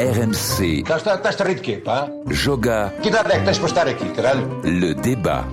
RMC. 0.00 0.84
Joga. 2.30 2.90
Le 4.64 4.94
débat. 4.94 5.46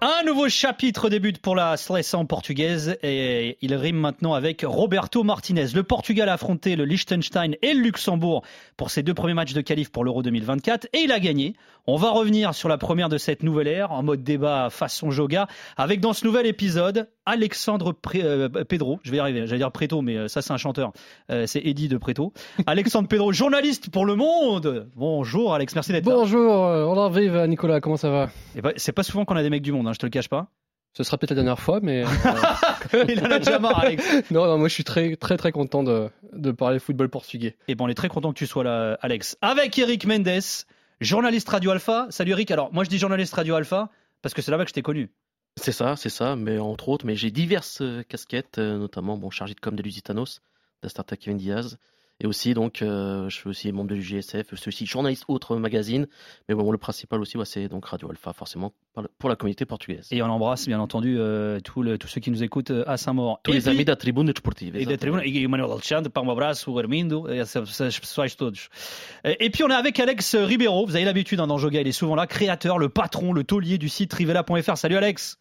Un 0.00 0.22
nouveau 0.24 0.48
chapitre 0.48 1.10
débute 1.10 1.36
pour 1.38 1.54
la 1.54 1.76
sélection 1.76 2.24
portugaise 2.24 2.96
et 3.02 3.58
il 3.60 3.74
rime 3.74 3.96
maintenant 3.96 4.32
avec 4.32 4.64
Roberto 4.66 5.22
Martinez. 5.22 5.66
Le 5.74 5.82
Portugal 5.82 6.30
a 6.30 6.34
affronté 6.34 6.76
le 6.76 6.86
Liechtenstein 6.86 7.56
et 7.60 7.74
le 7.74 7.80
Luxembourg 7.80 8.42
pour 8.78 8.90
ses 8.90 9.02
deux 9.02 9.12
premiers 9.12 9.34
matchs 9.34 9.52
de 9.52 9.60
qualif 9.60 9.90
pour 9.92 10.02
l'Euro 10.02 10.22
2024 10.22 10.86
et 10.94 11.00
il 11.00 11.12
a 11.12 11.20
gagné. 11.20 11.54
On 11.86 11.96
va 11.96 12.12
revenir 12.12 12.54
sur 12.54 12.70
la 12.70 12.78
première 12.78 13.10
de 13.10 13.18
cette 13.18 13.42
nouvelle 13.42 13.68
ère 13.68 13.92
en 13.92 14.02
mode 14.02 14.22
débat 14.22 14.70
façon 14.70 15.10
Joga 15.10 15.48
avec 15.76 16.00
dans 16.00 16.14
ce 16.14 16.24
nouvel 16.24 16.46
épisode 16.46 17.10
Alexandre 17.26 17.94
euh, 18.14 18.48
Pedro, 18.48 19.00
je 19.02 19.10
vais 19.10 19.18
y 19.18 19.20
arriver, 19.20 19.46
j'allais 19.46 19.58
dire 19.58 19.70
Preto, 19.70 20.00
mais 20.00 20.16
euh, 20.16 20.26
ça 20.26 20.40
c'est 20.40 20.54
un 20.54 20.56
chanteur, 20.56 20.94
euh, 21.30 21.46
c'est 21.46 21.60
Eddie 21.60 21.88
de 21.88 21.98
Preto. 21.98 22.32
Alexandre 22.66 23.06
Pedro, 23.06 23.32
journaliste 23.34 23.90
pour 23.90 24.06
Le 24.06 24.16
Monde. 24.16 24.88
Bonjour 24.96 25.52
Alex, 25.52 25.74
merci 25.74 25.92
d'être 25.92 26.06
là. 26.06 26.14
Bonjour, 26.14 26.50
on 26.50 26.98
arrive 26.98 27.36
Nicolas, 27.48 27.82
comment 27.82 27.98
ça 27.98 28.08
va? 28.08 28.30
Ben, 28.54 28.72
C'est 28.76 28.92
pas 28.92 29.02
souvent 29.02 29.26
qu'on 29.26 29.36
a 29.36 29.42
des 29.42 29.50
mecs 29.50 29.60
du 29.60 29.72
monde, 29.72 29.86
hein, 29.86 29.92
je 29.92 29.98
te 29.98 30.06
le 30.06 30.10
cache 30.10 30.28
pas. 30.28 30.46
Ce 30.94 31.02
sera 31.02 31.18
peut-être 31.18 31.32
la 31.32 31.36
dernière 31.36 31.58
fois, 31.58 31.80
mais. 31.82 32.04
Il 33.08 33.20
en 33.20 33.30
a 33.30 33.40
déjà 33.40 33.58
marre, 33.58 33.80
Alex. 33.80 34.04
non, 34.30 34.46
non, 34.46 34.56
moi 34.56 34.68
je 34.68 34.74
suis 34.74 34.84
très, 34.84 35.16
très, 35.16 35.36
très 35.36 35.52
content 35.52 35.82
de, 35.82 36.08
de 36.32 36.50
parler 36.50 36.78
football 36.78 37.10
portugais. 37.10 37.48
Et 37.48 37.72
eh 37.72 37.74
bon, 37.74 37.86
on 37.86 37.88
est 37.88 37.94
très 37.94 38.08
content 38.08 38.32
que 38.32 38.38
tu 38.38 38.46
sois 38.46 38.64
là, 38.64 38.96
Alex. 39.02 39.36
Avec 39.42 39.76
Eric 39.78 40.06
Mendes, 40.06 40.40
journaliste 41.00 41.48
Radio 41.48 41.70
Alpha. 41.70 42.06
Salut 42.10 42.32
Eric. 42.32 42.50
Alors, 42.50 42.72
moi 42.72 42.84
je 42.84 42.90
dis 42.90 42.98
journaliste 42.98 43.34
Radio 43.34 43.54
Alpha 43.54 43.90
parce 44.22 44.34
que 44.34 44.42
c'est 44.42 44.50
là-bas 44.50 44.64
que 44.64 44.70
je 44.70 44.74
t'ai 44.74 44.82
connu. 44.82 45.10
C'est 45.56 45.72
ça, 45.72 45.94
c'est 45.96 46.08
ça, 46.08 46.34
mais 46.34 46.58
entre 46.58 46.88
autres, 46.88 47.06
mais 47.06 47.14
j'ai 47.14 47.30
diverses 47.30 47.80
euh, 47.80 48.02
casquettes, 48.02 48.58
euh, 48.58 48.76
notamment 48.76 49.30
chargé 49.30 49.54
de 49.54 49.60
com 49.60 49.76
de 49.76 49.82
Lusitanos, 49.82 50.40
de 50.82 50.88
Startup 50.88 51.18
Kevin 51.18 51.38
Diaz, 51.38 51.78
et 52.20 52.26
aussi, 52.26 52.54
donc, 52.54 52.80
euh, 52.80 53.28
je 53.28 53.34
suis 53.34 53.48
aussi 53.48 53.72
membre 53.72 53.90
de 53.90 53.96
l'UGSF, 53.96 54.46
je 54.50 54.56
suis 54.56 54.68
aussi 54.68 54.86
journaliste 54.86 55.24
autre 55.26 55.56
magazine. 55.56 56.06
Mais 56.48 56.54
bon, 56.54 56.70
le 56.70 56.78
principal 56.78 57.20
aussi, 57.20 57.36
c'est 57.44 57.68
donc 57.68 57.86
Radio 57.86 58.08
Alpha, 58.08 58.32
forcément, 58.32 58.72
pour 59.18 59.28
la 59.28 59.34
communauté 59.34 59.64
portugaise. 59.66 60.06
Et 60.12 60.22
on 60.22 60.26
embrasse, 60.26 60.66
bien 60.66 60.78
entendu, 60.78 61.16
euh, 61.18 61.58
tous, 61.58 61.84
ceux 62.06 62.20
qui 62.20 62.30
nous 62.30 62.44
écoutent 62.44 62.70
euh, 62.70 62.84
à 62.86 62.96
Saint-Maur. 62.96 63.40
Tous 63.42 63.50
les 63.50 63.68
amis 63.68 63.84
de 63.84 63.90
la 63.90 63.96
Tribune 63.96 64.26
Desportive. 64.26 64.76
Et 64.76 64.86
de 64.86 64.94
Tribune, 64.94 65.22
et 65.24 65.46
Manuel 65.48 65.70
Alexandre, 65.72 66.08
um 66.16 66.30
abraço, 66.30 66.78
Armindo, 66.78 67.28
et 67.28 67.42
todos. 68.36 68.68
Et 69.24 69.50
puis, 69.50 69.64
on 69.64 69.68
est 69.68 69.74
avec 69.74 69.98
Alex 69.98 70.36
Ribeiro. 70.36 70.86
Vous 70.86 70.94
avez 70.94 71.04
l'habitude, 71.04 71.40
hein, 71.40 71.48
dans 71.48 71.58
Joga, 71.58 71.80
il 71.80 71.88
est 71.88 71.92
souvent 71.92 72.14
là, 72.14 72.28
créateur, 72.28 72.78
le 72.78 72.88
patron, 72.88 73.32
le 73.32 73.42
taulier 73.42 73.76
du 73.76 73.88
site 73.88 74.12
rivella.fr. 74.12 74.76
Salut 74.76 74.96
Alex. 74.96 75.38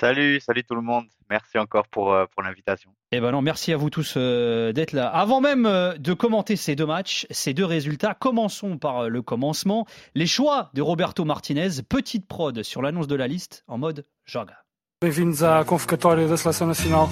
Salut, 0.00 0.40
salut 0.40 0.64
tout 0.64 0.74
le 0.74 0.80
monde. 0.80 1.04
Merci 1.28 1.58
encore 1.58 1.86
pour, 1.86 2.14
euh, 2.14 2.24
pour 2.32 2.42
l'invitation. 2.42 2.90
Eh 3.12 3.20
ben 3.20 3.32
non, 3.32 3.42
merci 3.42 3.70
à 3.70 3.76
vous 3.76 3.90
tous 3.90 4.14
euh, 4.16 4.72
d'être 4.72 4.92
là. 4.92 5.08
Avant 5.08 5.42
même 5.42 5.66
euh, 5.66 5.94
de 5.98 6.14
commenter 6.14 6.56
ces 6.56 6.74
deux 6.74 6.86
matchs, 6.86 7.26
ces 7.30 7.52
deux 7.52 7.66
résultats, 7.66 8.14
commençons 8.14 8.78
par 8.78 9.10
le 9.10 9.20
commencement. 9.20 9.86
Les 10.14 10.26
choix 10.26 10.70
de 10.72 10.80
Roberto 10.80 11.26
Martinez, 11.26 11.82
petite 11.86 12.26
prod 12.26 12.62
sur 12.62 12.80
l'annonce 12.80 13.08
de 13.08 13.14
la 13.14 13.28
liste 13.28 13.62
en 13.68 13.76
mode 13.76 14.06
joga. 14.24 14.64
Bem-vindos 15.02 15.42
à 15.42 15.64
convocatória 15.64 16.26
da 16.26 16.38
Seleção 16.38 16.66
Nacional. 16.66 17.08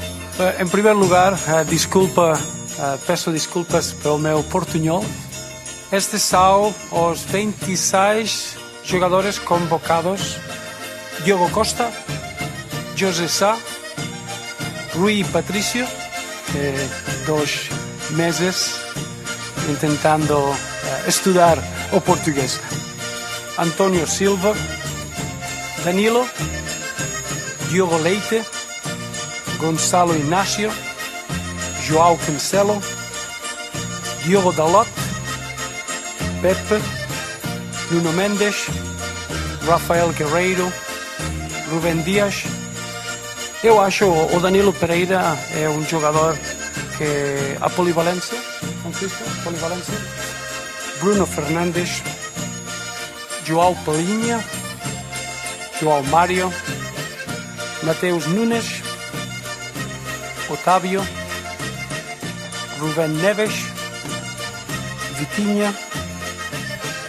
Em 0.59 0.69
primeiro 0.69 0.98
lugar, 0.98 1.34
desculpa, 1.69 2.34
peço 3.06 3.31
desculpas 3.32 3.93
pelo 4.03 4.19
meu 4.19 4.43
portunhol. 4.44 5.03
Estes 5.93 6.22
são 6.22 6.75
os 6.91 7.22
26 7.25 8.59
jogadores 8.84 9.38
convocados. 9.38 10.37
Diogo 11.25 11.50
Costa, 11.50 11.91
José 12.98 13.28
Sá, 13.28 13.56
Rui 14.94 15.22
Patricio, 15.22 15.86
eh, 16.56 16.88
dos 17.26 17.69
meses 18.10 18.75
intentando 19.69 20.36
eh, 20.82 21.09
estudar 21.09 21.59
o 21.92 22.00
português. 22.00 22.59
António 23.56 24.04
Silva, 24.04 24.53
Danilo, 25.84 26.28
Diogo 27.69 27.97
Leite, 27.98 28.42
Gonçalo 29.59 30.16
Inácio, 30.16 30.72
João 31.84 32.16
Cancelo, 32.16 32.82
Diogo 34.25 34.53
Dalot, 34.53 34.91
Pepe, 36.42 36.82
Nuno 37.92 38.12
Mendes, 38.12 38.66
Rafael 39.65 40.09
Guerreiro, 40.15 40.72
Rubén 41.70 42.03
Dias, 42.03 42.58
Eu 43.63 43.81
acho 43.81 44.07
o 44.07 44.41
Danilo 44.41 44.73
Pereira 44.73 45.37
é 45.57 45.69
um 45.69 45.85
jogador 45.85 46.39
que 46.97 47.57
a 47.61 47.69
polivalência, 47.69 48.39
Francisco, 48.83 49.25
polivalência. 49.43 49.95
Bruno 51.01 51.27
Fernandes, 51.27 52.03
João 53.45 53.75
Palinha, 53.85 54.45
João 55.81 56.03
Mário, 56.05 56.53
Mateus 57.83 58.27
Nunes, 58.27 58.83
Otávio, 60.49 61.07
Rubén 62.79 63.09
Neves, 63.09 63.53
Vitinha, 65.17 65.75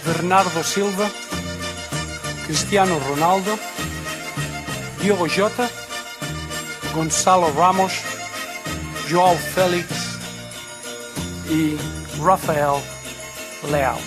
Bernardo 0.04 0.64
Silva, 0.64 1.10
Cristiano 2.46 2.98
Ronaldo, 3.00 3.60
Diogo 5.00 5.28
Jota, 5.28 5.70
Gonçalo 6.94 7.47
Ramos, 7.55 8.03
João 9.07 9.35
Félix 9.35 10.19
et 11.51 11.75
Rafael 12.19 12.81
Leao. 13.72 13.97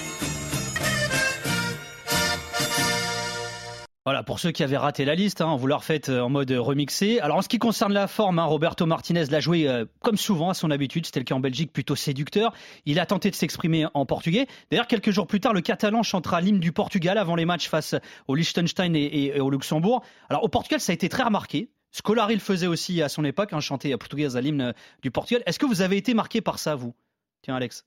Voilà, 4.05 4.25
pour 4.25 4.41
ceux 4.41 4.51
qui 4.51 4.65
avaient 4.65 4.77
raté 4.77 5.05
la 5.05 5.15
liste, 5.15 5.43
hein, 5.43 5.55
vous 5.57 5.69
la 5.69 5.77
refaites 5.77 6.09
euh, 6.09 6.23
en 6.23 6.29
mode 6.29 6.51
remixé. 6.51 7.21
Alors 7.21 7.37
en 7.37 7.43
ce 7.43 7.49
qui 7.49 7.61
concerne 7.61 7.93
la 7.93 8.09
forme, 8.09 8.41
hein, 8.41 8.45
Roberto 8.45 8.85
Martinez 8.85 9.27
l'a 9.27 9.39
joué 9.39 9.69
euh, 9.69 9.85
comme 10.01 10.17
souvent 10.17 10.51
à 10.51 10.55
son 10.55 10.73
habitude, 10.73 11.07
c'était 11.07 11.21
le 11.21 11.25
cas 11.25 11.37
en 11.37 11.41
Belgique, 11.41 11.73
plutôt 11.73 11.95
séducteur. 11.95 12.53
Il 12.85 12.99
a 12.99 13.07
tenté 13.07 13.31
de 13.31 13.37
s'exprimer 13.37 13.87
en 13.95 14.05
portugais. 14.05 14.49
D'ailleurs, 14.73 14.89
quelques 14.89 15.13
jours 15.13 15.29
plus 15.29 15.39
tard, 15.39 15.53
le 15.53 15.61
Catalan 15.61 16.03
chantera 16.03 16.41
l'hymne 16.41 16.59
du 16.59 16.73
Portugal 16.73 17.17
avant 17.17 17.37
les 17.37 17.45
matchs 17.45 17.69
face 17.69 17.95
au 18.27 18.35
Liechtenstein 18.35 18.97
et 18.97 19.39
au 19.39 19.51
Luxembourg. 19.51 20.03
Alors 20.29 20.43
au 20.43 20.49
Portugal, 20.49 20.81
ça 20.81 20.91
a 20.91 20.95
été 20.95 21.09
très 21.09 21.23
remarqué. 21.23 21.71
Scolari 21.93 22.35
le 22.35 22.41
faisait 22.41 22.67
aussi 22.67 23.03
à 23.03 23.09
son 23.09 23.25
époque, 23.25 23.53
hein, 23.53 23.61
chanter 23.61 23.93
à 23.93 23.99
portugais 23.99 24.37
à 24.37 24.41
l'hymne 24.41 24.75
du 25.03 25.11
Portugal. 25.11 25.43
Est-ce 25.47 25.59
que 25.59 25.67
vous 25.67 25.83
avez 25.83 25.97
été 25.97 26.15
marqué 26.15 26.41
par 26.41 26.59
ça, 26.59 26.75
vous? 26.75 26.95
Tiens, 27.43 27.57
Alex. 27.57 27.85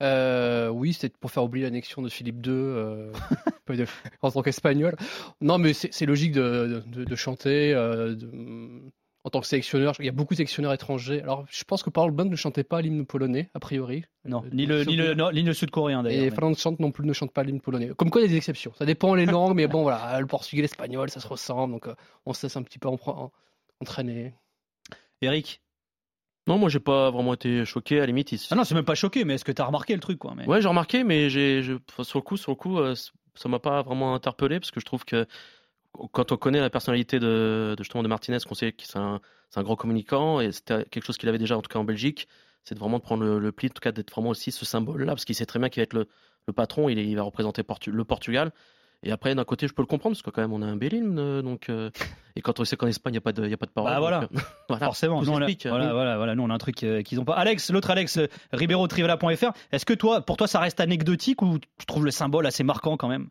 Euh, 0.00 0.68
oui, 0.68 0.92
c'était 0.92 1.16
pour 1.18 1.30
faire 1.30 1.42
oublier 1.42 1.64
l'annexion 1.64 2.02
de 2.02 2.08
Philippe 2.08 2.46
II 2.46 2.52
euh, 2.52 3.12
en 4.22 4.30
tant 4.30 4.42
qu'espagnol. 4.42 4.96
Non, 5.40 5.58
mais 5.58 5.72
c'est 5.72 6.06
logique 6.06 6.32
de, 6.32 7.14
chanter. 7.16 7.74
Euh, 7.74 8.14
en 9.24 9.30
tant 9.30 9.40
que 9.40 9.46
sélectionneur, 9.46 9.94
il 9.98 10.06
y 10.06 10.08
a 10.08 10.12
beaucoup 10.12 10.34
de 10.34 10.36
sélectionneurs 10.36 10.72
étrangers. 10.72 11.20
Alors, 11.22 11.44
je 11.50 11.64
pense 11.64 11.82
que 11.82 11.90
Paul 11.90 12.14
ne 12.14 12.36
chantait 12.36 12.64
pas 12.64 12.80
l'hymne 12.80 13.04
polonais, 13.04 13.50
a 13.54 13.60
priori. 13.60 14.04
Non, 14.24 14.44
ni 14.52 14.64
le, 14.66 14.84
ni 14.84 15.42
le, 15.42 15.52
sud-coréen 15.52 16.02
d'ailleurs. 16.02 16.24
Et 16.24 16.30
Franz 16.30 16.60
Chant 16.60 16.76
non 16.78 16.92
plus 16.92 17.04
ne 17.04 17.12
chante 17.12 17.32
pas 17.32 17.42
l'hymne 17.42 17.60
polonais. 17.60 17.90
Comme 17.96 18.10
quoi, 18.10 18.20
il 18.20 18.24
y 18.24 18.28
a 18.28 18.30
des 18.30 18.36
exceptions. 18.36 18.72
Ça 18.78 18.86
dépend 18.86 19.14
les 19.14 19.26
langues, 19.26 19.54
mais 19.54 19.66
bon, 19.66 19.82
voilà, 19.82 20.20
le 20.20 20.26
portugais, 20.26 20.62
l'espagnol, 20.62 21.10
ça 21.10 21.20
se 21.20 21.26
ressemble. 21.26 21.74
Donc, 21.74 21.88
euh, 21.88 21.94
on 22.26 22.32
se 22.32 22.46
laisse 22.46 22.56
un 22.56 22.62
petit 22.62 22.78
peu 22.78 22.88
entraîner. 23.80 24.34
Eric? 25.20 25.60
Non, 26.46 26.56
moi 26.56 26.70
j'ai 26.70 26.80
pas 26.80 27.10
vraiment 27.10 27.34
été 27.34 27.66
choqué 27.66 27.98
à 27.98 28.00
la 28.00 28.06
limite. 28.06 28.34
Ah 28.50 28.54
non, 28.54 28.64
c'est 28.64 28.74
même 28.74 28.84
pas 28.84 28.94
choqué, 28.94 29.24
mais 29.24 29.34
est-ce 29.34 29.44
que 29.44 29.52
tu 29.52 29.60
as 29.60 29.66
remarqué 29.66 29.92
le 29.92 30.00
truc 30.00 30.18
quoi 30.18 30.32
mais... 30.34 30.46
Ouais, 30.46 30.62
j'ai 30.62 30.68
remarqué, 30.68 31.04
mais 31.04 31.28
j'ai, 31.28 31.62
sur 32.02 32.18
le 32.18 32.22
coup, 32.22 32.38
sur 32.38 32.52
le 32.52 32.56
coup, 32.56 32.78
euh, 32.78 32.94
ça 33.34 33.48
m'a 33.50 33.58
pas 33.58 33.82
vraiment 33.82 34.14
interpellé 34.14 34.58
parce 34.58 34.70
que 34.70 34.80
je 34.80 34.86
trouve 34.86 35.04
que 35.04 35.26
quand 36.12 36.32
on 36.32 36.36
connaît 36.36 36.60
la 36.60 36.70
personnalité 36.70 37.18
de, 37.18 37.74
justement 37.78 38.02
de 38.02 38.08
Martinez, 38.08 38.38
qu'on 38.46 38.54
sait 38.54 38.72
que 38.72 38.84
c'est 38.84 38.98
un, 38.98 39.20
grand 39.56 39.76
communicant 39.76 40.40
et 40.40 40.52
c'était 40.52 40.84
quelque 40.84 41.04
chose 41.04 41.16
qu'il 41.16 41.28
avait 41.28 41.38
déjà 41.38 41.56
en 41.56 41.62
tout 41.62 41.68
cas 41.68 41.78
en 41.78 41.84
Belgique, 41.84 42.28
c'est 42.64 42.74
de 42.74 42.80
vraiment 42.80 42.98
de 42.98 43.02
prendre 43.02 43.24
le, 43.24 43.52
pli, 43.52 43.68
en 43.68 43.70
tout 43.70 43.80
cas 43.80 43.92
d'être 43.92 44.10
vraiment 44.10 44.30
aussi 44.30 44.52
ce 44.52 44.64
symbole-là, 44.64 45.12
parce 45.12 45.24
qu'il 45.24 45.34
sait 45.34 45.46
très 45.46 45.58
bien 45.58 45.68
qu'il 45.68 45.80
va 45.80 45.84
être 45.84 45.94
le, 45.94 46.06
patron, 46.52 46.88
il, 46.88 46.98
il, 46.98 47.14
va 47.14 47.22
représenter 47.22 47.62
le 47.86 48.04
Portugal. 48.04 48.52
Et 49.04 49.12
après, 49.12 49.34
d'un 49.34 49.44
côté, 49.44 49.68
je 49.68 49.74
peux 49.74 49.82
le 49.82 49.86
comprendre, 49.86 50.16
parce 50.16 50.22
que 50.22 50.30
quand 50.30 50.42
même, 50.42 50.52
on 50.52 50.60
a 50.60 50.66
un 50.66 50.76
Belin, 50.76 51.42
donc, 51.42 51.70
et 52.38 52.40
quand 52.40 52.58
on 52.58 52.64
sait 52.64 52.76
qu'en 52.76 52.86
Espagne, 52.88 53.14
il 53.14 53.16
n'y 53.16 53.18
a, 53.18 53.20
pas 53.20 53.32
de, 53.32 53.46
y 53.46 53.52
a 53.52 53.56
pas 53.56 53.66
de 53.66 53.70
parole. 53.70 53.92
Bah, 53.92 53.98
voilà. 54.00 54.28
Forcément, 54.86 55.22
nous 55.22 55.30
on, 55.30 55.40
a, 55.40 55.46
voilà, 55.68 55.92
voilà, 55.92 56.16
voilà, 56.16 56.34
nous 56.34 56.42
on 56.42 56.50
a 56.50 56.54
un 56.54 56.58
truc 56.58 56.76
qu'ils 56.76 57.18
n'ont 57.18 57.24
pas. 57.24 57.34
Alex, 57.34 57.70
l'autre 57.70 57.90
Alex, 57.90 58.18
Ribeiro 58.52 58.86
est-ce 58.88 59.86
que 59.86 59.94
toi, 59.94 60.20
pour 60.20 60.36
toi, 60.36 60.46
ça 60.46 60.58
reste 60.58 60.80
anecdotique 60.80 61.42
ou 61.42 61.58
tu 61.58 61.86
trouves 61.86 62.04
le 62.04 62.10
symbole 62.10 62.46
assez 62.46 62.64
marquant 62.64 62.96
quand 62.96 63.08
même? 63.08 63.28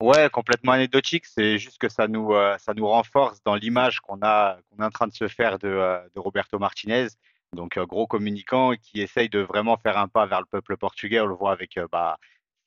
Ouais, 0.00 0.28
complètement 0.30 0.72
anecdotique. 0.72 1.24
C'est 1.24 1.56
juste 1.58 1.78
que 1.78 1.88
ça 1.88 2.06
nous, 2.06 2.34
euh, 2.34 2.58
ça 2.58 2.74
nous 2.74 2.86
renforce 2.86 3.42
dans 3.44 3.54
l'image 3.54 4.00
qu'on 4.00 4.20
a, 4.22 4.58
qu'on 4.68 4.82
est 4.82 4.86
en 4.86 4.90
train 4.90 5.06
de 5.06 5.14
se 5.14 5.26
faire 5.26 5.58
de, 5.58 5.68
euh, 5.68 6.06
de 6.14 6.20
Roberto 6.20 6.58
Martinez. 6.58 7.08
Donc, 7.54 7.78
euh, 7.78 7.86
gros 7.86 8.06
communicant 8.06 8.74
qui 8.76 9.00
essaye 9.00 9.30
de 9.30 9.38
vraiment 9.40 9.78
faire 9.78 9.96
un 9.96 10.08
pas 10.08 10.26
vers 10.26 10.40
le 10.40 10.46
peuple 10.46 10.76
portugais. 10.76 11.20
On 11.20 11.26
le 11.26 11.34
voit 11.34 11.52
avec 11.52 11.78
bah, 11.90 12.18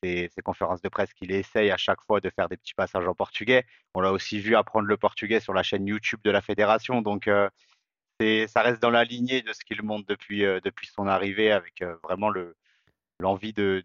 ses, 0.03 0.29
conférences 0.43 0.81
de 0.81 0.89
presse 0.89 1.13
qu'il 1.13 1.31
essaye 1.31 1.69
à 1.69 1.77
chaque 1.77 2.01
fois 2.01 2.19
de 2.19 2.31
faire 2.31 2.49
des 2.49 2.57
petits 2.57 2.73
passages 2.73 3.07
en 3.07 3.13
portugais. 3.13 3.63
On 3.93 4.01
l'a 4.01 4.11
aussi 4.11 4.39
vu 4.39 4.55
apprendre 4.55 4.87
le 4.87 4.97
portugais 4.97 5.39
sur 5.39 5.53
la 5.53 5.61
chaîne 5.63 5.85
YouTube 5.85 6.21
de 6.23 6.31
la 6.31 6.41
fédération. 6.41 7.01
Donc, 7.03 7.29
c'est, 8.19 8.47
ça 8.47 8.61
reste 8.63 8.81
dans 8.81 8.89
la 8.89 9.03
lignée 9.03 9.41
de 9.43 9.53
ce 9.53 9.63
qu'il 9.65 9.83
montre 9.83 10.07
depuis, 10.07 10.41
depuis 10.63 10.87
son 10.87 11.07
arrivée 11.07 11.51
avec 11.51 11.83
vraiment 12.03 12.29
le, 12.29 12.55
l'envie 13.19 13.53
de 13.53 13.83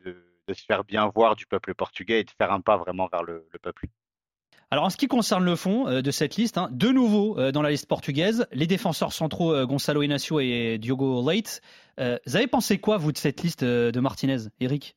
de 0.49 0.55
se 0.55 0.64
faire 0.64 0.85
bien 0.85 1.11
voir 1.14 1.37
du 1.37 1.46
peuple 1.46 1.75
portugais 1.75 2.20
et 2.20 2.25
de 2.25 2.31
faire 2.31 2.52
un 2.52 2.61
pas 2.61 2.76
vraiment 2.76 3.08
vers 3.11 3.23
le, 3.23 3.46
peuple. 3.62 3.87
Alors 4.70 4.85
en 4.85 4.91
ce 4.91 4.96
qui 4.96 5.06
concerne 5.06 5.44
le 5.44 5.56
fond 5.56 5.88
euh, 5.88 6.02
de 6.02 6.11
cette 6.11 6.37
liste, 6.37 6.58
hein, 6.58 6.69
de 6.73 6.88
nouveau 6.88 7.38
euh, 7.38 7.52
dans 7.52 7.62
la 7.62 7.70
liste 7.70 7.87
portugaise, 7.87 8.46
les 8.52 8.67
défenseurs 8.67 9.12
centraux 9.12 9.52
euh, 9.52 9.67
Gonçalo 9.67 10.02
Inácio 10.02 10.41
et 10.41 10.79
Diogo 10.79 11.29
Leite. 11.29 11.61
vous 11.99 12.37
avez 12.37 12.46
pensé 12.46 12.79
quoi 12.79 12.96
vous 12.96 13.12
de 13.12 13.19
cette 13.19 13.43
liste 13.43 13.62
de 13.62 14.00
Martinez, 14.00 14.49
Eric? 14.61 14.96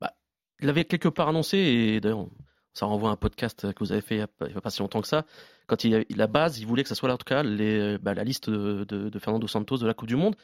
Bah, 0.00 0.14
Il 0.60 0.66
l'avait 0.66 0.84
quelque 0.84 1.08
part 1.08 1.28
annoncé 1.28 1.58
et 1.58 2.00
d'ailleurs 2.00 2.26
ça 2.74 2.86
renvoie 2.86 3.10
à 3.10 3.12
un 3.12 3.16
podcast 3.16 3.72
que 3.72 3.78
vous 3.80 3.92
avez 3.92 4.00
fait 4.00 4.16
il 4.16 4.48
n'y 4.50 4.56
a, 4.56 4.60
pas 4.60 4.70
si 4.70 4.80
longtemps 4.80 5.00
que 5.00 5.08
ça. 5.08 5.24
Quand 5.66 5.84
il, 5.84 6.04
la 6.14 6.26
base, 6.26 6.58
il 6.58 6.66
voulait 6.66 6.82
que 6.82 6.88
ça 6.88 6.94
soit 6.94 7.12
en 7.12 7.16
tout 7.16 7.24
cas 7.24 7.42
les, 7.42 7.98
bah, 7.98 8.14
la 8.14 8.24
liste 8.24 8.48
de, 8.50 8.84
de, 8.84 9.18
Fernando 9.18 9.46
Santos 9.46 9.78
de 9.78 9.86
la 9.86 9.94
Coupe 9.94 10.08
du 10.08 10.16
Monde. 10.16 10.36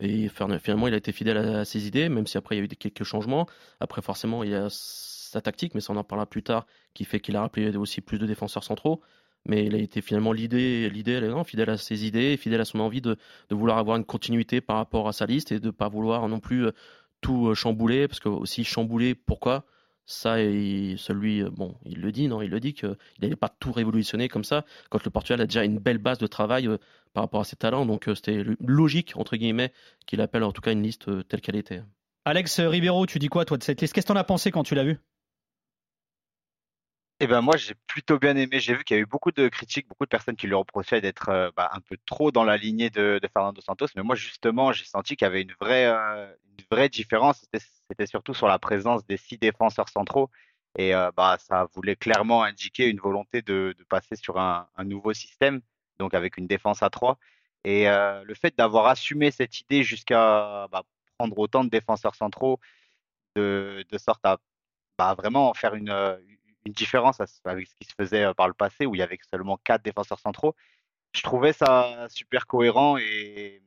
Et 0.00 0.28
finalement, 0.28 0.88
il 0.88 0.94
a 0.94 0.96
été 0.96 1.12
fidèle 1.12 1.36
à 1.36 1.64
ses 1.64 1.86
idées, 1.86 2.08
même 2.08 2.26
si 2.26 2.38
après 2.38 2.56
il 2.56 2.58
y 2.58 2.62
a 2.62 2.64
eu 2.64 2.68
quelques 2.68 3.04
changements. 3.04 3.46
Après, 3.80 4.00
forcément, 4.00 4.42
il 4.42 4.50
y 4.50 4.54
a 4.54 4.68
sa 4.70 5.40
tactique, 5.40 5.74
mais 5.74 5.80
ça 5.80 5.92
on 5.92 5.96
en 5.96 6.04
parlera 6.04 6.26
plus 6.26 6.42
tard, 6.42 6.66
qui 6.94 7.04
fait 7.04 7.20
qu'il 7.20 7.36
a 7.36 7.42
rappelé 7.42 7.76
aussi 7.76 8.00
plus 8.00 8.18
de 8.18 8.26
défenseurs 8.26 8.64
centraux. 8.64 9.00
Mais 9.46 9.64
il 9.64 9.74
a 9.74 9.78
été 9.78 10.02
finalement 10.02 10.32
l'idée, 10.32 10.90
l'idée, 10.90 11.20
non, 11.22 11.44
fidèle 11.44 11.70
à 11.70 11.76
ses 11.78 12.06
idées, 12.06 12.36
fidèle 12.36 12.60
à 12.60 12.64
son 12.64 12.80
envie 12.80 13.00
de, 13.00 13.16
de, 13.48 13.54
vouloir 13.54 13.78
avoir 13.78 13.96
une 13.96 14.04
continuité 14.04 14.60
par 14.60 14.76
rapport 14.76 15.08
à 15.08 15.12
sa 15.12 15.24
liste 15.26 15.52
et 15.52 15.60
de 15.60 15.66
ne 15.66 15.70
pas 15.70 15.88
vouloir 15.88 16.28
non 16.28 16.40
plus 16.40 16.66
euh, 16.66 16.72
tout 17.20 17.48
euh, 17.48 17.54
chambouler, 17.54 18.06
parce 18.06 18.20
que 18.20 18.28
aussi 18.28 18.64
chambouler, 18.64 19.14
pourquoi? 19.14 19.64
Ça, 20.04 20.42
et 20.42 20.96
celui, 20.98 21.42
euh, 21.42 21.50
bon, 21.50 21.74
il 21.86 22.00
le 22.00 22.12
dit, 22.12 22.28
non, 22.28 22.42
il 22.42 22.50
le 22.50 22.60
dit 22.60 22.74
qu'il 22.74 22.96
n'allait 23.22 23.36
pas 23.36 23.48
tout 23.48 23.72
révolutionner 23.72 24.28
comme 24.28 24.44
ça, 24.44 24.64
quand 24.90 25.04
le 25.04 25.10
Portugal 25.10 25.40
a 25.40 25.46
déjà 25.46 25.64
une 25.64 25.78
belle 25.78 25.98
base 25.98 26.18
de 26.18 26.26
travail 26.26 26.68
par 27.12 27.24
rapport 27.24 27.40
à 27.40 27.44
ses 27.44 27.56
talents. 27.56 27.86
Donc 27.86 28.08
euh, 28.08 28.14
c'était 28.14 28.44
logique, 28.60 29.12
entre 29.16 29.36
guillemets, 29.36 29.72
qu'il 30.06 30.20
appelle 30.20 30.44
en 30.44 30.52
tout 30.52 30.62
cas 30.62 30.72
une 30.72 30.82
liste 30.82 31.28
telle 31.28 31.40
qu'elle 31.40 31.56
était. 31.56 31.82
Alex 32.24 32.60
Ribeiro, 32.60 33.06
tu 33.06 33.18
dis 33.18 33.28
quoi, 33.28 33.44
toi, 33.44 33.56
de 33.56 33.62
cette 33.62 33.80
liste? 33.80 33.94
Qu'est-ce 33.94 34.06
que 34.06 34.12
tu 34.12 34.16
en 34.16 34.20
as 34.20 34.24
pensé 34.24 34.50
quand 34.50 34.62
tu 34.62 34.74
l'as 34.74 34.84
vu? 34.84 34.98
Eh 37.22 37.26
ben 37.26 37.42
moi 37.42 37.58
j'ai 37.58 37.74
plutôt 37.86 38.18
bien 38.18 38.34
aimé. 38.34 38.60
J'ai 38.60 38.74
vu 38.74 38.82
qu'il 38.82 38.96
y 38.96 38.98
a 38.98 39.02
eu 39.02 39.06
beaucoup 39.06 39.30
de 39.30 39.48
critiques, 39.48 39.86
beaucoup 39.86 40.04
de 40.04 40.08
personnes 40.08 40.36
qui 40.36 40.46
lui 40.46 40.54
reprochaient 40.54 41.02
d'être 41.02 41.52
bah, 41.54 41.68
un 41.74 41.80
peu 41.80 41.98
trop 42.06 42.30
dans 42.32 42.44
la 42.44 42.56
lignée 42.56 42.88
de, 42.88 43.20
Fernando 43.30 43.60
Santos. 43.60 43.88
Mais 43.94 44.02
moi 44.02 44.16
justement 44.16 44.72
j'ai 44.72 44.86
senti 44.86 45.16
qu'il 45.16 45.26
y 45.26 45.28
avait 45.28 45.42
une 45.42 45.52
vraie, 45.60 45.86
une 45.86 46.64
vraie 46.70 46.88
différence. 46.88 47.44
C'était 47.52 48.06
surtout 48.06 48.32
sur 48.32 48.48
la 48.48 48.58
présence 48.58 49.04
des 49.06 49.18
six 49.18 49.36
défenseurs 49.36 49.90
centraux. 49.90 50.30
Et 50.78 50.92
bah 51.14 51.36
ça 51.40 51.66
voulait 51.74 51.96
clairement 51.96 52.42
indiquer 52.42 52.88
une 52.88 53.00
volonté 53.00 53.42
de, 53.42 53.76
passer 53.90 54.16
sur 54.16 54.38
un, 54.38 54.68
nouveau 54.84 55.12
système, 55.12 55.60
donc 56.00 56.14
avec 56.14 56.36
une 56.36 56.48
défense 56.48 56.82
à 56.82 56.90
trois. 56.90 57.18
Et 57.64 57.84
le 57.86 58.34
fait 58.34 58.56
d'avoir 58.56 58.86
assumé 58.86 59.30
cette 59.30 59.60
idée 59.60 59.82
jusqu'à 59.84 60.66
bah, 60.72 60.82
prendre 61.18 61.38
autant 61.38 61.62
de 61.62 61.68
défenseurs 61.70 62.14
centraux, 62.14 62.58
de, 63.36 63.84
sorte 63.98 64.24
à 64.24 64.38
bah, 64.98 65.14
vraiment 65.14 65.54
faire 65.54 65.74
une 65.74 65.92
une 66.66 66.72
différence 66.72 67.20
avec 67.44 67.66
ce 67.68 67.74
qui 67.80 67.88
se 67.88 67.94
faisait 67.94 68.24
euh, 68.24 68.34
par 68.34 68.48
le 68.48 68.54
passé 68.54 68.86
où 68.86 68.94
il 68.94 68.98
y 68.98 69.02
avait 69.02 69.18
seulement 69.30 69.56
quatre 69.58 69.82
défenseurs 69.82 70.18
centraux. 70.20 70.54
Je 71.14 71.22
trouvais 71.22 71.52
ça 71.52 72.06
super 72.08 72.46
cohérent 72.46 72.96
et, 72.98 73.62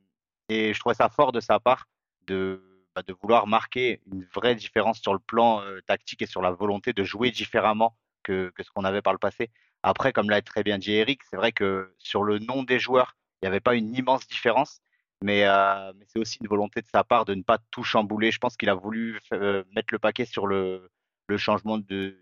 je 0.50 0.78
trouvais 0.78 0.94
ça 0.94 1.08
fort 1.08 1.32
de 1.32 1.40
sa 1.40 1.58
part 1.60 1.88
de, 2.26 2.62
bah, 2.94 3.02
vouloir 3.22 3.46
marquer 3.46 4.00
une 4.10 4.24
vraie 4.34 4.54
différence 4.54 5.00
sur 5.00 5.12
le 5.12 5.18
plan 5.18 5.62
euh, 5.62 5.80
tactique 5.86 6.22
et 6.22 6.26
sur 6.26 6.42
la 6.42 6.50
volonté 6.52 6.92
de 6.92 7.04
jouer 7.04 7.30
différemment 7.30 7.96
que 8.22 8.52
ce 8.58 8.70
qu'on 8.70 8.84
avait 8.84 9.02
par 9.02 9.12
le 9.12 9.18
passé. 9.18 9.50
Après, 9.86 10.14
comme 10.14 10.30
l'a 10.30 10.40
très 10.40 10.62
bien 10.62 10.78
dit 10.78 10.92
Eric, 10.92 11.20
c'est 11.28 11.36
vrai 11.36 11.52
que 11.52 11.94
sur 11.98 12.22
le 12.22 12.38
nom 12.38 12.62
des 12.62 12.78
joueurs, 12.78 13.16
il 13.42 13.44
n'y 13.44 13.48
avait 13.48 13.60
pas 13.60 13.74
une 13.74 13.94
immense 13.94 14.26
différence, 14.26 14.80
mais, 15.20 15.44
euh, 15.46 15.92
mais 15.96 16.06
c'est 16.08 16.18
aussi 16.18 16.38
une 16.40 16.48
volonté 16.48 16.80
de 16.80 16.86
sa 16.86 17.04
part 17.04 17.26
de 17.26 17.34
ne 17.34 17.42
pas 17.42 17.58
tout 17.70 17.84
chambouler. 17.84 18.30
Je 18.30 18.38
pense 18.38 18.56
qu'il 18.56 18.70
a 18.70 18.74
voulu 18.74 19.20
mettre 19.30 19.92
le 19.92 19.98
paquet 19.98 20.24
sur 20.24 20.46
le, 20.46 20.90
le 21.28 21.36
changement 21.36 21.76
de, 21.76 22.18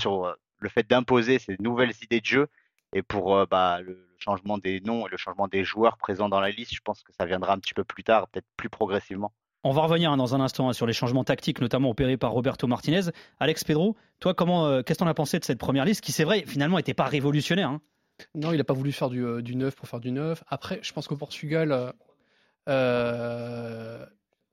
sur 0.00 0.24
euh, 0.24 0.34
le 0.60 0.68
fait 0.70 0.88
d'imposer 0.88 1.38
ces 1.38 1.56
nouvelles 1.60 1.92
idées 2.02 2.22
de 2.22 2.26
jeu. 2.26 2.48
Et 2.94 3.02
pour 3.02 3.36
euh, 3.36 3.44
bah, 3.44 3.82
le, 3.82 4.16
changement 4.18 4.56
des 4.56 4.80
noms 4.80 5.06
et 5.06 5.10
le 5.10 5.18
changement 5.18 5.46
des 5.46 5.62
joueurs 5.62 5.98
présents 5.98 6.30
dans 6.30 6.40
la 6.40 6.50
liste, 6.50 6.74
je 6.74 6.80
pense 6.80 7.02
que 7.02 7.12
ça 7.12 7.26
viendra 7.26 7.52
un 7.52 7.58
petit 7.58 7.74
peu 7.74 7.84
plus 7.84 8.02
tard, 8.02 8.28
peut-être 8.28 8.46
plus 8.56 8.70
progressivement. 8.70 9.34
On 9.64 9.72
va 9.72 9.82
revenir 9.82 10.12
hein, 10.12 10.16
dans 10.16 10.34
un 10.34 10.40
instant 10.40 10.68
hein, 10.68 10.72
sur 10.72 10.86
les 10.86 10.92
changements 10.92 11.24
tactiques, 11.24 11.60
notamment 11.60 11.90
opérés 11.90 12.16
par 12.16 12.32
Roberto 12.32 12.66
Martinez. 12.66 13.10
Alex 13.40 13.64
Pedro, 13.64 13.96
toi, 14.20 14.34
comment, 14.34 14.66
euh, 14.66 14.82
qu'est-ce 14.82 14.98
que 14.98 15.04
tu 15.04 15.08
en 15.08 15.10
as 15.10 15.14
pensé 15.14 15.38
de 15.38 15.44
cette 15.44 15.58
première 15.58 15.84
liste 15.84 16.02
qui, 16.02 16.12
c'est 16.12 16.24
vrai, 16.24 16.44
finalement, 16.46 16.76
n'était 16.76 16.94
pas 16.94 17.04
révolutionnaire 17.04 17.70
hein? 17.70 17.80
Non, 18.36 18.52
il 18.52 18.58
n'a 18.58 18.64
pas 18.64 18.74
voulu 18.74 18.92
faire 18.92 19.10
du, 19.10 19.42
du, 19.42 19.56
neuf 19.56 19.74
pour 19.74 19.88
faire 19.88 19.98
du 19.98 20.12
neuf. 20.12 20.44
Après, 20.46 20.78
je 20.82 20.92
pense 20.92 21.08
qu'au 21.08 21.16
Portugal, 21.16 21.92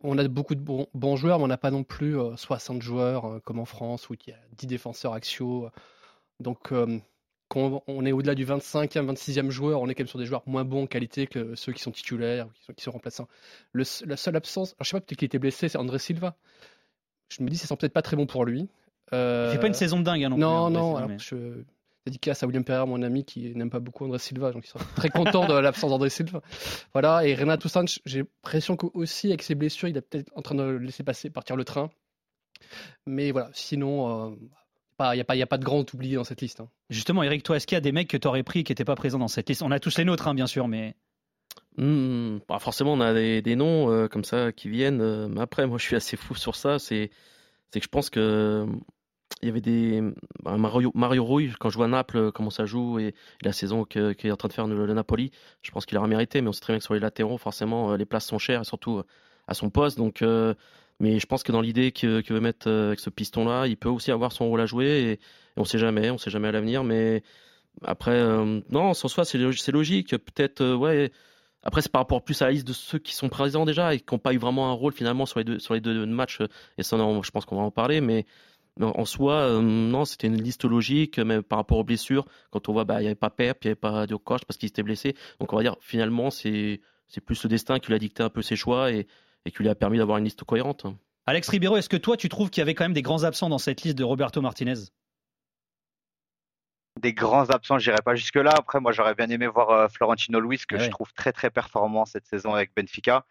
on 0.03 0.17
a 0.17 0.27
beaucoup 0.27 0.55
de 0.55 0.61
bons, 0.61 1.15
joueurs, 1.15 1.37
mais 1.39 1.45
on 1.45 1.47
n'a 1.47 1.57
pas 1.57 1.71
non 1.71 1.83
plus 1.83 2.15
60 2.35 2.77
euh, 2.77 2.81
joueurs 2.81 3.25
euh, 3.25 3.39
comme 3.39 3.59
en 3.59 3.65
France 3.65 4.09
où 4.09 4.13
il 4.13 4.29
y 4.29 4.33
a 4.33 4.39
10 4.57 4.67
défenseurs 4.67 5.13
axiaux. 5.13 5.69
Donc, 6.39 6.71
euh, 6.71 6.99
quand 7.51 7.83
on 7.87 8.05
est 8.05 8.13
au-delà 8.13 8.33
du 8.33 8.45
25e, 8.45 9.13
26e 9.13 9.49
joueur, 9.49 9.81
on 9.81 9.89
est 9.89 9.93
quand 9.93 10.03
même 10.03 10.07
sur 10.07 10.17
des 10.17 10.25
joueurs 10.25 10.41
moins 10.45 10.63
bons 10.63 10.83
en 10.83 10.87
qualité 10.87 11.27
que 11.27 11.53
ceux 11.55 11.73
qui 11.73 11.81
sont 11.81 11.91
titulaires, 11.91 12.47
qui 12.53 12.63
sont, 12.63 12.73
qui 12.73 12.83
sont 12.85 12.91
remplaçants. 12.91 13.27
la 13.73 14.15
seule 14.15 14.37
absence, 14.37 14.73
je 14.79 14.87
sais 14.87 14.95
pas, 14.95 15.01
peut-être 15.01 15.19
qu'il 15.19 15.25
était 15.25 15.37
blessé, 15.37 15.67
c'est 15.67 15.77
André 15.77 15.99
Silva. 15.99 16.37
Je 17.27 17.43
me 17.43 17.49
dis, 17.49 17.57
ça 17.57 17.67
sent 17.67 17.75
peut-être 17.75 17.91
pas 17.91 18.01
très 18.01 18.15
bon 18.15 18.25
pour 18.25 18.45
lui. 18.45 18.69
Euh... 19.11 19.49
Il 19.49 19.55
fait 19.55 19.59
pas 19.59 19.67
une 19.67 19.73
saison 19.73 19.99
de 19.99 20.05
dingue, 20.05 20.23
hein, 20.23 20.29
non 20.29 20.37
Non, 20.37 20.69
non, 20.69 20.95
alors, 20.95 21.09
je, 21.19 21.65
dédicace 22.05 22.41
à 22.41 22.47
William 22.47 22.63
Pereira, 22.63 22.85
mon 22.85 23.01
ami, 23.01 23.25
qui 23.25 23.53
n'aime 23.53 23.69
pas 23.69 23.81
beaucoup 23.81 24.05
André 24.05 24.19
Silva, 24.19 24.53
donc 24.53 24.65
il 24.65 24.69
sera 24.69 24.85
très 24.95 25.09
content 25.09 25.45
de 25.45 25.53
l'absence 25.53 25.89
d'André 25.89 26.09
Silva. 26.09 26.41
Voilà, 26.93 27.27
et 27.27 27.35
Renato 27.35 27.67
Sanches, 27.67 27.99
j'ai 28.05 28.19
l'impression 28.19 28.77
qu'aussi 28.77 29.27
avec 29.27 29.43
ses 29.43 29.55
blessures, 29.55 29.89
il 29.89 29.97
est 29.97 30.01
peut-être 30.01 30.31
en 30.37 30.41
train 30.41 30.55
de 30.55 30.63
laisser 30.63 31.03
passer, 31.03 31.29
partir 31.29 31.57
le 31.57 31.65
train. 31.65 31.89
Mais 33.05 33.31
voilà, 33.31 33.49
sinon, 33.51 34.37
il 35.13 35.17
n'y 35.17 35.21
a, 35.21 35.23
pas, 35.23 35.35
a 35.35 35.45
pas 35.45 35.57
de 35.57 35.63
grand 35.63 35.91
oublié 35.93 36.15
dans 36.15 36.23
cette 36.23 36.41
liste. 36.41 36.59
Hein. 36.59 36.69
Justement, 36.89 37.23
Eric, 37.23 37.43
toi, 37.43 37.57
est-ce 37.57 37.67
qu'il 37.67 37.75
y 37.75 37.77
a 37.77 37.81
des 37.81 37.91
mecs 37.91 38.07
que 38.07 38.17
tu 38.17 38.27
aurais 38.27 38.43
pris 38.43 38.63
qui 38.63 38.71
n'étaient 38.71 38.85
pas 38.85 38.95
présents 38.95 39.19
dans 39.19 39.27
cette 39.27 39.49
liste? 39.49 39.61
On 39.61 39.71
a 39.71 39.79
tous 39.79 39.97
les 39.97 40.05
nôtres, 40.05 40.27
hein, 40.27 40.33
bien 40.33 40.47
sûr, 40.47 40.67
mais. 40.67 40.95
Mmh, 41.77 42.39
bah 42.47 42.59
forcément, 42.59 42.93
on 42.93 43.01
a 43.01 43.13
des, 43.13 43.55
noms 43.55 43.91
euh, 43.91 44.07
comme 44.07 44.23
ça 44.23 44.51
qui 44.51 44.69
viennent. 44.69 45.01
Euh, 45.01 45.27
mais 45.27 45.41
après, 45.41 45.67
moi, 45.67 45.77
je 45.77 45.83
suis 45.83 45.95
assez 45.95 46.17
fou 46.17 46.35
sur 46.35 46.55
ça. 46.55 46.79
C'est 46.79 47.09
que 47.73 47.81
je 47.81 47.87
pense 47.87 48.09
que 48.09 48.65
il 49.41 49.47
y 49.47 49.49
avait 49.49 49.61
des 49.61 50.03
bah, 50.43 50.57
Mario, 50.57 50.91
Mario 50.93 51.23
Rui 51.23 51.53
quand 51.59 51.69
je 51.69 51.77
vois 51.77 51.87
Naples 51.87 52.17
euh, 52.17 52.31
comment 52.31 52.49
ça 52.49 52.65
joue 52.65 52.99
et, 52.99 53.15
la 53.43 53.53
saison 53.53 53.85
qu'il 53.85 54.15
est 54.23 54.31
en 54.31 54.35
train 54.35 54.49
de 54.49 54.53
faire 54.53 54.67
le, 54.67 54.93
Napoli 54.93 55.31
je 55.61 55.71
pense 55.71 55.85
qu'il 55.85 55.97
aura 55.97 56.07
mérité 56.07 56.41
mais 56.41 56.49
on 56.49 56.51
sait 56.51 56.59
très 56.59 56.73
bien 56.73 56.79
que 56.79 56.83
sur 56.83 56.93
les 56.93 56.99
latéraux 56.99 57.37
forcément 57.37 57.95
les 57.95 58.05
places 58.05 58.25
sont 58.25 58.39
chères 58.39 58.61
et 58.61 58.65
surtout 58.65 59.01
à 59.47 59.53
son 59.53 59.69
poste 59.69 59.97
donc 59.97 60.21
mais 61.01 61.19
je 61.19 61.25
pense 61.25 61.43
que 61.43 61.51
dans 61.51 61.59
l'idée 61.59 61.91
qu'il 61.91 62.23
veut 62.29 62.39
mettre 62.39 62.69
avec 62.69 63.01
ce 63.01 63.09
piston 63.09 63.43
là 63.45 63.67
il 63.67 63.75
peut 63.75 63.89
aussi 63.89 64.11
avoir 64.11 64.31
son 64.31 64.47
rôle 64.47 64.61
à 64.61 64.65
jouer 64.65 65.11
et, 65.11 65.19
on 65.57 65.65
sait 65.65 65.77
jamais 65.77 66.09
on 66.09 66.17
sait 66.17 66.31
jamais 66.31 66.47
à 66.47 66.51
l'avenir 66.53 66.85
mais 66.85 67.23
après 67.83 68.21
non 68.69 68.93
sans 68.93 69.09
soi 69.09 69.25
c'est 69.25 69.37
logique 69.71 70.11
peut-être 70.17 70.75
ouais 70.75 71.11
après, 71.63 71.81
c'est 71.81 71.91
par 71.91 72.01
rapport 72.01 72.23
plus 72.23 72.41
à 72.41 72.45
la 72.45 72.51
liste 72.51 72.67
de 72.67 72.73
ceux 72.73 72.97
qui 72.97 73.13
sont 73.13 73.29
présents 73.29 73.65
déjà 73.65 73.93
et 73.93 73.99
qui 73.99 74.05
n'ont 74.11 74.19
pas 74.19 74.33
eu 74.33 74.37
vraiment 74.37 74.69
un 74.69 74.73
rôle 74.73 74.93
finalement 74.93 75.25
sur 75.25 75.39
les 75.39 75.81
deux, 75.81 76.05
matchs. 76.07 76.41
Et 76.77 76.83
ça, 76.83 76.97
je 76.97 77.31
pense 77.31 77.45
qu'on 77.45 77.57
va 77.57 77.61
en 77.61 77.71
parler. 77.71 78.01
Mais 78.01 78.25
en 78.79 79.05
soi, 79.05 79.33
euh, 79.33 79.61
non, 79.61 80.05
c'était 80.05 80.27
une 80.27 80.41
liste 80.41 80.65
logique, 80.65 81.19
mais 81.19 81.41
par 81.41 81.59
rapport 81.59 81.77
aux 81.77 81.83
blessures, 81.83 82.25
quand 82.49 82.67
on 82.69 82.73
voit, 82.73 82.83
bah, 82.83 82.95
il 82.99 83.01
n'y 83.01 83.07
avait 83.07 83.15
pas 83.15 83.29
Pep, 83.29 83.59
il 83.63 83.67
n'y 83.67 83.69
avait 83.71 83.75
pas 83.75 84.07
Djokovic 84.07 84.45
parce 84.45 84.57
qu'il 84.57 84.69
était 84.69 84.81
blessé. 84.81 85.15
Donc 85.39 85.53
on 85.53 85.55
va 85.57 85.61
dire, 85.61 85.75
finalement, 85.81 86.31
c'est 86.31 86.79
plus 87.25 87.43
le 87.43 87.49
destin 87.49 87.79
qui 87.79 87.89
lui 87.89 87.95
a 87.95 87.99
dicté 87.99 88.23
un 88.23 88.29
peu 88.29 88.41
ses 88.41 88.55
choix 88.55 88.91
et, 88.91 89.07
et 89.45 89.51
qui 89.51 89.63
lui 89.63 89.69
a 89.69 89.75
permis 89.75 89.97
d'avoir 89.97 90.17
une 90.17 90.25
liste 90.25 90.43
cohérente. 90.43 90.85
Alex 91.25 91.49
Ribeiro, 91.49 91.77
est-ce 91.77 91.89
que 91.89 91.97
toi, 91.97 92.17
tu 92.17 92.29
trouves 92.29 92.49
qu'il 92.49 92.61
y 92.61 92.63
avait 92.63 92.73
quand 92.73 92.83
même 92.83 92.93
des 92.93 93.01
grands 93.01 93.23
absents 93.23 93.49
dans 93.49 93.59
cette 93.59 93.81
liste 93.81 93.97
de 93.97 94.03
Roberto 94.03 94.41
Martinez? 94.41 94.73
Des 96.99 97.13
grands 97.13 97.49
absents, 97.49 97.79
je 97.79 97.89
n'irai 97.89 98.01
pas 98.01 98.15
jusque-là. 98.15 98.51
Après, 98.57 98.79
moi, 98.79 98.91
j'aurais 98.91 99.15
bien 99.15 99.29
aimé 99.29 99.47
voir 99.47 99.69
euh, 99.69 99.87
Florentino 99.87 100.39
Luis, 100.39 100.59
que 100.67 100.75
ah 100.75 100.79
je 100.79 100.89
trouve 100.89 101.13
très, 101.13 101.31
très 101.31 101.49
performant 101.49 102.05
cette 102.05 102.25
saison 102.25 102.53
avec 102.53 102.71
Benfica. 102.75 103.25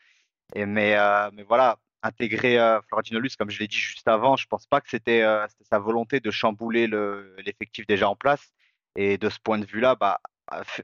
Et, 0.55 0.67
mais, 0.67 0.97
euh, 0.97 1.31
mais 1.33 1.43
voilà, 1.43 1.79
intégrer 2.03 2.59
Florentino 2.89 3.21
Luis, 3.21 3.35
comme 3.39 3.51
je 3.51 3.59
l'ai 3.59 3.69
dit 3.69 3.77
juste 3.77 4.09
avant, 4.09 4.37
je 4.37 4.47
pense 4.47 4.67
pas 4.67 4.81
que 4.81 4.89
c'était 4.89 5.23
sa 5.71 5.79
volonté 5.79 6.21
de 6.21 6.31
chambouler 6.31 6.87
l'effectif 7.45 7.87
déjà 7.87 8.09
en 8.09 8.17
place. 8.17 8.53
Et 8.97 9.19
de 9.19 9.29
ce 9.29 9.39
point 9.39 9.59
de 9.59 9.67
vue-là, 9.67 9.95
bah, 9.95 10.21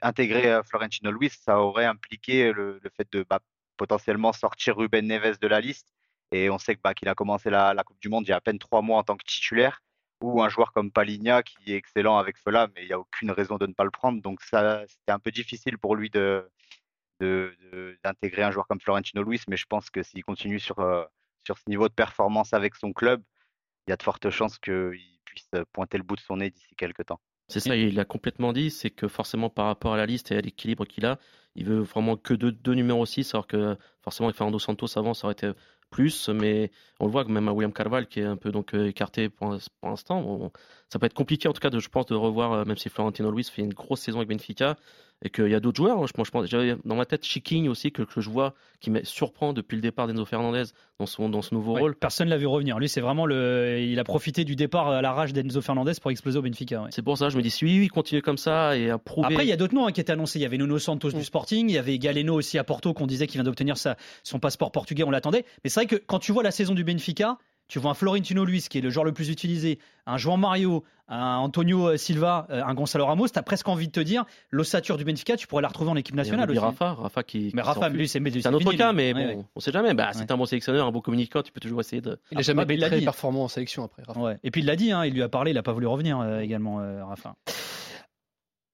intégrer 0.02 0.60
Florentino 0.68 1.10
Luis, 1.10 1.30
ça 1.30 1.60
aurait 1.60 1.86
impliqué 1.86 2.52
le, 2.52 2.80
fait 2.96 3.10
de 3.12 3.24
bah, 3.28 3.40
potentiellement 3.76 4.32
sortir 4.32 4.76
Ruben 4.76 5.06
Neves 5.06 5.38
de 5.38 5.46
la 5.46 5.60
liste. 5.60 5.92
Et 6.32 6.50
on 6.50 6.58
sait 6.58 6.76
bah, 6.82 6.94
qu'il 6.94 7.08
a 7.08 7.14
commencé 7.14 7.50
la, 7.50 7.74
Coupe 7.84 8.00
du 8.00 8.08
Monde 8.08 8.24
il 8.26 8.30
y 8.30 8.32
a 8.32 8.36
à 8.36 8.40
peine 8.40 8.58
trois 8.58 8.82
mois 8.82 8.98
en 8.98 9.02
tant 9.04 9.16
que 9.16 9.24
titulaire. 9.24 9.82
Ou 10.22 10.42
un 10.42 10.48
joueur 10.48 10.72
comme 10.72 10.90
Paligna 10.90 11.42
qui 11.42 11.74
est 11.74 11.76
excellent 11.76 12.16
avec 12.16 12.38
Fela, 12.38 12.68
mais 12.74 12.84
il 12.84 12.86
n'y 12.86 12.94
a 12.94 12.98
aucune 12.98 13.30
raison 13.30 13.58
de 13.58 13.66
ne 13.66 13.74
pas 13.74 13.84
le 13.84 13.90
prendre. 13.90 14.22
Donc 14.22 14.42
ça, 14.42 14.82
c'était 14.88 15.12
un 15.12 15.18
peu 15.18 15.30
difficile 15.30 15.76
pour 15.76 15.94
lui 15.94 16.08
de, 16.08 16.50
d'intégrer 17.20 18.42
un 18.42 18.50
joueur 18.50 18.66
comme 18.66 18.80
Florentino 18.80 19.22
Luis, 19.22 19.42
mais 19.48 19.56
je 19.56 19.66
pense 19.66 19.90
que 19.90 20.02
s'il 20.02 20.24
continue 20.24 20.58
sur, 20.58 20.78
euh, 20.80 21.04
sur 21.44 21.58
ce 21.58 21.64
niveau 21.68 21.88
de 21.88 21.94
performance 21.94 22.54
avec 22.54 22.74
son 22.76 22.92
club, 22.92 23.22
il 23.86 23.90
y 23.90 23.92
a 23.92 23.96
de 23.96 24.02
fortes 24.02 24.30
chances 24.30 24.58
qu'il 24.58 25.20
puisse 25.24 25.50
pointer 25.72 25.98
le 25.98 26.04
bout 26.04 26.16
de 26.16 26.20
son 26.20 26.38
nez 26.38 26.50
d'ici 26.50 26.74
quelques 26.76 27.06
temps. 27.06 27.20
C'est 27.48 27.60
ça, 27.60 27.76
il 27.76 27.98
a 28.00 28.04
complètement 28.04 28.52
dit, 28.52 28.70
c'est 28.70 28.90
que 28.90 29.06
forcément 29.06 29.48
par 29.50 29.66
rapport 29.66 29.94
à 29.94 29.96
la 29.96 30.06
liste 30.06 30.32
et 30.32 30.36
à 30.36 30.40
l'équilibre 30.40 30.84
qu'il 30.84 31.06
a, 31.06 31.18
il 31.54 31.64
veut 31.64 31.78
vraiment 31.80 32.16
que 32.16 32.34
deux, 32.34 32.50
deux 32.52 32.74
numéros 32.74 33.06
6, 33.06 33.34
alors 33.34 33.46
que 33.46 33.76
forcément 34.02 34.28
avec 34.28 34.36
Fernando 34.36 34.58
Santos 34.58 34.98
avant, 34.98 35.14
ça 35.14 35.26
aurait 35.26 35.32
été 35.32 35.52
plus, 35.90 36.28
mais 36.28 36.70
on 37.00 37.06
le 37.06 37.12
voit 37.12 37.24
même 37.24 37.48
à 37.48 37.52
William 37.52 37.72
Carval 37.72 38.08
qui 38.08 38.20
est 38.20 38.24
un 38.24 38.36
peu 38.36 38.50
donc 38.50 38.74
euh, 38.74 38.88
écarté 38.88 39.28
pour, 39.28 39.56
pour 39.80 39.88
l'instant. 39.88 40.50
ça 40.92 40.98
peut 40.98 41.06
être 41.06 41.14
compliqué 41.14 41.48
en 41.48 41.52
tout 41.52 41.60
cas, 41.60 41.70
de, 41.70 41.78
je 41.78 41.88
pense, 41.88 42.06
de 42.06 42.14
revoir, 42.14 42.52
euh, 42.52 42.64
même 42.64 42.76
si 42.76 42.88
Florentino 42.88 43.30
Luis 43.30 43.44
fait 43.44 43.62
une 43.62 43.72
grosse 43.74 44.00
saison 44.00 44.18
avec 44.18 44.28
Benfica, 44.28 44.76
et 45.24 45.30
qu'il 45.30 45.48
y 45.48 45.54
a 45.54 45.60
d'autres 45.60 45.76
joueurs. 45.76 45.98
Hein. 45.98 46.06
Je, 46.06 46.24
je 46.24 46.30
pense, 46.30 46.46
j'avais 46.46 46.76
dans 46.84 46.94
ma 46.94 47.06
tête 47.06 47.24
Chiking 47.24 47.68
aussi 47.68 47.90
que, 47.90 48.02
que, 48.02 48.20
je 48.20 48.28
vois 48.28 48.54
qui 48.80 48.90
me 48.90 49.02
surprend 49.04 49.52
depuis 49.52 49.76
le 49.76 49.82
départ 49.82 50.06
d'Enzo 50.06 50.24
Fernandez 50.24 50.64
dans 50.98 51.06
son 51.06 51.28
dans 51.28 51.42
ce 51.42 51.54
nouveau 51.54 51.74
rôle. 51.74 51.94
Personne 51.94 52.28
l'a 52.28 52.36
vu 52.36 52.46
revenir. 52.46 52.78
Lui, 52.78 52.88
c'est 52.88 53.00
vraiment 53.00 53.26
le, 53.26 53.78
il 53.80 53.98
a 53.98 54.04
profité 54.04 54.44
du 54.44 54.56
départ 54.56 54.88
à 54.88 55.02
la 55.02 55.12
rage 55.12 55.32
d'Enzo 55.32 55.60
Fernandez 55.60 55.92
pour 56.00 56.10
exploser 56.10 56.38
au 56.38 56.42
Benfica. 56.42 56.84
C'est 56.90 57.02
pour 57.02 57.16
ça, 57.16 57.28
je 57.28 57.36
me 57.36 57.42
dis 57.42 57.50
si 57.50 57.64
oui, 57.64 57.78
oui, 57.80 57.88
continue 57.88 58.22
comme 58.22 58.38
ça 58.38 58.76
et 58.76 58.90
à 58.90 58.98
prouver. 58.98 59.28
Après, 59.28 59.44
il 59.44 59.48
y 59.48 59.52
a 59.52 59.56
d'autres 59.56 59.74
noms 59.74 59.86
hein, 59.86 59.92
qui 59.92 60.00
étaient 60.00 60.12
annoncés. 60.12 60.38
Il 60.38 60.42
y 60.42 60.46
avait 60.46 60.58
Nuno 60.58 60.78
Santos 60.78 61.10
du 61.10 61.16
mm. 61.16 61.22
Sporting, 61.22 61.70
il 61.70 61.74
y 61.74 61.78
avait 61.78 61.98
Galeno 61.98 62.34
aussi 62.34 62.58
à 62.58 62.64
Porto 62.64 62.92
qu'on 62.92 63.06
disait 63.06 63.26
qu'il 63.26 63.38
vient 63.38 63.44
d'obtenir 63.44 63.76
son 63.76 64.38
passeport 64.38 64.70
portugais. 64.70 65.04
On 65.04 65.10
l'attendait. 65.10 65.44
Mais 65.64 65.70
c'est 65.70 65.80
vrai 65.80 65.86
que 65.86 65.96
quand 65.96 66.18
tu 66.18 66.32
vois 66.32 66.42
la 66.42 66.50
saison 66.50 66.74
du 66.74 66.84
Benfica, 66.84 67.38
tu 67.68 67.78
vois 67.78 67.90
un 67.90 67.94
Florentino 67.94 68.44
Luis 68.44 68.66
qui 68.68 68.78
est 68.78 68.80
le 68.80 68.90
joueur 68.90 69.04
le 69.04 69.12
plus 69.12 69.28
utilisé, 69.28 69.78
un 70.06 70.18
Juan 70.18 70.38
Mario, 70.38 70.84
un 71.08 71.36
Antonio 71.36 71.88
euh, 71.88 71.96
Silva, 71.96 72.46
euh, 72.50 72.62
un 72.64 72.74
Gonzalo 72.74 73.06
Ramos, 73.06 73.28
tu 73.28 73.38
as 73.38 73.42
presque 73.42 73.68
envie 73.68 73.86
de 73.86 73.92
te 73.92 74.00
dire 74.00 74.24
l'ossature 74.50 74.96
du 74.96 75.04
Benfica, 75.04 75.36
tu 75.36 75.46
pourrais 75.46 75.62
la 75.62 75.68
retrouver 75.68 75.90
en 75.90 75.96
équipe 75.96 76.14
nationale 76.14 76.50
aussi. 76.50 76.58
Rafa, 76.58 76.94
Rafa 76.94 77.22
qui. 77.22 77.50
Mais 77.54 77.62
Rafa, 77.62 77.88
lui, 77.88 78.08
c'est 78.08 78.46
un 78.46 78.54
autre 78.54 78.72
cas, 78.72 78.92
mais 78.92 79.14
bon, 79.14 79.44
on 79.54 79.60
sait 79.60 79.72
jamais. 79.72 79.94
Bah, 79.94 80.10
c'est 80.12 80.30
un 80.30 80.36
bon 80.36 80.46
sélectionneur, 80.46 80.86
un 80.86 80.92
bon 80.92 81.00
communicant, 81.00 81.42
tu 81.42 81.52
peux 81.52 81.60
toujours 81.60 81.80
essayer 81.80 82.02
de. 82.02 82.18
Il 82.30 82.36
n'a 82.36 82.42
jamais 82.42 82.62
été 82.62 82.78
très 82.78 83.00
performant 83.00 83.44
en 83.44 83.48
sélection 83.48 83.84
après. 83.84 84.02
Rafa. 84.06 84.36
Et 84.42 84.50
puis 84.50 84.62
il 84.62 84.66
l'a 84.66 84.76
dit, 84.76 84.92
hein, 84.92 85.04
il 85.04 85.14
lui 85.14 85.22
a 85.22 85.28
parlé, 85.28 85.50
il 85.50 85.54
n'a 85.54 85.62
pas 85.62 85.72
voulu 85.72 85.86
revenir 85.86 86.20
euh, 86.20 86.40
également, 86.40 86.76
Rafa. 87.06 87.36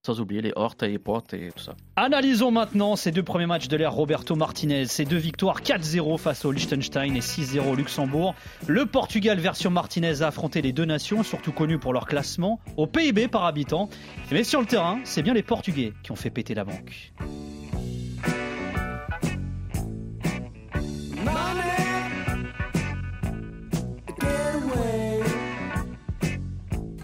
Sans 0.04 0.20
oublier 0.20 0.42
les 0.42 0.52
Hortes 0.56 0.82
et 0.82 0.88
les 0.88 0.98
Portes 0.98 1.32
et 1.32 1.50
tout 1.54 1.62
ça. 1.62 1.76
Analysons 1.94 2.50
maintenant 2.50 2.96
ces 2.96 3.12
deux 3.12 3.22
premiers 3.22 3.46
matchs 3.46 3.68
de 3.68 3.76
l'ère 3.76 3.92
Roberto 3.92 4.34
Martinez. 4.34 4.86
Ces 4.86 5.04
deux 5.04 5.16
victoires 5.16 5.60
4-0 5.60 6.18
face 6.18 6.44
au 6.44 6.50
Liechtenstein 6.50 7.14
et 7.14 7.20
6-0 7.20 7.70
au 7.70 7.76
Luxembourg. 7.76 8.34
Le 8.66 8.84
Portugal 8.84 9.38
version 9.38 9.70
Martinez 9.70 10.22
a 10.22 10.26
affronté 10.26 10.60
les 10.60 10.72
deux 10.72 10.86
nations, 10.86 11.22
surtout 11.22 11.52
connues 11.52 11.78
pour 11.78 11.92
leur 11.92 12.06
classement, 12.06 12.58
au 12.76 12.88
PIB 12.88 13.28
par 13.28 13.44
habitant. 13.44 13.88
Mais 14.32 14.42
sur 14.42 14.58
le 14.60 14.66
terrain, 14.66 14.98
c'est 15.04 15.22
bien 15.22 15.34
les 15.34 15.44
Portugais 15.44 15.92
qui 16.02 16.10
ont 16.10 16.16
fait 16.16 16.30
péter 16.30 16.54
la 16.54 16.64
banque. 16.64 17.12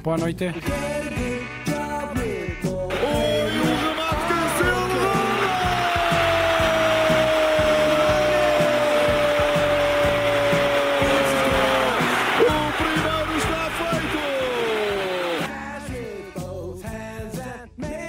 Boa 0.03 0.17
noite. 0.17 0.43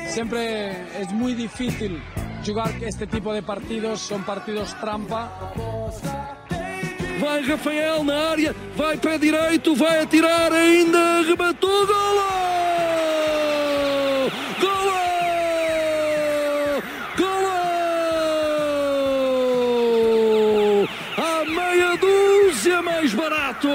Siempre 0.10 0.72
es 1.00 1.12
muy 1.14 1.36
difícil 1.36 2.02
jugar 2.44 2.72
este 2.82 3.06
tipo 3.06 3.32
de 3.32 3.44
partidos, 3.44 4.02
son 4.02 4.24
partidos 4.24 4.76
trampa. 4.82 5.54
Vai 7.22 7.44
Rafael 7.44 8.04
na 8.04 8.32
área, 8.32 8.56
vai 8.76 8.98
pé 8.98 9.20
direito, 9.20 9.76
vai 9.76 10.00
atirar 10.02 10.52
ainda, 10.52 11.22
rematou, 11.22 11.86
golo! 11.86 12.30
Golo! 14.62 15.00
Golo! 17.18 17.58
A 21.18 21.46
meia 21.46 21.98
dúzia 21.98 22.82
mais 22.82 23.14
barato! 23.14 23.70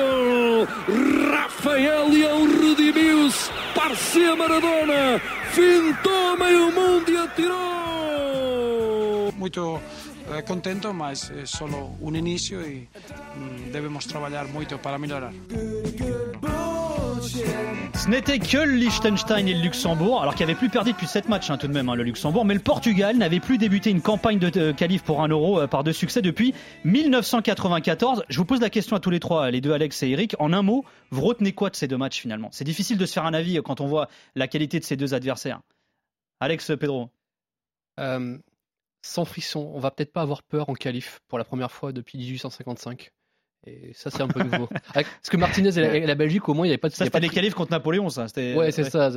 Rafael 1.31 2.09
Leão 2.09 2.47
redimiu-se, 2.47 3.51
parecia 3.75 4.35
Maradona, 4.35 5.21
fintou 5.53 6.14
meio 6.45 6.71
mundo 6.73 7.11
e 7.11 7.17
atirou! 7.17 7.55
Muito 9.37 9.81
eh, 10.31 10.43
contento, 10.43 10.93
mas 10.93 11.31
é 11.31 11.47
só 11.47 11.65
um 11.65 12.15
início 12.15 12.61
e 12.61 12.89
mm, 13.37 13.71
devemos 13.73 14.07
trabalhar 14.07 14.47
muito 14.47 14.79
para 14.79 14.99
melhorar. 14.99 15.33
Ce 17.95 18.09
n'était 18.11 18.39
que 18.39 18.59
le 18.59 18.77
Liechtenstein 18.77 19.47
et 19.49 19.55
le 19.55 19.63
Luxembourg, 19.63 20.21
alors 20.21 20.35
qu'il 20.35 20.45
avait 20.45 20.55
plus 20.55 20.69
perdu 20.69 20.93
depuis 20.93 21.07
7 21.07 21.29
matchs 21.29 21.49
hein, 21.51 21.57
tout 21.57 21.67
de 21.67 21.73
même, 21.73 21.89
hein, 21.89 21.95
le 21.95 22.03
Luxembourg, 22.03 22.45
mais 22.45 22.55
le 22.55 22.61
Portugal 22.61 23.17
n'avait 23.17 23.41
plus 23.41 23.57
débuté 23.57 23.91
une 23.91 24.03
campagne 24.03 24.39
de 24.39 24.73
qualif 24.73 25.03
pour 25.03 25.23
un 25.23 25.29
euro 25.29 25.61
euh, 25.61 25.67
par 25.67 25.85
deux 25.85 25.93
succès 25.95 26.21
depuis 26.21 26.55
1994. 26.85 28.25
Je 28.29 28.37
vous 28.37 28.45
pose 28.45 28.61
la 28.61 28.69
question 28.69 28.95
à 28.97 29.01
tous 29.01 29.11
les 29.11 29.21
trois, 29.21 29.51
les 29.51 29.63
deux 29.63 29.73
Alex 29.73 30.03
et 30.03 30.11
Eric. 30.11 30.37
En 30.39 30.53
un 30.53 30.63
mot, 30.63 30.85
vous 31.11 31.23
retenez 31.23 31.53
quoi 31.53 31.71
de 31.71 31.77
ces 31.77 31.89
deux 31.89 31.97
matchs 31.97 32.21
finalement? 32.21 32.51
C'est 32.53 32.65
difficile 32.65 32.99
de 32.99 33.07
se 33.07 33.15
faire 33.15 33.25
un 33.25 33.35
avis 33.35 33.59
quand 33.65 33.81
on 33.81 33.87
voit 33.87 34.09
la 34.35 34.49
qualité 34.49 34.79
de 34.79 34.85
ces 34.85 34.97
deux 34.97 35.15
adversaires. 35.15 35.61
Alex 36.41 36.73
Pedro. 36.79 37.11
Euh, 38.01 38.39
sans 39.03 39.25
frisson, 39.25 39.71
on 39.75 39.81
va 39.81 39.91
peut-être 39.91 40.13
pas 40.13 40.23
avoir 40.23 40.43
peur 40.43 40.71
en 40.71 40.75
qualif 40.75 41.21
pour 41.29 41.39
la 41.39 41.45
première 41.45 41.71
fois 41.71 41.93
depuis 41.93 42.19
1855. 42.19 43.11
Et 43.67 43.93
ça, 43.95 44.11
c'est 44.11 44.21
un 44.21 44.29
peu 44.29 44.43
nouveau. 44.43 44.67
Parce 44.95 45.31
que 45.31 45.37
Martinez 45.39 45.79
et 45.79 46.07
la, 46.07 46.15
Belgique, 46.15 46.49
au 46.49 46.55
moins, 46.55 46.67
il 46.67 46.69
n'y 46.69 46.73
avait 46.73 46.79
pas 46.79 46.91
de. 46.91 46.95
Ça, 46.95 47.07
c'était 47.07 47.21
les 47.21 47.31
qualifs 47.31 47.55
contre 47.55 47.71
Napoléon, 47.71 48.11
ça. 48.11 48.27
Ouais, 48.37 48.73
c'est 48.73 48.85
ça. 48.85 49.11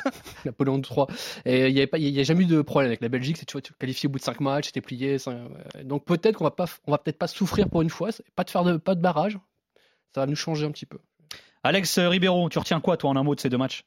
Napoléon 0.44 0.80
III. 0.82 1.06
Et 1.46 1.68
il 1.68 2.12
n'y 2.12 2.20
a 2.20 2.22
jamais 2.22 2.42
eu 2.42 2.46
de 2.46 2.60
problème 2.60 2.90
avec 2.90 3.00
la 3.00 3.08
Belgique. 3.08 3.38
C'est, 3.38 3.46
tu 3.46 3.52
vois, 3.52 3.62
tu 3.62 3.72
qualifié 3.74 4.08
au 4.08 4.12
bout 4.12 4.18
de 4.18 4.24
5 4.24 4.40
matchs, 4.40 4.66
c'était 4.66 4.82
plié. 4.82 5.16
Donc 5.84 6.04
peut-être 6.04 6.36
qu'on 6.36 6.44
va 6.44 6.50
pas, 6.50 6.66
on 6.86 6.90
va 6.90 6.98
peut-être 6.98 7.18
pas 7.18 7.28
souffrir 7.28 7.68
pour 7.70 7.80
une 7.80 7.90
fois. 7.90 8.10
Pas 8.36 8.44
de 8.44 8.50
faire 8.50 8.64
de, 8.64 8.76
pas 8.76 8.94
de 8.94 9.00
barrage. 9.00 9.38
Ça 10.14 10.20
va 10.20 10.26
nous 10.26 10.36
changer 10.36 10.66
un 10.66 10.70
petit 10.70 10.86
peu. 10.86 10.98
Alex 11.62 11.98
Ribeiro, 11.98 12.50
tu 12.50 12.58
retiens 12.58 12.80
quoi, 12.80 12.98
toi, 12.98 13.10
en 13.10 13.16
un 13.16 13.22
mot 13.22 13.34
de 13.34 13.40
ces 13.40 13.48
deux 13.48 13.56
matchs? 13.56 13.84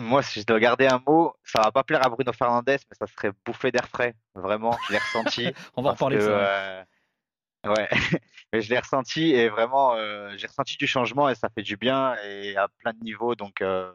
Moi, 0.00 0.22
si 0.22 0.40
je 0.40 0.46
dois 0.46 0.58
garder 0.58 0.86
un 0.86 1.02
mot, 1.06 1.34
ça 1.44 1.60
va 1.62 1.70
pas 1.70 1.84
plaire 1.84 2.04
à 2.04 2.08
Bruno 2.08 2.32
Fernandez, 2.32 2.78
mais 2.90 2.96
ça 2.98 3.06
serait 3.06 3.32
bouffé 3.44 3.70
d'air 3.70 3.86
frais. 3.86 4.14
Vraiment, 4.34 4.76
je 4.86 4.92
l'ai 4.92 4.98
ressenti. 4.98 5.46
On 5.76 5.82
va 5.82 5.92
reparler 5.92 6.16
de 6.16 6.22
ça. 6.22 6.30
Euh, 6.30 6.84
ouais, 7.66 7.88
mais 8.52 8.62
je 8.62 8.70
l'ai 8.70 8.78
ressenti 8.78 9.32
et 9.32 9.48
vraiment, 9.48 9.94
euh, 9.94 10.32
j'ai 10.36 10.46
ressenti 10.46 10.76
du 10.76 10.86
changement 10.86 11.28
et 11.28 11.34
ça 11.34 11.48
fait 11.50 11.62
du 11.62 11.76
bien 11.76 12.16
et 12.24 12.56
à 12.56 12.68
plein 12.68 12.92
de 12.92 13.04
niveaux, 13.04 13.34
donc 13.34 13.60
euh, 13.60 13.92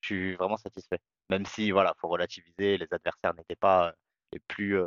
je 0.00 0.06
suis 0.06 0.34
vraiment 0.34 0.56
satisfait. 0.56 0.98
Même 1.30 1.46
si, 1.46 1.70
voilà, 1.70 1.94
faut 1.98 2.08
relativiser, 2.08 2.76
les 2.76 2.88
adversaires 2.90 3.34
n'étaient 3.34 3.56
pas 3.56 3.94
les 4.32 4.40
plus 4.40 4.78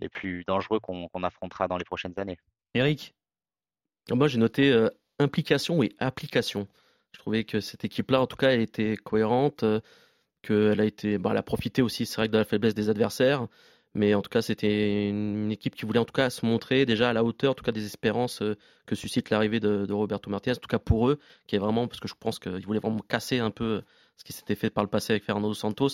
les 0.00 0.08
plus 0.08 0.44
dangereux 0.44 0.80
qu'on 0.80 1.08
affrontera 1.22 1.68
dans 1.68 1.76
les 1.76 1.84
prochaines 1.84 2.18
années. 2.18 2.36
Eric, 2.74 3.14
moi 4.10 4.26
j'ai 4.26 4.38
noté 4.38 4.88
implication 5.20 5.82
et 5.82 5.94
application. 5.98 6.66
Je 7.14 7.20
trouvais 7.20 7.44
que 7.44 7.60
cette 7.60 7.84
équipe-là, 7.84 8.20
en 8.20 8.26
tout 8.26 8.36
cas, 8.36 8.50
elle 8.50 8.60
était 8.60 8.96
cohérente, 8.96 9.62
euh, 9.62 9.80
qu'elle 10.42 10.80
a 10.80 10.84
été, 10.84 11.16
bah, 11.16 11.30
elle 11.32 11.38
a 11.38 11.42
profité 11.42 11.80
aussi, 11.80 12.06
c'est 12.06 12.16
vrai, 12.16 12.28
de 12.28 12.36
la 12.36 12.44
faiblesse 12.44 12.74
des 12.74 12.90
adversaires. 12.90 13.46
Mais 13.94 14.14
en 14.14 14.22
tout 14.22 14.30
cas, 14.30 14.42
c'était 14.42 15.08
une 15.08 15.52
équipe 15.52 15.76
qui 15.76 15.86
voulait 15.86 16.00
en 16.00 16.04
tout 16.04 16.12
cas 16.12 16.28
se 16.28 16.44
montrer 16.44 16.84
déjà 16.84 17.10
à 17.10 17.12
la 17.12 17.22
hauteur, 17.22 17.52
en 17.52 17.54
tout 17.54 17.62
cas 17.62 17.70
des 17.70 17.86
espérances 17.86 18.42
euh, 18.42 18.56
que 18.86 18.96
suscite 18.96 19.30
l'arrivée 19.30 19.60
de, 19.60 19.90
Roberto 19.92 20.28
Martinez. 20.28 20.56
En 20.56 20.60
tout 20.60 20.68
cas 20.68 20.80
pour 20.80 21.08
eux, 21.08 21.20
qui 21.46 21.54
est 21.54 21.60
vraiment, 21.60 21.86
parce 21.86 22.00
que 22.00 22.08
je 22.08 22.14
pense 22.18 22.40
qu'ils 22.40 22.66
voulaient 22.66 22.80
vraiment 22.80 22.98
casser 23.08 23.38
un 23.38 23.52
peu 23.52 23.82
ce 24.16 24.24
qui 24.24 24.32
s'était 24.32 24.56
fait 24.56 24.70
par 24.70 24.82
le 24.82 24.90
passé 24.90 25.12
avec 25.12 25.24
Fernando 25.24 25.54
Santos, 25.54 25.90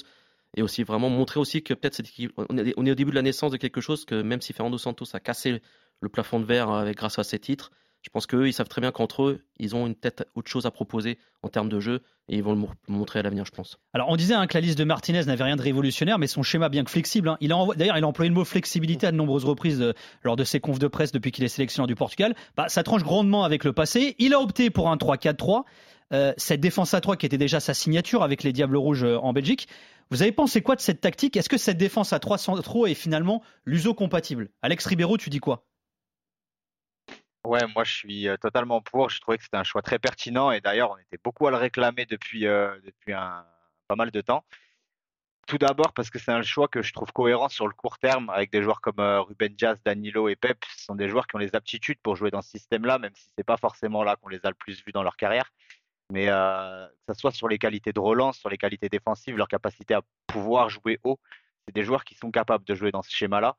et 0.56 0.62
aussi 0.62 0.82
vraiment 0.82 1.10
montrer 1.10 1.38
aussi 1.38 1.62
que 1.62 1.74
peut-être 1.74 1.94
cette 1.94 2.08
équipe, 2.08 2.32
on 2.36 2.56
est, 2.56 2.74
au 2.76 2.94
début 2.94 3.10
de 3.10 3.16
la 3.16 3.22
naissance 3.22 3.52
de 3.52 3.58
quelque 3.58 3.80
chose 3.82 4.04
que 4.06 4.20
même 4.22 4.40
si 4.40 4.52
Fernando 4.54 4.78
Santos 4.78 5.04
a 5.12 5.20
cassé 5.20 5.60
le 6.00 6.08
plafond 6.08 6.40
de 6.40 6.44
verre 6.46 6.70
avec 6.70 6.96
grâce 6.96 7.18
à 7.18 7.24
ses 7.24 7.38
titres, 7.38 7.70
Je 8.02 8.08
pense 8.08 8.26
qu'eux, 8.26 8.48
ils 8.48 8.52
savent 8.52 8.68
très 8.68 8.80
bien 8.80 8.92
qu'entre 8.92 9.24
eux, 9.24 9.40
ils 9.58 9.76
ont 9.76 9.86
une 9.86 9.94
tête 9.94 10.26
autre 10.34 10.50
chose 10.50 10.64
à 10.64 10.70
proposer 10.70 11.18
en 11.42 11.48
termes 11.48 11.68
de 11.68 11.80
jeu 11.80 12.02
et 12.28 12.36
ils 12.36 12.42
vont 12.42 12.54
le 12.54 12.66
montrer 12.88 13.18
à 13.18 13.22
l'avenir, 13.22 13.44
je 13.44 13.50
pense. 13.50 13.78
Alors, 13.92 14.08
on 14.08 14.16
disait 14.16 14.34
hein, 14.34 14.46
que 14.46 14.54
la 14.54 14.60
liste 14.60 14.78
de 14.78 14.84
Martinez 14.84 15.24
n'avait 15.24 15.44
rien 15.44 15.56
de 15.56 15.62
révolutionnaire, 15.62 16.18
mais 16.18 16.26
son 16.26 16.42
schéma 16.42 16.68
bien 16.68 16.84
que 16.84 16.90
flexible. 16.90 17.28
Hein. 17.28 17.38
D'ailleurs, 17.76 17.98
il 17.98 18.04
a 18.04 18.06
employé 18.06 18.28
le 18.28 18.34
mot 18.34 18.44
flexibilité 18.44 19.06
à 19.06 19.12
de 19.12 19.16
nombreuses 19.16 19.44
reprises 19.44 19.82
euh, 19.82 19.92
lors 20.22 20.36
de 20.36 20.44
ses 20.44 20.60
confs 20.60 20.78
de 20.78 20.86
presse 20.86 21.12
depuis 21.12 21.32
qu'il 21.32 21.44
est 21.44 21.48
sélectionneur 21.48 21.86
du 21.86 21.94
Portugal. 21.96 22.34
Bah, 22.56 22.68
ça 22.68 22.82
tranche 22.82 23.02
grandement 23.02 23.44
avec 23.44 23.64
le 23.64 23.72
passé. 23.72 24.14
Il 24.18 24.32
a 24.32 24.40
opté 24.40 24.70
pour 24.70 24.90
un 24.90 24.96
3-4-3. 24.96 25.64
Euh, 26.12 26.32
cette 26.36 26.60
défense 26.60 26.94
à 26.94 27.00
3 27.00 27.16
qui 27.16 27.26
était 27.26 27.38
déjà 27.38 27.60
sa 27.60 27.74
signature 27.74 28.22
avec 28.22 28.42
les 28.42 28.52
Diables 28.52 28.76
Rouges 28.76 29.04
euh, 29.04 29.18
en 29.18 29.32
Belgique. 29.32 29.68
Vous 30.10 30.22
avez 30.22 30.32
pensé 30.32 30.60
quoi 30.60 30.74
de 30.74 30.80
cette 30.80 31.00
tactique? 31.00 31.36
Est-ce 31.36 31.48
que 31.48 31.58
cette 31.58 31.78
défense 31.78 32.12
à 32.12 32.18
3 32.18 32.38
centraux 32.38 32.86
est 32.86 32.94
finalement 32.94 33.42
l'uso-compatible 33.64 34.50
Alex 34.62 34.86
Ribeiro, 34.86 35.16
tu 35.18 35.30
dis 35.30 35.38
quoi? 35.38 35.66
Ouais, 37.44 37.66
moi 37.74 37.84
je 37.84 37.92
suis 37.92 38.28
euh, 38.28 38.36
totalement 38.36 38.80
pour. 38.82 39.08
Je 39.10 39.20
trouvais 39.20 39.38
que 39.38 39.44
c'était 39.44 39.56
un 39.56 39.64
choix 39.64 39.82
très 39.82 39.98
pertinent 39.98 40.50
et 40.50 40.60
d'ailleurs 40.60 40.90
on 40.90 40.98
était 40.98 41.18
beaucoup 41.22 41.46
à 41.46 41.50
le 41.50 41.56
réclamer 41.56 42.06
depuis, 42.06 42.40
depuis 42.42 43.12
un, 43.12 43.44
pas 43.88 43.96
mal 43.96 44.10
de 44.10 44.20
temps. 44.20 44.44
Tout 45.46 45.58
d'abord 45.58 45.92
parce 45.94 46.10
que 46.10 46.18
c'est 46.18 46.30
un 46.30 46.42
choix 46.42 46.68
que 46.68 46.82
je 46.82 46.92
trouve 46.92 47.12
cohérent 47.12 47.48
sur 47.48 47.66
le 47.66 47.72
court 47.74 47.98
terme 47.98 48.30
avec 48.30 48.52
des 48.52 48.62
joueurs 48.62 48.80
comme 48.80 49.00
Ruben 49.00 49.54
Jazz, 49.56 49.78
Danilo 49.84 50.28
et 50.28 50.36
Pep. 50.36 50.64
Ce 50.76 50.84
sont 50.84 50.94
des 50.94 51.08
joueurs 51.08 51.26
qui 51.26 51.36
ont 51.36 51.38
les 51.38 51.56
aptitudes 51.56 51.98
pour 52.02 52.14
jouer 52.14 52.30
dans 52.30 52.42
ce 52.42 52.50
système-là, 52.50 52.98
même 52.98 53.12
si 53.14 53.30
c'est 53.36 53.44
pas 53.44 53.56
forcément 53.56 54.04
là 54.04 54.16
qu'on 54.16 54.28
les 54.28 54.44
a 54.44 54.48
le 54.48 54.54
plus 54.54 54.84
vus 54.84 54.92
dans 54.92 55.02
leur 55.02 55.16
carrière 55.16 55.50
mais 56.10 56.26
euh, 56.28 56.86
que 57.06 57.14
ce 57.14 57.20
soit 57.20 57.30
sur 57.30 57.48
les 57.48 57.58
qualités 57.58 57.92
de 57.92 58.00
relance, 58.00 58.38
sur 58.38 58.50
les 58.50 58.58
qualités 58.58 58.88
défensives, 58.88 59.36
leur 59.36 59.48
capacité 59.48 59.94
à 59.94 60.02
pouvoir 60.26 60.68
jouer 60.68 60.98
haut, 61.04 61.18
c'est 61.66 61.74
des 61.74 61.84
joueurs 61.84 62.04
qui 62.04 62.14
sont 62.14 62.30
capables 62.30 62.64
de 62.64 62.74
jouer 62.74 62.90
dans 62.90 63.02
ce 63.02 63.10
schéma-là. 63.10 63.56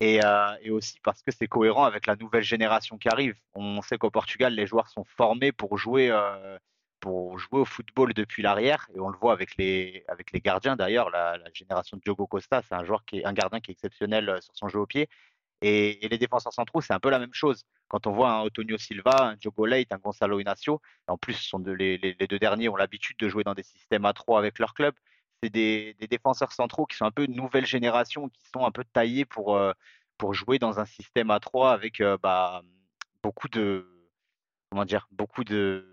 Et, 0.00 0.20
euh, 0.22 0.54
et, 0.62 0.70
aussi 0.70 0.98
parce 1.02 1.22
que 1.22 1.30
c'est 1.30 1.46
cohérent 1.46 1.84
avec 1.84 2.06
la 2.06 2.16
nouvelle 2.16 2.42
génération 2.42 2.98
qui 2.98 3.08
arrive. 3.08 3.34
On 3.54 3.80
sait 3.80 3.96
qu'au 3.96 4.10
Portugal, 4.10 4.54
les 4.54 4.66
joueurs 4.66 4.88
sont 4.88 5.04
formés 5.04 5.52
pour 5.52 5.78
jouer, 5.78 6.10
euh, 6.10 6.58
pour 7.00 7.38
jouer 7.38 7.60
au 7.60 7.64
football 7.64 8.12
depuis 8.12 8.42
l'arrière, 8.42 8.88
et 8.94 9.00
on 9.00 9.08
le 9.08 9.16
voit 9.16 9.32
avec 9.32 9.56
les, 9.56 10.04
avec 10.08 10.32
les 10.32 10.40
gardiens 10.40 10.76
d'ailleurs. 10.76 11.08
La, 11.10 11.38
génération 11.54 11.96
de 11.96 12.02
Diogo 12.02 12.26
Costa, 12.26 12.62
c'est 12.68 12.74
un 12.74 12.84
joueur 12.84 13.04
qui 13.06 13.20
est 13.20 13.24
un 13.24 13.32
gardien 13.32 13.60
qui 13.60 13.70
est 13.70 13.74
exceptionnel 13.74 14.28
euh, 14.28 14.40
sur 14.42 14.54
son 14.54 14.68
jeu 14.68 14.80
au 14.80 14.86
pied. 14.86 15.08
Et, 15.62 16.06
les 16.10 16.18
défenseurs 16.18 16.52
centraux, 16.52 16.82
c'est 16.82 16.92
un 16.92 17.00
peu 17.00 17.10
la 17.10 17.18
même 17.18 17.32
chose. 17.32 17.64
Quand 17.88 18.06
on 18.06 18.12
voit 18.12 18.30
un 18.30 18.40
Antonio 18.40 18.76
Silva, 18.76 19.16
un 19.20 19.36
Diogo 19.36 19.64
Leite, 19.64 19.92
un 19.92 19.98
Gonzalo 19.98 20.40
Inacio, 20.40 20.82
en 21.06 21.16
plus, 21.16 21.34
sont 21.34 21.58
les, 21.58 21.96
les, 21.98 22.14
deux 22.26 22.38
derniers 22.38 22.68
ont 22.68 22.76
l'habitude 22.76 23.16
de 23.18 23.28
jouer 23.28 23.44
dans 23.44 23.54
des 23.54 23.62
systèmes 23.62 24.04
à 24.04 24.12
trois 24.12 24.38
avec 24.38 24.58
leur 24.58 24.74
club. 24.74 24.94
C'est 25.42 25.50
des, 25.50 25.94
des, 25.98 26.06
défenseurs 26.06 26.52
centraux 26.52 26.86
qui 26.86 26.96
sont 26.96 27.04
un 27.04 27.10
peu 27.10 27.26
de 27.26 27.32
nouvelle 27.32 27.66
génération, 27.66 28.28
qui 28.28 28.40
sont 28.54 28.64
un 28.64 28.70
peu 28.70 28.84
taillés 28.84 29.24
pour, 29.24 29.56
euh, 29.56 29.72
pour 30.16 30.34
jouer 30.34 30.58
dans 30.58 30.80
un 30.80 30.86
système 30.86 31.30
à 31.30 31.40
trois 31.40 31.72
avec 31.72 32.00
euh, 32.00 32.16
bah, 32.22 32.62
beaucoup 33.22 33.48
de. 33.48 33.86
Comment 34.70 34.84
dire 34.84 35.08
Beaucoup 35.10 35.44
de. 35.44 35.86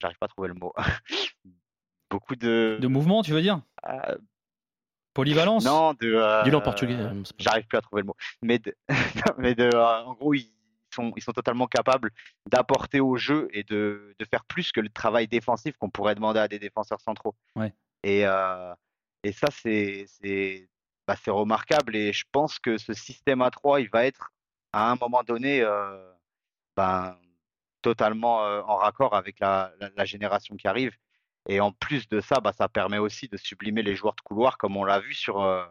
J'arrive 0.00 0.18
pas 0.18 0.26
à 0.26 0.28
trouver 0.28 0.48
le 0.48 0.54
mot. 0.54 0.72
beaucoup 2.10 2.36
de. 2.36 2.78
De 2.80 2.86
mouvement, 2.86 3.22
tu 3.22 3.32
veux 3.32 3.42
dire? 3.42 3.60
Euh, 3.88 4.16
Polyvalence? 5.14 5.64
Non, 5.64 5.94
de. 5.94 6.44
Du 6.44 6.50
portugais. 6.62 6.94
Hein, 6.94 7.22
j'arrive 7.38 7.66
plus 7.66 7.78
à 7.78 7.80
trouver 7.80 8.02
le 8.02 8.06
mot. 8.06 8.16
Mais, 8.42 8.58
de, 8.58 8.76
mais 9.38 9.54
de, 9.54 9.74
en 9.74 10.14
gros, 10.14 10.34
ils 10.34 10.52
sont, 10.94 11.12
ils 11.16 11.22
sont 11.22 11.32
totalement 11.32 11.66
capables 11.66 12.10
d'apporter 12.46 13.00
au 13.00 13.16
jeu 13.16 13.48
et 13.52 13.64
de, 13.64 14.14
de, 14.18 14.24
faire 14.24 14.44
plus 14.44 14.72
que 14.72 14.80
le 14.80 14.88
travail 14.88 15.26
défensif 15.26 15.76
qu'on 15.76 15.90
pourrait 15.90 16.14
demander 16.14 16.40
à 16.40 16.48
des 16.48 16.58
défenseurs 16.58 17.00
centraux. 17.00 17.34
Ouais. 17.56 17.72
Et, 18.02 18.26
euh, 18.26 18.74
et 19.24 19.32
ça, 19.32 19.48
c'est 19.50 20.06
bah, 21.06 21.16
remarquable. 21.26 21.96
Et 21.96 22.12
je 22.12 22.24
pense 22.30 22.58
que 22.58 22.78
ce 22.78 22.92
système 22.92 23.42
à 23.42 23.50
3, 23.50 23.80
il 23.80 23.90
va 23.90 24.06
être 24.06 24.32
à 24.72 24.90
un 24.90 24.96
moment 24.96 25.22
donné 25.22 25.62
euh, 25.62 26.12
ben, 26.76 27.18
totalement 27.82 28.44
euh, 28.44 28.62
en 28.62 28.76
raccord 28.76 29.14
avec 29.14 29.40
la, 29.40 29.72
la, 29.96 30.04
génération 30.04 30.56
qui 30.56 30.68
arrive. 30.68 30.94
Et 31.48 31.60
en 31.60 31.72
plus 31.72 32.08
de 32.08 32.20
ça, 32.20 32.40
bah, 32.40 32.52
ça 32.52 32.68
permet 32.68 32.98
aussi 32.98 33.28
de 33.28 33.36
sublimer 33.36 33.82
les 33.82 33.96
joueurs 33.96 34.14
de 34.14 34.20
couloir, 34.20 34.58
comme 34.58 34.76
on 34.76 34.84
l'a 34.84 35.00
vu 35.00 35.14
sur, 35.14 35.40
euh, 35.42 35.64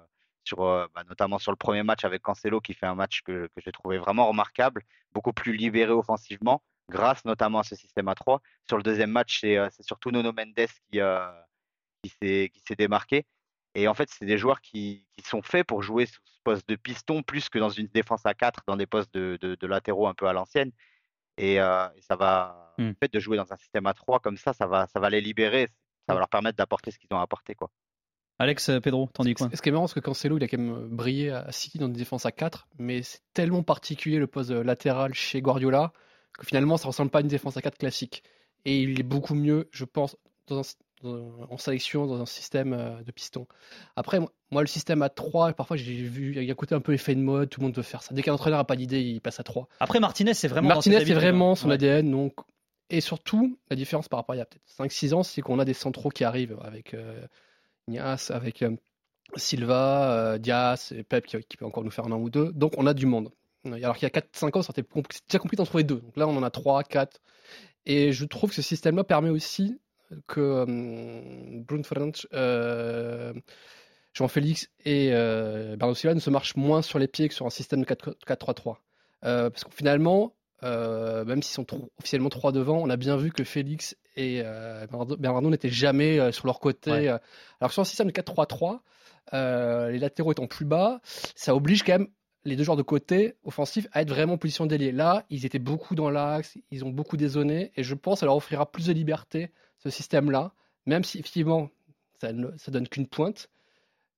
sur 0.43 0.60
bah, 0.60 1.03
notamment 1.07 1.39
sur 1.39 1.51
le 1.51 1.57
premier 1.57 1.84
match 1.84 2.03
avec 2.05 2.22
Cancelo, 2.24 2.62
qui 2.62 2.74
fait 2.74 2.88
un 2.88 2.96
match 2.96 3.22
que, 3.22 3.48
que 3.55 3.62
j'ai 3.62 3.72
trouvé 3.72 3.98
vraiment 4.00 4.27
remarquable, 4.27 4.84
beaucoup 5.13 5.34
plus 5.34 5.53
libéré 5.55 5.91
offensivement, 5.91 6.63
grâce 6.89 7.25
notamment 7.25 7.60
à 7.60 7.63
ce 7.63 7.75
système 7.75 8.07
à 8.07 8.15
3. 8.15 8.41
Sur 8.67 8.77
le 8.77 8.84
deuxième 8.84 9.12
match, 9.12 9.41
c'est 9.41 9.84
surtout 9.84 10.12
Nono 10.12 10.34
Mendes 10.34 10.67
qui, 10.91 11.00
qui 12.04 12.10
s'est 12.10 12.75
démarqué. 12.77 13.25
Et 13.75 13.88
en 13.88 13.94
fait, 13.94 14.10
c'est 14.10 14.25
des 14.25 14.38
joueurs 14.38 14.62
qui, 14.62 15.06
qui, 15.16 15.24
sont 15.27 15.42
faits 15.42 15.66
pour 15.66 15.84
jouer 15.84 16.08
sur 16.08 16.22
ce 16.25 16.39
poste 16.44 16.68
de 16.68 16.75
piston 16.75 17.22
plus 17.22 17.48
que 17.50 17.60
dans 17.60 17.70
une 17.70 17.88
défense 17.88 18.25
à 18.25 18.34
4, 18.34 18.63
dans 18.66 18.75
des 18.75 18.88
postes 18.88 19.13
de, 19.13 19.38
de, 19.39 19.56
de 19.56 19.68
latéraux 19.68 20.08
un 20.08 20.13
peu 20.13 20.27
à 20.27 20.34
l'ancienne. 20.34 20.72
Et, 21.38 21.62
euh, 21.62 21.88
et, 21.96 22.01
ça 22.01 22.16
va, 22.16 22.74
mmh. 22.80 22.88
le 22.88 22.96
fait 23.00 23.13
de 23.13 23.20
jouer 23.20 23.38
dans 23.38 23.52
un 23.54 23.58
système 23.58 23.86
à 23.86 23.93
3 23.93 24.19
comme 24.19 24.38
ça, 24.38 24.54
ça 24.54 24.65
va, 24.65 24.88
ça 24.88 25.00
va 25.00 25.10
les 25.10 25.21
libérer, 25.21 25.67
ça 26.08 26.13
va 26.13 26.19
leur 26.19 26.30
permettre 26.30 26.58
d'apporter 26.58 26.89
ce 26.89 26.98
qu'ils 26.98 27.10
ont 27.12 27.19
apporté. 27.19 27.54
Quoi. 27.54 27.69
Alex, 28.39 28.69
euh, 28.69 28.80
Pedro, 28.80 29.10
t'en 29.13 29.24
dis 29.24 29.36
quoi? 29.36 29.50
Ce 29.54 29.62
qui 29.62 29.69
est 29.69 29.71
marrant, 29.71 29.88
c'est 29.88 29.95
que 29.95 30.06
Cancelo, 30.06 30.38
il 30.38 30.43
a 30.43 30.48
quand 30.48 30.58
même 30.58 30.74
euh, 30.74 30.88
brillé 30.88 31.30
à 31.30 31.52
City 31.52 31.78
dans 31.78 31.89
des 31.89 32.00
défenses 32.00 32.26
à 32.26 32.32
4, 32.32 32.67
mais 32.80 33.04
c'est 33.04 33.21
tellement 33.34 33.62
particulier 33.62 34.17
le 34.17 34.28
poste 34.28 34.50
latéral 34.50 35.13
chez 35.13 35.41
Guardiola 35.41 35.93
que 36.38 36.45
finalement, 36.45 36.78
ça 36.78 36.88
ressemble 36.88 37.12
pas 37.12 37.19
à 37.19 37.21
une 37.21 37.28
défense 37.28 37.58
à 37.58 37.62
4 37.62 37.78
classique. 37.78 38.24
Et 38.65 38.82
il 38.82 39.00
est 39.00 39.04
beaucoup 39.04 39.36
mieux, 39.36 39.69
je 39.71 39.86
pense, 39.86 40.17
dans 40.48 40.60
un, 40.60 40.63
en 41.03 41.57
sélection 41.57 42.07
dans 42.07 42.21
un 42.21 42.25
système 42.25 42.73
euh, 42.73 43.01
de 43.03 43.12
piston. 43.12 43.47
Après, 43.95 44.19
moi, 44.51 44.62
le 44.62 44.67
système 44.67 45.01
à 45.01 45.10
3, 45.10 45.53
parfois 45.53 45.77
j'ai 45.77 45.93
vu, 45.93 46.33
il 46.36 46.43
y 46.43 46.51
a 46.51 46.55
côté 46.55 46.75
un 46.75 46.79
peu 46.79 46.93
effet 46.93 47.15
de 47.15 47.21
mode, 47.21 47.49
tout 47.49 47.60
le 47.60 47.67
monde 47.67 47.75
veut 47.75 47.83
faire 47.83 48.01
ça. 48.01 48.13
Dès 48.13 48.23
qu'un 48.23 48.33
entraîneur 48.33 48.60
n'a 48.60 48.63
pas 48.63 48.75
d'idée, 48.75 49.01
il 49.01 49.21
passe 49.21 49.39
à 49.39 49.43
3. 49.43 49.67
Après, 49.79 49.99
Martinez, 49.99 50.33
c'est 50.33 50.47
vraiment. 50.47 50.69
Martinez, 50.69 51.05
c'est 51.05 51.13
vraiment 51.13 51.55
son 51.55 51.69
ADN. 51.69 52.10
Donc... 52.10 52.33
Et 52.89 53.01
surtout, 53.01 53.60
la 53.69 53.75
différence 53.75 54.07
par 54.07 54.19
rapport 54.19 54.33
à 54.33 54.36
il 54.38 54.39
y 54.39 54.41
a 54.41 54.45
peut-être 54.45 54.91
5-6 54.91 55.13
ans, 55.13 55.23
c'est 55.23 55.41
qu'on 55.41 55.60
a 55.60 55.65
des 55.65 55.73
centraux 55.73 56.10
qui 56.10 56.23
arrivent 56.23 56.57
avec 56.63 56.93
euh, 56.93 57.21
Nias, 57.89 58.31
avec 58.33 58.62
euh, 58.62 58.77
Silva, 59.36 60.13
euh, 60.13 60.38
Diaz 60.38 60.93
et 60.95 61.03
Pep 61.03 61.25
qui, 61.25 61.38
qui, 61.43 61.57
peut 61.57 61.65
encore 61.65 61.83
nous 61.83 61.91
faire 61.91 62.05
un 62.05 62.13
an 62.13 62.19
ou 62.19 62.29
deux. 62.29 62.53
Donc 62.53 62.73
on 62.77 62.88
a 62.88 62.93
du 62.93 63.05
monde. 63.05 63.29
Alors 63.65 63.97
qu'il 63.97 64.07
y 64.07 64.12
a 64.12 64.21
4-5 64.21 64.57
ans, 64.57 64.62
c'était 64.62 64.83
déjà 64.83 65.39
compliqué 65.39 65.57
d'en 65.57 65.65
trouver 65.65 65.83
deux. 65.83 65.99
Donc 65.99 66.15
là, 66.15 66.27
on 66.27 66.38
en 66.38 66.43
a 66.43 66.49
3, 66.49 66.83
4. 66.83 67.19
Et 67.86 68.13
je 68.13 68.25
trouve 68.25 68.51
que 68.51 68.55
ce 68.55 68.62
système-là 68.62 69.03
permet 69.03 69.29
aussi 69.29 69.77
que 70.28 70.39
euh, 70.39 70.65
Bruno 71.65 71.84
Fernandes, 71.84 72.17
euh, 72.34 73.34
Jean-Félix 74.17 74.70
et 74.84 75.10
euh, 75.12 75.76
Bernardo 75.76 75.93
Silva 75.93 76.15
ne 76.15 76.20
se 76.20 76.30
marchent 76.30 76.56
moins 76.56 76.82
sur 76.82 76.98
les 76.98 77.08
pieds 77.08 77.28
que 77.28 77.36
sur 77.36 77.46
un 77.46 77.52
système 77.52 77.82
de 77.82 77.86
4-3-3. 77.86 78.78
Euh, 79.26 79.50
parce 79.50 79.63
que 79.63 79.72
finalement, 79.72 80.34
euh, 80.63 81.24
même 81.24 81.43
s'ils 81.43 81.54
sont 81.54 81.67
officiellement 82.00 82.30
trois 82.30 82.52
devant, 82.52 82.78
on 82.78 82.89
a 82.89 82.98
bien 82.98 83.15
vu 83.15 83.32
que 83.32 83.43
Félix 83.43 83.96
et 84.15 84.41
Bernardo, 84.41 85.17
Bernardo 85.17 85.50
n'étaient 85.52 85.70
jamais 85.70 86.32
sur 86.32 86.48
leur 86.48 86.60
côté. 86.60 86.91
Ouais. 86.91 87.08
alors 87.60 87.72
sur 87.72 87.82
un 87.82 87.86
système 87.86 88.08
de 88.08 88.12
4-3-3, 88.12 88.80
les 89.91 90.00
latéraux 90.00 90.32
étant 90.32 90.48
plus 90.48 90.65
bas, 90.65 91.00
ça 91.36 91.56
oblige 91.56 91.84
quand 91.84 92.00
même 92.00 92.08
les 92.47 92.55
deux 92.55 92.63
joueurs 92.63 92.77
de 92.77 92.81
côté 92.81 93.36
offensifs 93.43 93.88
à 93.91 94.01
être 94.01 94.10
vraiment 94.10 94.33
en 94.33 94.38
position 94.38 94.65
d'ailier. 94.65 94.91
Là, 94.91 95.25
ils 95.29 95.45
étaient 95.45 95.60
beaucoup 95.60 95.95
dans 95.95 96.10
l'axe, 96.10 96.57
ils 96.71 96.86
ont 96.86 96.89
beaucoup 96.89 97.17
dézonné, 97.17 97.71
et 97.75 97.83
je 97.83 97.93
pense 97.93 98.15
que 98.15 98.19
ça 98.21 98.25
leur 98.25 98.36
offrira 98.36 98.71
plus 98.71 98.88
de 98.88 98.93
liberté 98.93 99.51
ce 99.79 99.89
système-là, 99.89 100.53
même 100.86 101.03
si 101.03 101.19
effectivement 101.19 101.69
ça 102.21 102.31
ne 102.31 102.47
donne 102.69 102.88
qu'une 102.88 103.07
pointe. 103.07 103.49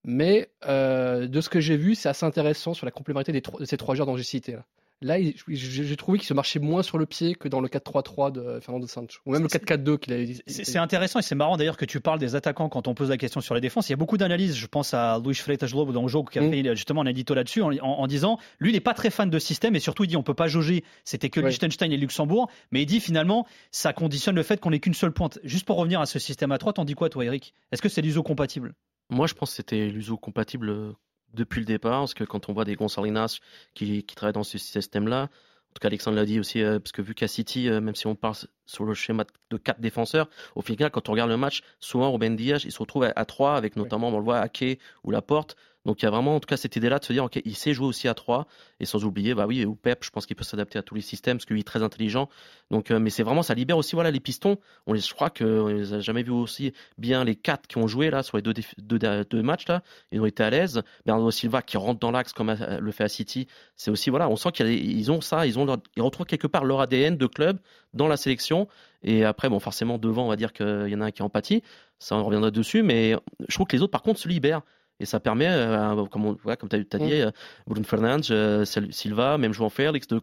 Mais 0.05 0.49
euh, 0.65 1.27
de 1.27 1.41
ce 1.41 1.49
que 1.49 1.59
j'ai 1.59 1.75
vu, 1.75 1.95
c'est 1.95 2.07
assez 2.07 2.25
intéressant 2.25 2.73
sur 2.73 2.85
la 2.85 2.91
complémentarité 2.91 3.41
de 3.59 3.65
ces 3.65 3.77
trois 3.77 3.95
joueurs 3.95 4.05
dont 4.05 4.15
j'ai 4.15 4.23
cité. 4.23 4.57
Là, 5.01 5.17
j'ai 5.47 5.95
trouvé 5.95 6.17
qu'il 6.17 6.27
se 6.27 6.33
marchait 6.33 6.59
moins 6.59 6.83
sur 6.83 6.97
le 6.97 7.05
pied 7.05 7.33
que 7.33 7.47
dans 7.47 7.61
le 7.61 7.69
4-3-3 7.69 8.33
de 8.33 8.59
Fernando 8.59 8.85
Santos, 8.85 9.19
ou 9.25 9.31
même 9.31 9.43
le 9.43 9.47
4-4-2 9.47 9.97
qu'il 9.97 10.11
avait. 10.11 10.35
C'est 10.47 10.77
intéressant 10.77 11.19
et 11.19 11.21
c'est 11.21 11.35
marrant 11.35 11.55
d'ailleurs 11.55 11.77
que 11.77 11.85
tu 11.85 12.01
parles 12.01 12.19
des 12.19 12.35
attaquants 12.35 12.67
quand 12.67 12.89
on 12.89 12.93
pose 12.93 13.09
la 13.09 13.17
question 13.17 13.39
sur 13.39 13.55
les 13.55 13.61
défenses. 13.61 13.87
Il 13.87 13.91
y 13.91 13.93
a 13.93 13.97
beaucoup 13.97 14.17
d'analyses. 14.17 14.57
Je 14.57 14.67
pense 14.67 14.93
à 14.93 15.21
Luis 15.23 15.35
Freitas 15.35 15.69
Lobo 15.71 15.93
dans 15.93 16.01
le 16.01 16.09
jeu 16.09 16.19
qui 16.29 16.39
a 16.39 16.41
mm. 16.41 16.51
fait 16.51 16.75
justement 16.75 17.01
un 17.01 17.05
édito 17.05 17.33
là-dessus 17.33 17.61
en, 17.61 17.71
en, 17.71 17.79
en, 17.81 18.07
disant 18.07 18.39
lui, 18.59 18.71
il 18.71 18.73
n'est 18.73 18.81
pas 18.81 18.93
très 18.93 19.09
fan 19.09 19.29
de 19.29 19.39
système 19.39 19.73
et 19.75 19.79
surtout 19.79 20.03
il 20.03 20.07
dit 20.07 20.17
on 20.17 20.23
peut 20.23 20.33
pas 20.33 20.47
jauger. 20.47 20.83
C'était 21.05 21.29
que 21.29 21.39
ouais. 21.39 21.49
Liechtenstein 21.49 21.91
et 21.93 21.97
Luxembourg, 21.97 22.49
mais 22.71 22.81
il 22.81 22.85
dit 22.85 22.99
finalement 22.99 23.47
ça 23.71 23.93
conditionne 23.93 24.35
le 24.35 24.43
fait 24.43 24.59
qu'on 24.59 24.71
n'ait 24.71 24.79
qu'une 24.79 24.93
seule 24.93 25.13
pointe. 25.13 25.39
Juste 25.43 25.65
pour 25.65 25.77
revenir 25.77 26.01
à 26.01 26.05
ce 26.07 26.19
système 26.19 26.51
à 26.51 26.57
3, 26.57 26.73
t'en 26.73 26.83
dis 26.83 26.95
quoi 26.95 27.09
toi, 27.09 27.23
Eric? 27.23 27.53
Est-ce 27.71 27.81
que 27.81 27.89
c'est 27.89 28.01
l'uso 28.01 28.21
compatible? 28.21 28.73
Moi, 29.09 29.27
je 29.27 29.33
pense 29.33 29.51
que 29.51 29.55
c'était 29.55 29.87
l'uso 29.87 30.17
compatible 30.17 30.93
depuis 31.33 31.59
le 31.59 31.65
départ, 31.65 32.01
parce 32.01 32.13
que 32.13 32.23
quand 32.23 32.49
on 32.49 32.53
voit 32.53 32.65
des 32.65 32.75
Gonçalinas 32.75 33.39
qui, 33.73 34.03
qui 34.03 34.15
travaillent 34.15 34.33
dans 34.33 34.43
ce 34.43 34.57
système-là, 34.57 35.29
en 35.69 35.73
tout 35.73 35.81
cas, 35.81 35.87
Alexandre 35.87 36.17
l'a 36.17 36.25
dit 36.25 36.39
aussi, 36.39 36.63
euh, 36.63 36.79
parce 36.79 36.91
que 36.91 37.03
vu 37.03 37.13
qu'à 37.13 37.27
City, 37.27 37.69
euh, 37.69 37.79
même 37.79 37.93
si 37.93 38.07
on 38.07 38.15
parle 38.15 38.35
sur 38.65 38.85
le 38.85 38.95
schéma 38.95 39.25
de 39.51 39.57
quatre 39.57 39.79
défenseurs, 39.79 40.27
au 40.55 40.61
final, 40.61 40.89
quand 40.89 41.09
on 41.09 41.11
regarde 41.11 41.29
le 41.29 41.37
match, 41.37 41.61
souvent 41.79 42.11
Ruben 42.11 42.35
Diaz, 42.35 42.63
il 42.65 42.71
se 42.71 42.79
retrouve 42.79 43.03
à, 43.03 43.13
à 43.15 43.25
3 43.25 43.55
avec 43.55 43.75
notamment, 43.75 44.09
on 44.09 44.17
le 44.17 44.23
voit, 44.23 44.39
Ake 44.39 44.79
ou 45.03 45.11
Laporte. 45.11 45.55
Donc 45.89 46.03
il 46.03 46.05
y 46.05 46.07
a 46.07 46.11
vraiment 46.11 46.35
en 46.35 46.39
tout 46.39 46.45
cas 46.45 46.55
cette 46.55 46.75
idée-là 46.75 46.99
de 46.99 47.03
se 47.03 47.13
dire 47.13 47.23
ok, 47.23 47.41
il 47.43 47.55
sait 47.55 47.73
jouer 47.73 47.87
aussi 47.87 48.07
à 48.07 48.13
3 48.13 48.45
et 48.79 48.85
sans 48.85 49.05
oublier 49.05 49.33
bah 49.33 49.47
oui, 49.47 49.65
ou 49.65 49.73
Pep, 49.73 50.03
je 50.03 50.11
pense 50.11 50.27
qu'il 50.27 50.35
peut 50.35 50.43
s'adapter 50.43 50.77
à 50.77 50.83
tous 50.83 50.93
les 50.93 51.01
systèmes 51.01 51.37
parce 51.37 51.47
qu'il 51.47 51.57
est 51.57 51.63
très 51.63 51.81
intelligent. 51.81 52.29
Donc 52.69 52.91
mais 52.91 53.09
c'est 53.09 53.23
vraiment 53.23 53.41
ça 53.41 53.55
libère 53.55 53.75
aussi 53.75 53.95
voilà 53.95 54.11
les 54.11 54.19
pistons. 54.19 54.59
On 54.85 54.93
les, 54.93 54.99
je 54.99 55.11
crois 55.15 55.31
qu'on 55.31 55.65
les 55.65 55.95
a 55.95 55.99
jamais 55.99 56.21
vus 56.21 56.29
aussi 56.29 56.73
bien 56.99 57.23
les 57.23 57.35
quatre 57.35 57.65
qui 57.65 57.79
ont 57.79 57.87
joué 57.87 58.11
là 58.11 58.21
sur 58.21 58.37
les 58.37 58.43
deux, 58.43 59.41
matchs 59.41 59.67
là, 59.67 59.81
ils 60.11 60.21
ont 60.21 60.27
été 60.27 60.43
à 60.43 60.51
l'aise. 60.51 60.83
Bernardo 61.07 61.31
Silva 61.31 61.63
qui 61.63 61.77
rentre 61.77 61.99
dans 61.99 62.11
l'axe 62.11 62.33
comme 62.33 62.55
le 62.55 62.91
fait 62.91 63.05
à 63.05 63.09
City, 63.09 63.47
c'est 63.75 63.89
aussi 63.89 64.11
voilà, 64.11 64.29
on 64.29 64.35
sent 64.35 64.51
qu'ils 64.51 65.11
ont 65.11 65.21
ça, 65.21 65.47
ils 65.47 65.57
ont 65.57 65.81
ils 65.95 66.03
retrouvent 66.03 66.27
quelque 66.27 66.45
part 66.45 66.65
leur 66.65 66.81
ADN 66.81 67.17
de 67.17 67.25
club 67.25 67.57
dans 67.95 68.07
la 68.07 68.15
sélection. 68.17 68.67
Et 69.03 69.23
après, 69.23 69.49
bon, 69.49 69.59
forcément, 69.59 69.97
devant, 69.97 70.25
on 70.25 70.29
va 70.29 70.35
dire 70.35 70.53
qu'il 70.53 70.87
y 70.87 70.95
en 70.95 71.01
a 71.01 71.05
un 71.05 71.11
qui 71.11 71.21
empathie. 71.21 71.63
Ça, 71.99 72.15
on 72.15 72.23
reviendra 72.23 72.51
dessus. 72.51 72.83
Mais 72.83 73.15
je 73.47 73.55
trouve 73.55 73.67
que 73.67 73.75
les 73.75 73.81
autres, 73.81 73.91
par 73.91 74.01
contre, 74.01 74.19
se 74.19 74.27
libèrent. 74.27 74.61
Et 74.99 75.05
ça 75.05 75.19
permet, 75.19 75.47
euh, 75.47 76.05
comme, 76.05 76.35
comme 76.37 76.69
tu 76.69 76.75
as, 76.75 76.99
dit, 76.99 77.05
mm. 77.05 77.11
euh, 77.11 77.31
Bruno 77.67 77.85
Fernandes, 77.85 78.25
euh, 78.31 78.65
Silva, 78.65 79.37
même 79.37 79.53
João 79.53 79.69
Félix, 79.69 80.07
de, 80.07 80.21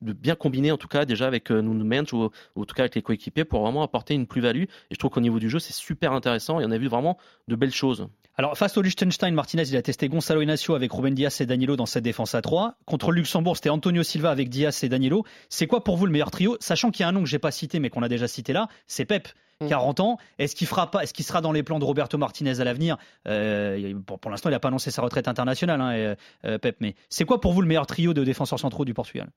de, 0.00 0.12
bien 0.12 0.34
combiner 0.34 0.72
en 0.72 0.78
tout 0.78 0.88
cas 0.88 1.04
déjà 1.04 1.26
avec 1.26 1.50
Nuno 1.50 1.84
Mendes 1.84 2.12
ou, 2.12 2.30
ou, 2.56 2.62
en 2.62 2.64
tout 2.64 2.74
cas 2.74 2.82
avec 2.82 2.94
les 2.94 3.02
coéquipiers 3.02 3.44
pour 3.44 3.62
vraiment 3.62 3.82
apporter 3.82 4.14
une 4.14 4.26
plus-value. 4.26 4.62
Et 4.62 4.68
je 4.92 4.98
trouve 4.98 5.10
qu'au 5.10 5.20
niveau 5.20 5.38
du 5.38 5.50
jeu, 5.50 5.58
c'est 5.58 5.74
super 5.74 6.12
intéressant 6.12 6.60
et 6.60 6.64
on 6.64 6.70
a 6.70 6.78
vu 6.78 6.88
vraiment 6.88 7.18
de 7.48 7.56
belles 7.56 7.74
choses. 7.74 8.08
Alors, 8.38 8.56
face 8.56 8.76
au 8.76 8.82
Liechtenstein, 8.82 9.34
Martinez, 9.34 9.64
il 9.68 9.76
a 9.76 9.82
testé 9.82 10.08
Gonzalo 10.08 10.40
Inacio 10.40 10.76
avec 10.76 10.92
Ruben 10.92 11.12
Diaz 11.12 11.40
et 11.40 11.46
Danilo 11.46 11.74
dans 11.74 11.86
cette 11.86 12.04
défense 12.04 12.36
à 12.36 12.40
3. 12.40 12.76
Contre 12.86 13.10
le 13.10 13.16
Luxembourg, 13.16 13.56
c'était 13.56 13.68
Antonio 13.68 14.04
Silva 14.04 14.30
avec 14.30 14.48
Diaz 14.48 14.84
et 14.84 14.88
Danilo. 14.88 15.24
C'est 15.48 15.66
quoi 15.66 15.82
pour 15.82 15.96
vous 15.96 16.06
le 16.06 16.12
meilleur 16.12 16.30
trio? 16.30 16.56
Sachant 16.60 16.92
qu'il 16.92 17.02
y 17.02 17.04
a 17.04 17.08
un 17.08 17.12
nom 17.12 17.24
que 17.24 17.28
j'ai 17.28 17.40
pas 17.40 17.50
cité, 17.50 17.80
mais 17.80 17.90
qu'on 17.90 18.02
a 18.02 18.08
déjà 18.08 18.28
cité 18.28 18.52
là, 18.52 18.68
c'est 18.86 19.04
Pep. 19.04 19.26
40 19.66 19.98
mm. 19.98 20.02
ans. 20.02 20.18
Est-ce 20.38 20.54
qu'il 20.54 20.66
fera 20.66 20.90
pas, 20.90 21.02
est-ce 21.02 21.12
qu'il 21.12 21.24
sera 21.24 21.40
dans 21.40 21.52
les 21.52 21.62
plans 21.62 21.78
de 21.78 21.84
Roberto 21.84 22.16
Martinez 22.18 22.60
à 22.60 22.64
l'avenir? 22.64 22.96
Euh, 23.26 23.94
pour, 24.04 24.30
l'instant, 24.30 24.48
il 24.48 24.52
n'a 24.52 24.60
pas 24.60 24.68
annoncé 24.68 24.90
sa 24.90 25.02
retraite 25.02 25.28
internationale, 25.28 25.80
hein, 25.80 25.92
euh, 25.92 26.16
euh, 26.44 26.58
Pep. 26.58 26.76
Mais 26.80 26.94
c'est 27.08 27.24
quoi 27.24 27.40
pour 27.40 27.52
vous 27.52 27.62
le 27.62 27.68
meilleur 27.68 27.86
trio 27.86 28.14
de 28.14 28.24
défenseurs 28.24 28.60
centraux 28.60 28.84
du 28.84 28.94
Portugal? 28.94 29.30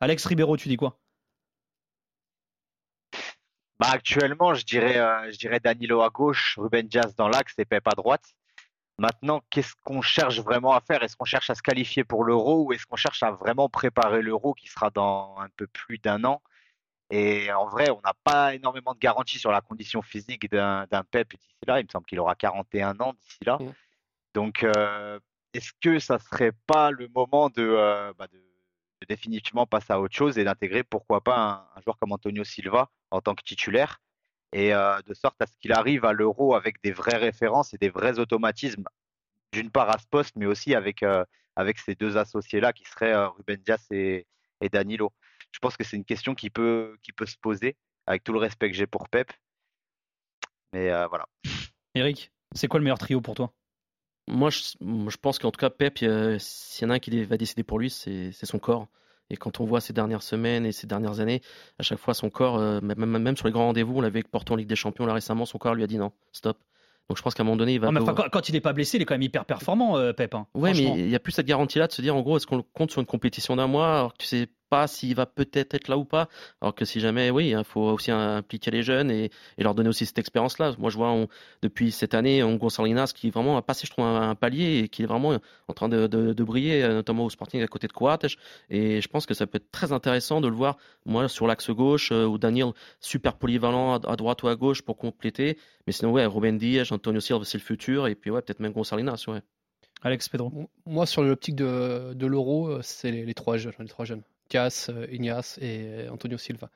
Alex 0.00 0.24
Ribeiro, 0.26 0.56
tu 0.56 0.68
dis 0.68 0.76
quoi? 0.76 0.98
Bah, 3.78 3.88
actuellement, 3.90 4.54
je 4.54 4.64
dirais, 4.64 4.94
je 5.32 5.38
dirais 5.38 5.58
Danilo 5.58 6.02
à 6.02 6.10
gauche, 6.10 6.56
Ruben 6.58 6.86
Diaz 6.86 7.14
dans 7.16 7.28
l'axe 7.28 7.54
et 7.58 7.64
Pep 7.64 7.86
à 7.88 7.94
droite. 7.94 8.34
Maintenant, 8.98 9.40
qu'est-ce 9.50 9.74
qu'on 9.82 10.02
cherche 10.02 10.38
vraiment 10.40 10.74
à 10.74 10.80
faire? 10.80 11.02
Est-ce 11.02 11.16
qu'on 11.16 11.24
cherche 11.24 11.50
à 11.50 11.54
se 11.54 11.62
qualifier 11.62 12.04
pour 12.04 12.24
l'euro 12.24 12.66
ou 12.66 12.72
est-ce 12.72 12.86
qu'on 12.86 12.96
cherche 12.96 13.22
à 13.22 13.32
vraiment 13.32 13.68
préparer 13.68 14.22
l'euro 14.22 14.54
qui 14.54 14.68
sera 14.68 14.90
dans 14.90 15.34
un 15.38 15.48
peu 15.56 15.66
plus 15.66 15.98
d'un 15.98 16.22
an? 16.24 16.42
Et 17.14 17.52
en 17.52 17.66
vrai, 17.66 17.90
on 17.90 18.00
n'a 18.02 18.14
pas 18.24 18.54
énormément 18.54 18.94
de 18.94 18.98
garanties 18.98 19.38
sur 19.38 19.52
la 19.52 19.60
condition 19.60 20.00
physique 20.00 20.50
d'un 20.50 20.86
Pep 21.10 21.34
d'ici 21.34 21.54
là. 21.66 21.78
Il 21.78 21.84
me 21.84 21.90
semble 21.90 22.06
qu'il 22.06 22.18
aura 22.18 22.34
41 22.34 22.98
ans 23.00 23.12
d'ici 23.12 23.44
là. 23.44 23.58
Mmh. 23.60 23.72
Donc, 24.32 24.64
euh, 24.64 25.20
est-ce 25.52 25.72
que 25.78 25.98
ça 25.98 26.18
serait 26.18 26.52
pas 26.66 26.90
le 26.90 27.08
moment 27.08 27.50
euh, 27.58 28.14
bah, 28.14 28.28
de, 28.28 28.38
de, 28.38 29.06
définitivement 29.06 29.66
passer 29.66 29.92
à 29.92 30.00
autre 30.00 30.14
chose 30.14 30.38
et 30.38 30.44
d'intégrer, 30.44 30.84
pourquoi 30.84 31.20
pas, 31.20 31.68
un, 31.76 31.80
joueur 31.82 31.98
comme 31.98 32.12
Antonio 32.12 32.44
Silva 32.44 32.88
en 33.10 33.20
tant 33.20 33.34
que 33.34 33.42
titulaire 33.42 34.00
et 34.54 34.72
euh, 34.72 34.98
de 35.02 35.12
sorte 35.12 35.40
à 35.42 35.46
ce 35.46 35.52
qu'il 35.58 35.72
arrive 35.72 36.06
à 36.06 36.14
l'euro 36.14 36.54
avec 36.54 36.82
des 36.82 36.92
vraies 36.92 37.18
références 37.18 37.74
et 37.74 37.78
des 37.78 37.90
vrais 37.90 38.20
automatismes, 38.20 38.84
d'une 39.52 39.70
part 39.70 39.90
à 39.90 39.98
ce 39.98 40.06
poste, 40.06 40.36
mais 40.36 40.46
aussi 40.46 40.74
avec, 40.74 41.04
avec 41.56 41.78
ces 41.78 41.94
deux 41.94 42.16
associés-là 42.16 42.72
qui 42.72 42.84
seraient 42.84 43.26
Ruben 43.26 43.60
Dias 43.62 43.86
et, 43.90 44.26
et, 44.62 44.68
Danilo. 44.70 45.12
Je 45.52 45.58
pense 45.58 45.76
que 45.76 45.84
c'est 45.84 45.96
une 45.96 46.04
question 46.04 46.34
qui 46.34 46.50
peut, 46.50 46.96
qui 47.02 47.12
peut 47.12 47.26
se 47.26 47.36
poser, 47.36 47.76
avec 48.06 48.24
tout 48.24 48.32
le 48.32 48.38
respect 48.38 48.70
que 48.70 48.76
j'ai 48.76 48.86
pour 48.86 49.08
Pep. 49.08 49.30
Mais 50.72 50.88
voilà. 51.08 51.26
Eric, 51.94 52.32
c'est 52.54 52.68
quoi 52.68 52.80
le 52.80 52.84
meilleur 52.84 52.98
trio 52.98 53.20
pour 53.20 53.34
toi? 53.34 53.52
Moi 54.28 54.50
je, 54.50 54.60
je, 54.80 55.16
pense 55.16 55.38
qu'en 55.38 55.50
tout 55.50 55.58
cas, 55.58 55.70
Pep, 55.70 55.98
s'il 55.98 56.82
y 56.82 56.86
en 56.86 56.90
a 56.90 56.94
un 56.94 56.98
qui 56.98 57.24
va 57.24 57.36
décider 57.36 57.62
pour 57.62 57.78
lui, 57.78 57.90
c'est 57.90 58.32
son 58.32 58.58
corps. 58.58 58.88
Et 59.32 59.36
quand 59.36 59.60
on 59.60 59.64
voit 59.64 59.80
ces 59.80 59.94
dernières 59.94 60.22
semaines 60.22 60.66
et 60.66 60.72
ces 60.72 60.86
dernières 60.86 61.20
années, 61.20 61.40
à 61.78 61.82
chaque 61.82 61.98
fois, 61.98 62.12
son 62.12 62.28
corps, 62.28 62.58
euh, 62.58 62.80
même, 62.82 63.06
même, 63.06 63.36
sur 63.36 63.46
les 63.46 63.52
grands 63.52 63.66
rendez-vous, 63.66 63.96
on 63.96 64.00
l'avait 64.02 64.18
avec 64.18 64.30
Porto 64.30 64.52
en 64.52 64.56
Ligue 64.56 64.68
des 64.68 64.76
Champions 64.76 65.06
là 65.06 65.14
récemment, 65.14 65.46
son 65.46 65.56
corps 65.56 65.74
lui 65.74 65.82
a 65.82 65.86
dit 65.86 65.96
non, 65.96 66.12
stop. 66.32 66.58
Donc 67.08 67.16
je 67.16 67.22
pense 67.22 67.34
qu'à 67.34 67.42
un 67.42 67.46
moment 67.46 67.56
donné, 67.56 67.74
il 67.74 67.80
va. 67.80 67.90
quand, 68.30 68.48
il 68.48 68.52
n'est 68.52 68.60
pas 68.60 68.74
blessé, 68.74 68.98
il 68.98 69.02
est 69.02 69.06
quand 69.06 69.14
même 69.14 69.22
hyper 69.22 69.46
performant, 69.46 69.96
euh, 69.96 70.12
Pep. 70.12 70.34
Hein, 70.34 70.46
oui, 70.54 70.72
mais 70.74 71.00
il 71.00 71.08
n'y 71.08 71.14
a 71.14 71.18
plus 71.18 71.32
cette 71.32 71.46
garantie-là 71.46 71.86
de 71.86 71.92
se 71.92 72.02
dire, 72.02 72.14
en 72.14 72.20
gros, 72.20 72.36
est-ce 72.36 72.46
qu'on 72.46 72.62
compte 72.62 72.90
sur 72.90 73.00
une 73.00 73.06
compétition 73.06 73.56
d'un 73.56 73.66
mois? 73.66 73.98
Alors 73.98 74.12
que 74.12 74.18
tu 74.18 74.26
sais 74.26 74.48
pas 74.72 74.86
s'il 74.86 75.14
va 75.14 75.26
peut-être 75.26 75.74
être 75.74 75.88
là 75.88 75.98
ou 75.98 76.06
pas. 76.06 76.30
Alors 76.62 76.74
que 76.74 76.86
si 76.86 76.98
jamais, 76.98 77.28
oui, 77.28 77.50
il 77.50 77.64
faut 77.64 77.82
aussi 77.82 78.10
impliquer 78.10 78.70
les 78.70 78.82
jeunes 78.82 79.10
et, 79.10 79.30
leur 79.58 79.74
donner 79.74 79.90
aussi 79.90 80.06
cette 80.06 80.18
expérience-là. 80.18 80.74
Moi, 80.78 80.88
je 80.88 80.96
vois 80.96 81.12
depuis 81.60 81.92
cette 81.92 82.14
année, 82.14 82.42
on 82.42 82.58
Salinas 82.70 83.12
qui 83.14 83.28
vraiment 83.28 83.58
a 83.58 83.62
passé, 83.62 83.86
je 83.86 83.92
trouve, 83.92 84.06
un, 84.06 84.34
palier 84.34 84.78
et 84.78 84.88
qui 84.88 85.02
est 85.02 85.06
vraiment 85.06 85.36
en 85.68 85.74
train 85.74 85.90
de, 85.90 86.42
briller, 86.42 86.88
notamment 86.88 87.26
au 87.26 87.30
Sporting 87.30 87.62
à 87.62 87.66
côté 87.66 87.86
de 87.86 87.92
Coates. 87.92 88.34
Et 88.70 89.02
je 89.02 89.08
pense 89.08 89.26
que 89.26 89.34
ça 89.34 89.46
peut 89.46 89.56
être 89.56 89.70
très 89.70 89.92
intéressant 89.92 90.40
de 90.40 90.48
le 90.48 90.54
voir, 90.54 90.78
moi, 91.04 91.28
sur 91.28 91.46
l'axe 91.46 91.68
gauche, 91.70 92.10
euh, 92.12 92.24
ou 92.24 92.38
Daniel 92.38 92.72
super 93.00 93.34
polyvalent 93.34 93.96
à, 93.96 94.16
droite 94.16 94.42
ou 94.42 94.48
à 94.48 94.56
gauche 94.56 94.80
pour 94.80 94.96
compléter. 94.96 95.58
Mais 95.86 95.92
sinon, 95.92 96.12
ouais, 96.12 96.24
Ruben 96.24 96.56
Diaz, 96.56 96.92
Antonio 96.92 97.20
Silva, 97.20 97.44
c'est 97.44 97.58
le 97.58 97.64
futur. 97.64 98.06
Et 98.06 98.14
puis, 98.14 98.30
ouais, 98.30 98.40
peut-être 98.40 98.60
même 98.60 98.72
Gonçalinas, 98.72 99.22
ouais. 99.28 99.42
Alex 100.02 100.28
Pedro. 100.28 100.52
Moi, 100.86 101.06
sur 101.06 101.22
l'optique 101.22 101.54
de, 101.54 102.12
de 102.14 102.26
l'euro, 102.26 102.68
euh, 102.68 102.80
c'est 102.82 103.10
les, 103.10 103.34
trois 103.34 103.56
jeunes, 103.56 103.72
les 103.78 103.86
trois 103.86 104.04
jeunes. 104.04 104.22
Euh, 104.54 105.06
Ignace 105.10 105.58
et 105.60 106.08
Antonio 106.10 106.38
Silva. 106.38 106.70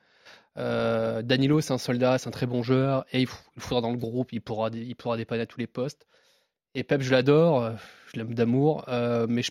Euh, 0.57 1.21
Danilo, 1.21 1.61
c'est 1.61 1.73
un 1.73 1.77
soldat, 1.77 2.17
c'est 2.17 2.27
un 2.27 2.31
très 2.31 2.47
bon 2.47 2.63
joueur, 2.63 3.05
et 3.11 3.21
il, 3.21 3.27
faudra 3.57 3.81
dans 3.81 3.91
le 3.91 3.97
groupe, 3.97 4.33
il 4.33 4.41
pourra, 4.41 4.69
il 4.73 4.95
pourra 4.95 5.17
dépanner 5.17 5.43
à 5.43 5.45
tous 5.45 5.59
les 5.59 5.67
postes. 5.67 6.07
Et 6.73 6.83
Pep, 6.83 7.01
je 7.01 7.11
l'adore, 7.11 7.63
euh, 7.63 7.73
je 8.11 8.17
l'aime 8.17 8.33
d'amour, 8.33 8.85
mais 9.29 9.41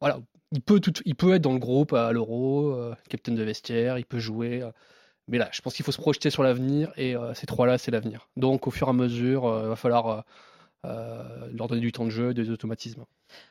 voilà, 0.00 0.20
il 0.52 0.62
peut, 0.62 0.80
tout, 0.80 0.92
il 1.04 1.14
peut 1.14 1.34
être 1.34 1.42
dans 1.42 1.52
le 1.52 1.58
groupe 1.58 1.92
à 1.92 2.12
l'Euro, 2.12 2.76
capitaine 3.08 3.34
de 3.34 3.42
vestiaire, 3.42 3.98
il 3.98 4.04
peut 4.04 4.18
jouer. 4.18 4.62
mais 5.28 5.38
là, 5.38 5.48
je 5.52 5.60
pense 5.60 5.74
qu'il 5.74 5.84
faut 5.84 5.92
se 5.92 6.00
projeter 6.00 6.30
sur 6.30 6.42
l'avenir, 6.42 6.92
et 6.96 7.14
ces 7.34 7.46
trois-là, 7.46 7.78
c'est 7.78 7.90
l'avenir. 7.90 8.28
Donc, 8.36 8.66
au 8.66 8.70
fur 8.70 8.86
et 8.88 8.90
à 8.90 8.92
mesure, 8.92 9.44
il 9.64 9.68
va 9.68 9.76
falloir 9.76 10.24
leur 10.84 11.68
donner 11.68 11.80
du 11.80 11.92
temps 11.92 12.04
de 12.04 12.10
jeu, 12.10 12.34
des 12.34 12.50
automatismes. 12.50 13.04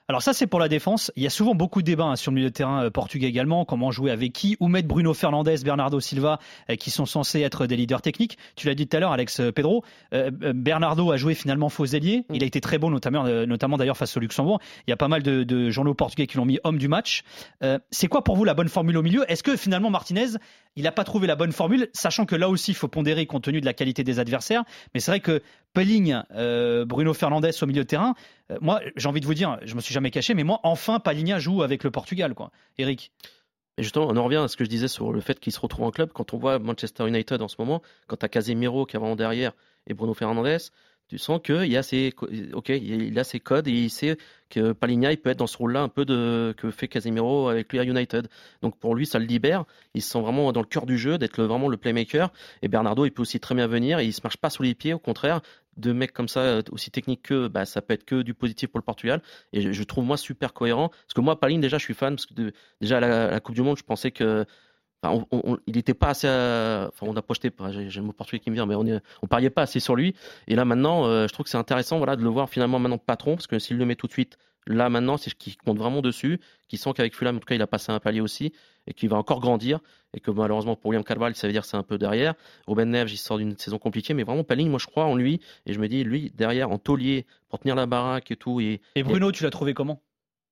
Alors 0.08 0.22
ça 0.22 0.34
c'est 0.34 0.48
pour 0.48 0.60
la 0.60 0.68
défense. 0.68 1.12
Il 1.16 1.24
y 1.24 1.28
a 1.28 1.30
souvent 1.30 1.56
beaucoup 1.56 1.82
de 1.82 1.86
débats 1.86 2.06
hein, 2.06 2.16
sur 2.16 2.32
le 2.32 2.36
milieu 2.36 2.50
de 2.50 2.54
terrain 2.54 2.86
euh, 2.86 2.90
portugais 2.90 3.28
également. 3.28 3.66
Comment 3.66 3.92
jouer 3.92 4.12
avec 4.12 4.34
qui 4.34 4.58
Où 4.60 4.68
mettre 4.68 4.88
Bruno 4.88 5.14
Fernandes, 5.14 5.50
Bernardo 5.64 6.00
Silva, 6.00 6.40
euh, 6.70 6.76
qui 6.76 6.92
sont 6.92 7.06
censés 7.06 7.42
être 7.42 7.66
des 7.66 7.76
leaders 7.76 8.02
techniques. 8.02 8.38
Tu 8.56 8.68
l'as 8.68 8.76
dit 8.76 8.88
tout 8.88 8.98
à 8.98 9.00
l'heure, 9.00 9.12
Alex 9.12 9.40
euh, 9.40 9.52
Pedro. 9.52 9.84
Bernardo 10.12 11.12
a 11.12 11.18
joué 11.18 11.34
finalement 11.34 11.70
faux 11.70 11.86
ailier. 11.86 12.26
Il 12.34 12.44
a 12.44 12.46
été 12.46 12.62
très 12.62 12.78
bon, 12.78 12.90
notamment, 12.90 13.24
notamment 13.46 13.78
d'ailleurs 13.78 13.98
face 13.98 14.16
au 14.18 14.20
Luxembourg. 14.20 14.60
Il 14.88 14.90
y 14.90 14.94
a 14.94 14.98
pas 14.98 15.08
mal 15.08 15.24
de, 15.24 15.70
journaux 15.70 15.94
portugais 15.94 16.28
qui 16.28 16.38
l'ont 16.38 16.46
mis 16.46 16.60
homme 16.64 16.78
du 16.78 16.88
match. 16.88 17.24
c'est 17.92 18.08
quoi 18.08 18.24
pour 18.24 18.36
vous 18.36 18.44
la 18.44 18.54
bonne 18.54 18.68
formule 18.68 18.98
au 18.98 19.02
milieu? 19.02 19.30
Est-ce 19.32 19.44
que 19.44 19.56
finalement 19.56 19.90
Martinez, 19.90 20.38
il 20.76 20.84
n'a 20.84 20.92
pas 20.92 21.04
trouvé 21.04 21.28
la 21.28 21.36
bonne 21.36 21.52
formule, 21.52 21.90
sachant 21.94 22.26
que 22.26 22.36
là 22.36 22.50
aussi 22.50 22.72
il 22.72 22.76
faut 22.76 22.88
pondérer 22.88 23.26
compte 23.26 23.44
tenu 23.44 23.62
de 23.62 23.66
la 23.66 23.74
qualité 23.74 24.04
des 24.04 24.20
adversaires. 24.20 24.64
Mais 24.94 25.00
c'est 25.00 25.12
vrai 25.12 25.20
que 25.20 25.42
Pelling, 25.74 26.22
Bruno 26.86 27.14
Fernandes 27.14 27.52
au 27.62 27.66
milieu 27.66 27.84
de 27.84 27.88
terrain, 27.88 28.14
moi 28.60 28.82
j'ai 28.96 29.08
envie 29.08 29.22
de 29.22 29.26
vous 29.26 29.34
dire, 29.34 29.58
je 29.64 29.76
me 29.76 29.82
suis 29.82 29.94
jamais 29.94 30.12
caché, 30.12 30.34
mais 30.34 30.44
moi, 30.44 30.60
enfin, 30.64 31.00
Paligna 31.00 31.40
joue 31.40 31.64
avec 31.64 31.84
le 31.84 31.92
Portugal, 31.92 32.34
quoi. 32.34 32.52
Eric. 32.78 33.12
Et 33.78 33.84
justement, 33.84 34.08
on 34.10 34.18
en 34.18 34.24
revient 34.26 34.38
à 34.38 34.48
ce 34.48 34.58
que 34.58 34.66
je 34.66 34.70
disais 34.70 34.90
sur 34.90 35.14
le 35.14 35.22
fait 35.22 35.40
qu'il 35.40 35.54
se 35.54 35.60
retrouve 35.60 35.86
en 35.86 35.92
club. 35.92 36.12
Quand 36.14 36.34
on 36.34 36.38
voit 36.38 36.60
Manchester 36.60 37.08
United 37.08 37.42
en 37.42 37.48
ce 37.48 37.56
moment, 37.58 37.82
quand 38.08 38.18
tu 38.18 38.26
as 38.26 38.30
Casemiro 38.30 38.86
qui 38.86 38.98
est 38.98 39.00
vraiment 39.00 39.16
derrière 39.16 39.54
et 39.88 39.94
Bruno 39.94 40.14
Fernandes, 40.14 40.60
tu 41.08 41.18
sens 41.18 41.42
qu'il 41.44 41.76
a 41.76 41.84
ses, 41.84 42.14
a 43.18 43.24
ses 43.24 43.40
codes 43.42 43.68
et 43.68 43.72
il 43.72 43.90
sait 43.90 44.18
que 44.50 44.72
Paligna, 44.72 45.12
il 45.12 45.18
peut 45.18 45.30
être 45.30 45.40
dans 45.40 45.48
ce 45.48 45.58
rôle-là 45.58 45.82
un 45.82 45.90
peu 45.90 46.06
de 46.06 46.54
que 46.58 46.72
fait 46.72 46.88
Casemiro 46.88 47.50
avec 47.50 47.72
lui 47.72 47.80
à 47.80 47.84
United. 47.84 48.30
Donc 48.62 48.78
pour 48.78 48.96
lui, 48.96 49.06
ça 49.06 49.20
le 49.20 49.26
libère. 49.26 49.66
Il 49.94 50.02
se 50.02 50.10
sent 50.12 50.22
vraiment 50.22 50.54
dans 50.54 50.62
le 50.62 50.68
cœur 50.68 50.86
du 50.86 50.98
jeu, 50.98 51.18
d'être 51.18 51.44
vraiment 51.44 51.68
le 51.68 51.76
playmaker. 51.76 52.32
Et 52.62 52.70
Bernardo, 52.70 53.06
il 53.06 53.12
peut 53.12 53.24
aussi 53.24 53.42
très 53.42 53.56
bien 53.56 53.68
venir 53.68 54.00
et 54.00 54.06
il 54.06 54.14
se 54.14 54.22
marche 54.24 54.38
pas 54.38 54.50
sous 54.50 54.64
les 54.64 54.74
pieds. 54.74 54.94
Au 54.94 55.00
contraire, 55.00 55.42
de 55.78 55.94
mecs 55.94 56.14
comme 56.14 56.28
ça, 56.28 56.62
aussi 56.72 56.92
techniques 56.92 57.24
que, 57.24 57.48
bah, 57.48 57.66
ça 57.66 57.82
peut 57.82 57.94
être 57.94 58.06
que 58.06 58.22
du 58.22 58.34
positif 58.34 58.70
pour 58.70 58.80
le 58.80 58.84
Portugal. 58.84 59.22
Et 59.54 59.74
je, 59.74 59.84
trouve 59.84 60.06
moi 60.06 60.18
super 60.18 60.54
cohérent. 60.54 60.90
Parce 60.90 61.14
que 61.16 61.22
moi, 61.22 61.40
Paligna, 61.40 61.62
déjà, 61.62 61.78
je 61.78 61.84
suis 61.84 61.94
fan. 61.94 62.16
Parce 62.16 62.26
que 62.26 62.52
déjà 62.82 62.98
à 62.98 63.00
la, 63.00 63.40
Coupe 63.40 63.56
du 63.56 63.62
Monde, 63.62 63.78
je 63.78 63.84
pensais 63.84 64.12
que 64.12 64.46
il 65.68 65.76
n'était 65.76 65.94
pas 65.94 66.10
assez. 66.10 66.28
Enfin, 66.28 67.08
on 67.08 67.16
a 67.16 67.22
projeté. 67.22 67.52
J'ai 67.70 68.00
le 68.00 68.06
mot 68.06 68.14
portugais 68.14 68.40
qui 68.40 68.50
me 68.52 68.56
vient, 68.56 68.66
mais 68.66 68.76
on, 68.76 68.86
on 69.22 69.28
pariait 69.28 69.50
pas 69.50 69.64
assez 69.64 69.80
sur 69.80 69.96
lui. 69.96 70.16
Et 70.48 70.56
là 70.56 70.66
maintenant, 70.66 71.06
euh, 71.06 71.28
je 71.28 71.34
trouve 71.34 71.46
que 71.46 71.50
c'est 71.50 71.58
intéressant, 71.58 71.98
voilà, 71.98 72.16
de 72.16 72.24
le 72.24 72.30
voir 72.30 72.50
finalement 72.50 72.80
maintenant 72.80 73.00
patron, 73.00 73.36
parce 73.36 73.48
que 73.48 73.58
s'il 73.58 73.78
le 73.78 73.86
met 73.86 73.96
tout 73.96 74.08
de 74.08 74.12
suite, 74.12 74.38
là 74.68 74.90
maintenant, 74.90 75.18
c'est 75.18 75.30
ce 75.30 75.36
qui 75.36 75.56
compte 75.56 75.78
vraiment 75.78 76.02
dessus, 76.02 76.40
qui 76.68 76.78
sent 76.78 76.92
qu'avec 76.96 77.16
Fulham, 77.16 77.38
en 77.38 77.40
tout 77.40 77.46
cas, 77.46 77.56
il 77.56 77.62
a 77.62 77.68
passé 77.68 77.92
un 77.92 78.00
palier 78.00 78.22
aussi, 78.22 78.54
et 78.88 78.94
qu'il 78.94 79.10
va 79.10 79.18
encore 79.18 79.40
grandir, 79.40 79.80
et 80.14 80.20
que 80.20 80.32
malheureusement 80.32 80.76
pour 80.76 80.90
William 80.90 81.04
Carvalho, 81.04 81.36
ça 81.36 81.48
veut 81.48 81.54
dire 81.54 81.66
c'est 81.66 81.78
un 81.78 81.84
peu 81.84 81.98
derrière. 81.98 82.34
Ruben 82.68 82.90
Neves, 82.90 83.12
il 83.12 83.18
sort 83.18 83.38
d'une 83.38 83.58
saison 83.58 83.78
compliquée, 83.78 84.14
mais 84.14 84.24
vraiment 84.24 84.44
Paling, 84.44 84.70
moi 84.70 84.80
je 84.80 84.88
crois 84.88 85.06
en 85.06 85.16
lui, 85.16 85.40
et 85.66 85.74
je 85.74 85.80
me 85.80 85.88
dis, 85.88 86.04
lui 86.04 86.32
derrière 86.36 86.72
en 86.72 86.78
taulier 86.78 87.26
pour 87.50 87.60
tenir 87.60 87.76
la 87.76 87.86
baraque 87.86 88.32
et 88.32 88.36
tout. 88.36 88.60
Et, 88.60 88.82
et 88.96 89.04
Bruno, 89.04 89.32
tu 89.32 89.44
l'as 89.44 89.50
trouvé 89.50 89.74
comment? 89.74 90.02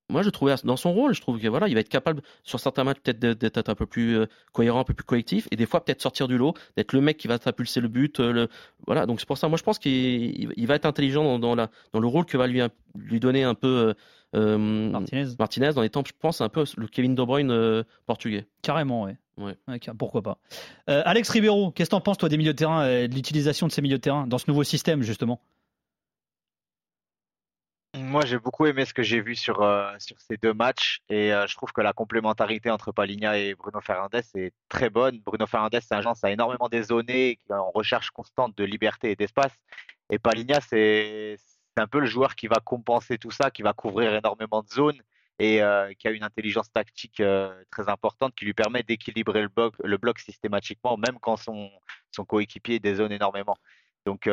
Moi, 0.09 0.23
je 0.23 0.29
trouvais 0.29 0.55
dans 0.63 0.77
son 0.77 0.91
rôle, 0.91 1.13
je 1.13 1.21
trouve 1.21 1.39
que 1.39 1.47
voilà, 1.47 1.67
il 1.67 1.73
va 1.73 1.79
être 1.79 1.89
capable 1.89 2.21
sur 2.43 2.59
certains 2.59 2.83
matchs 2.83 2.99
peut-être 3.03 3.19
d'être 3.19 3.69
un 3.69 3.75
peu 3.75 3.85
plus 3.85 4.17
euh, 4.17 4.25
cohérent, 4.51 4.79
un 4.79 4.83
peu 4.83 4.93
plus 4.93 5.05
collectif, 5.05 5.47
et 5.51 5.55
des 5.55 5.65
fois 5.65 5.83
peut-être 5.85 6.01
sortir 6.01 6.27
du 6.27 6.37
lot, 6.37 6.53
d'être 6.75 6.93
le 6.93 7.01
mec 7.01 7.17
qui 7.17 7.27
va 7.27 7.37
impulser 7.45 7.79
le 7.79 7.87
but. 7.87 8.19
Euh, 8.19 8.31
le, 8.31 8.47
voilà, 8.87 9.05
donc 9.05 9.19
c'est 9.19 9.27
pour 9.27 9.37
ça. 9.37 9.47
Moi, 9.47 9.57
je 9.57 9.63
pense 9.63 9.79
qu'il 9.79 10.67
va 10.67 10.75
être 10.75 10.85
intelligent 10.85 11.39
dans, 11.39 11.55
la, 11.55 11.69
dans 11.93 11.99
le 11.99 12.07
rôle 12.07 12.25
que 12.25 12.37
va 12.37 12.47
lui, 12.47 12.61
lui 12.95 13.19
donner 13.19 13.43
un 13.43 13.55
peu 13.55 13.93
Martinez. 14.33 15.27
Martinez, 15.37 15.73
dans 15.73 15.81
les 15.81 15.89
temps, 15.89 16.03
je 16.05 16.13
pense, 16.19 16.41
un 16.41 16.49
peu 16.49 16.63
le 16.77 16.87
Kevin 16.87 17.15
De 17.15 17.23
Bruyne 17.23 17.83
portugais. 18.05 18.47
Carrément, 18.61 19.03
ouais. 19.03 19.17
Ouais. 19.37 19.55
pourquoi 19.97 20.21
pas. 20.21 20.37
Alex 20.87 21.29
Ribeiro, 21.29 21.71
qu'est-ce 21.71 21.89
que 21.89 21.95
tu 21.95 22.01
penses, 22.01 22.17
toi, 22.17 22.29
des 22.29 22.37
milieux 22.37 22.53
de 22.53 22.57
terrain 22.57 22.87
et 22.87 23.07
de 23.07 23.15
l'utilisation 23.15 23.67
de 23.67 23.71
ces 23.71 23.81
milieux 23.81 23.97
de 23.97 24.01
terrain 24.01 24.27
dans 24.27 24.37
ce 24.37 24.45
nouveau 24.47 24.63
système, 24.63 25.01
justement? 25.01 25.39
Moi, 28.09 28.25
j'ai 28.25 28.39
beaucoup 28.39 28.65
aimé 28.65 28.85
ce 28.85 28.93
que 28.93 29.03
j'ai 29.03 29.21
vu 29.21 29.35
sur, 29.35 29.61
euh, 29.61 29.93
sur 29.99 30.19
ces 30.19 30.35
deux 30.37 30.53
matchs 30.53 31.01
et 31.09 31.31
euh, 31.31 31.47
je 31.47 31.55
trouve 31.55 31.71
que 31.71 31.81
la 31.81 31.93
complémentarité 31.93 32.69
entre 32.71 32.91
Paligna 32.91 33.37
et 33.37 33.53
Bruno 33.55 33.79
Fernandes 33.81 34.21
est 34.35 34.53
très 34.67 34.89
bonne. 34.89 35.19
Bruno 35.19 35.45
Fernandes, 35.45 35.79
c'est 35.81 35.93
un 35.93 35.99
agence 35.99 36.23
a 36.23 36.31
énormément 36.31 36.67
dézonné, 36.69 37.37
qui 37.37 37.51
est 37.51 37.55
en 37.55 37.71
recherche 37.71 38.09
constante 38.09 38.57
de 38.57 38.63
liberté 38.63 39.11
et 39.11 39.15
d'espace. 39.15 39.53
Et 40.09 40.17
Paligna, 40.19 40.59
c'est 40.59 41.37
un 41.77 41.87
peu 41.87 41.99
le 41.99 42.07
joueur 42.07 42.35
qui 42.35 42.47
va 42.47 42.57
compenser 42.57 43.17
tout 43.17 43.31
ça, 43.31 43.51
qui 43.51 43.61
va 43.61 43.73
couvrir 43.73 44.13
énormément 44.13 44.63
de 44.63 44.69
zones 44.69 45.01
et 45.37 45.61
euh, 45.61 45.93
qui 45.93 46.07
a 46.07 46.11
une 46.11 46.23
intelligence 46.23 46.71
tactique 46.71 47.21
très 47.71 47.89
importante 47.89 48.33
qui 48.35 48.43
lui 48.43 48.53
permet 48.53 48.83
d'équilibrer 48.83 49.41
le 49.41 49.97
bloc, 49.97 50.19
systématiquement, 50.19 50.97
même 50.97 51.19
quand 51.21 51.37
son, 51.37 51.69
son 52.11 52.25
coéquipier 52.25 52.79
dézone 52.79 53.11
énormément. 53.11 53.55
Donc, 54.05 54.27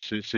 ce 0.00 0.36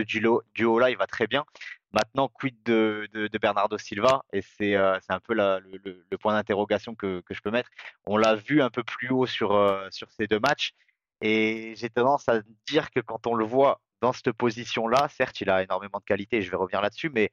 duo-là, 0.53 0.89
il 0.89 0.97
va 0.97 1.07
très 1.07 1.25
bien. 1.25 1.45
Maintenant, 1.95 2.27
quid 2.27 2.61
de, 2.65 3.07
Bernardo 3.41 3.77
Silva? 3.77 4.25
Et 4.33 4.41
c'est 4.41 4.75
euh, 4.75 4.99
un 5.07 5.19
peu 5.21 5.33
le, 5.33 6.17
point 6.17 6.33
d'interrogation 6.33 6.93
que, 6.93 7.23
je 7.29 7.39
peux 7.39 7.51
mettre. 7.51 7.69
On 8.05 8.17
l'a 8.17 8.35
vu 8.35 8.61
un 8.61 8.69
peu 8.69 8.83
plus 8.83 9.11
haut 9.11 9.25
sur, 9.25 9.53
euh, 9.53 9.87
sur 9.91 10.11
ces 10.11 10.27
deux 10.27 10.41
matchs. 10.41 10.73
Et 11.21 11.73
j'ai 11.77 11.89
tendance 11.89 12.27
à 12.27 12.41
dire 12.67 12.91
que 12.91 12.99
quand 12.99 13.27
on 13.27 13.33
le 13.33 13.45
voit 13.45 13.79
dans 14.01 14.11
cette 14.11 14.33
position-là, 14.33 15.07
certes, 15.07 15.39
il 15.39 15.49
a 15.49 15.63
énormément 15.63 15.99
de 15.99 16.03
qualité, 16.03 16.41
je 16.41 16.51
vais 16.51 16.57
revenir 16.57 16.81
là-dessus, 16.81 17.09
mais 17.09 17.31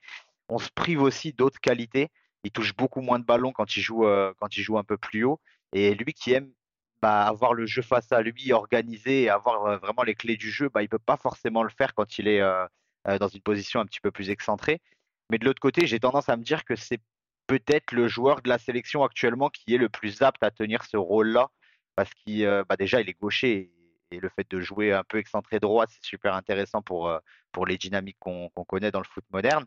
on 0.48 0.58
se 0.58 0.70
prive 0.70 1.02
aussi 1.02 1.32
d'autres 1.32 1.60
qualités. 1.60 2.10
Il 2.44 2.52
touche 2.52 2.76
beaucoup 2.76 3.00
moins 3.00 3.18
de 3.18 3.24
ballons 3.24 3.50
quand 3.50 3.76
il 3.76 3.80
joue, 3.80 4.06
euh, 4.06 4.32
quand 4.38 4.56
il 4.56 4.62
joue 4.62 4.78
un 4.78 4.84
peu 4.84 4.96
plus 4.96 5.24
haut. 5.24 5.40
Et 5.72 5.92
lui 5.96 6.14
qui 6.14 6.34
aime 6.34 6.52
bah, 7.00 7.26
avoir 7.26 7.52
le 7.52 7.66
jeu 7.66 7.82
face 7.82 8.12
à 8.12 8.22
lui, 8.22 8.52
organisé 8.52 9.22
et 9.22 9.28
avoir 9.28 9.80
vraiment 9.80 10.04
les 10.04 10.14
clés 10.14 10.36
du 10.36 10.52
jeu, 10.52 10.68
bah, 10.68 10.82
il 10.82 10.84
ne 10.84 10.90
peut 10.90 11.00
pas 11.00 11.16
forcément 11.16 11.64
le 11.64 11.70
faire 11.70 11.94
quand 11.94 12.20
il 12.20 12.28
est 12.28 12.40
euh, 13.08 13.18
dans 13.18 13.28
une 13.28 13.40
position 13.40 13.80
un 13.80 13.86
petit 13.86 14.00
peu 14.00 14.10
plus 14.12 14.30
excentrée. 14.30 14.80
Mais 15.30 15.38
de 15.38 15.44
l'autre 15.44 15.60
côté, 15.60 15.86
j'ai 15.86 15.98
tendance 15.98 16.28
à 16.28 16.36
me 16.36 16.44
dire 16.44 16.64
que 16.64 16.76
c'est 16.76 17.00
peut-être 17.48 17.92
le 17.92 18.06
joueur 18.06 18.42
de 18.42 18.48
la 18.48 18.58
sélection 18.58 19.02
actuellement 19.02 19.50
qui 19.50 19.74
est 19.74 19.78
le 19.78 19.88
plus 19.88 20.22
apte 20.22 20.42
à 20.42 20.50
tenir 20.52 20.84
ce 20.84 20.96
rôle-là, 20.96 21.50
parce 21.96 22.12
qu'il, 22.14 22.44
euh, 22.44 22.64
bah 22.68 22.76
déjà, 22.76 23.00
il 23.00 23.08
est 23.08 23.18
gaucher 23.18 23.72
et, 24.10 24.20
le 24.20 24.28
fait 24.28 24.48
de 24.50 24.60
jouer 24.60 24.92
un 24.92 25.04
peu 25.04 25.16
excentré 25.16 25.58
droit, 25.58 25.86
c'est 25.88 26.04
super 26.04 26.34
intéressant 26.34 26.82
pour, 26.82 27.08
euh, 27.08 27.18
pour 27.50 27.64
les 27.66 27.78
dynamiques 27.78 28.18
qu'on 28.20 28.50
connaît 28.68 28.90
dans 28.90 29.00
le 29.00 29.06
foot 29.06 29.24
moderne. 29.30 29.64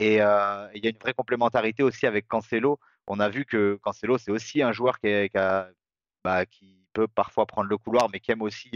Et 0.00 0.14
il 0.14 0.18
y 0.18 0.20
a 0.20 0.90
une 0.90 0.98
vraie 0.98 1.14
complémentarité 1.14 1.84
aussi 1.84 2.04
avec 2.04 2.26
Cancelo. 2.26 2.80
On 3.06 3.20
a 3.20 3.28
vu 3.28 3.44
que 3.44 3.78
Cancelo, 3.82 4.18
c'est 4.18 4.32
aussi 4.32 4.62
un 4.62 4.72
joueur 4.72 4.98
qui, 4.98 5.30
bah, 6.24 6.46
qui, 6.46 6.88
peut 6.92 7.06
parfois 7.06 7.46
prendre 7.46 7.68
le 7.68 7.78
couloir, 7.78 8.08
mais 8.10 8.18
qui 8.18 8.32
aime 8.32 8.42
aussi 8.42 8.72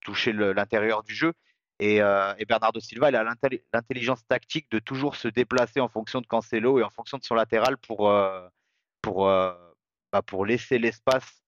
toucher 0.00 0.32
l'intérieur 0.32 1.04
du 1.04 1.14
jeu. 1.14 1.32
Euh, 1.82 2.34
et, 2.38 2.44
Bernardo 2.44 2.80
Silva, 2.80 3.08
il 3.10 3.16
a 3.16 3.24
l'intelligence 3.72 4.24
tactique 4.26 4.70
de 4.70 4.78
toujours 4.78 5.16
se 5.16 5.28
déplacer 5.28 5.80
en 5.80 5.88
fonction 5.88 6.20
de 6.20 6.26
Cancelo 6.26 6.78
et 6.78 6.82
en 6.82 6.90
fonction 6.90 7.18
de 7.18 7.24
son 7.24 7.34
latéral 7.34 7.76
pour, 7.78 8.10
euh, 8.10 8.46
pour, 9.02 9.28
euh, 9.28 9.52
bah, 10.12 10.22
pour 10.22 10.46
laisser 10.46 10.78
l'espace 10.78 11.40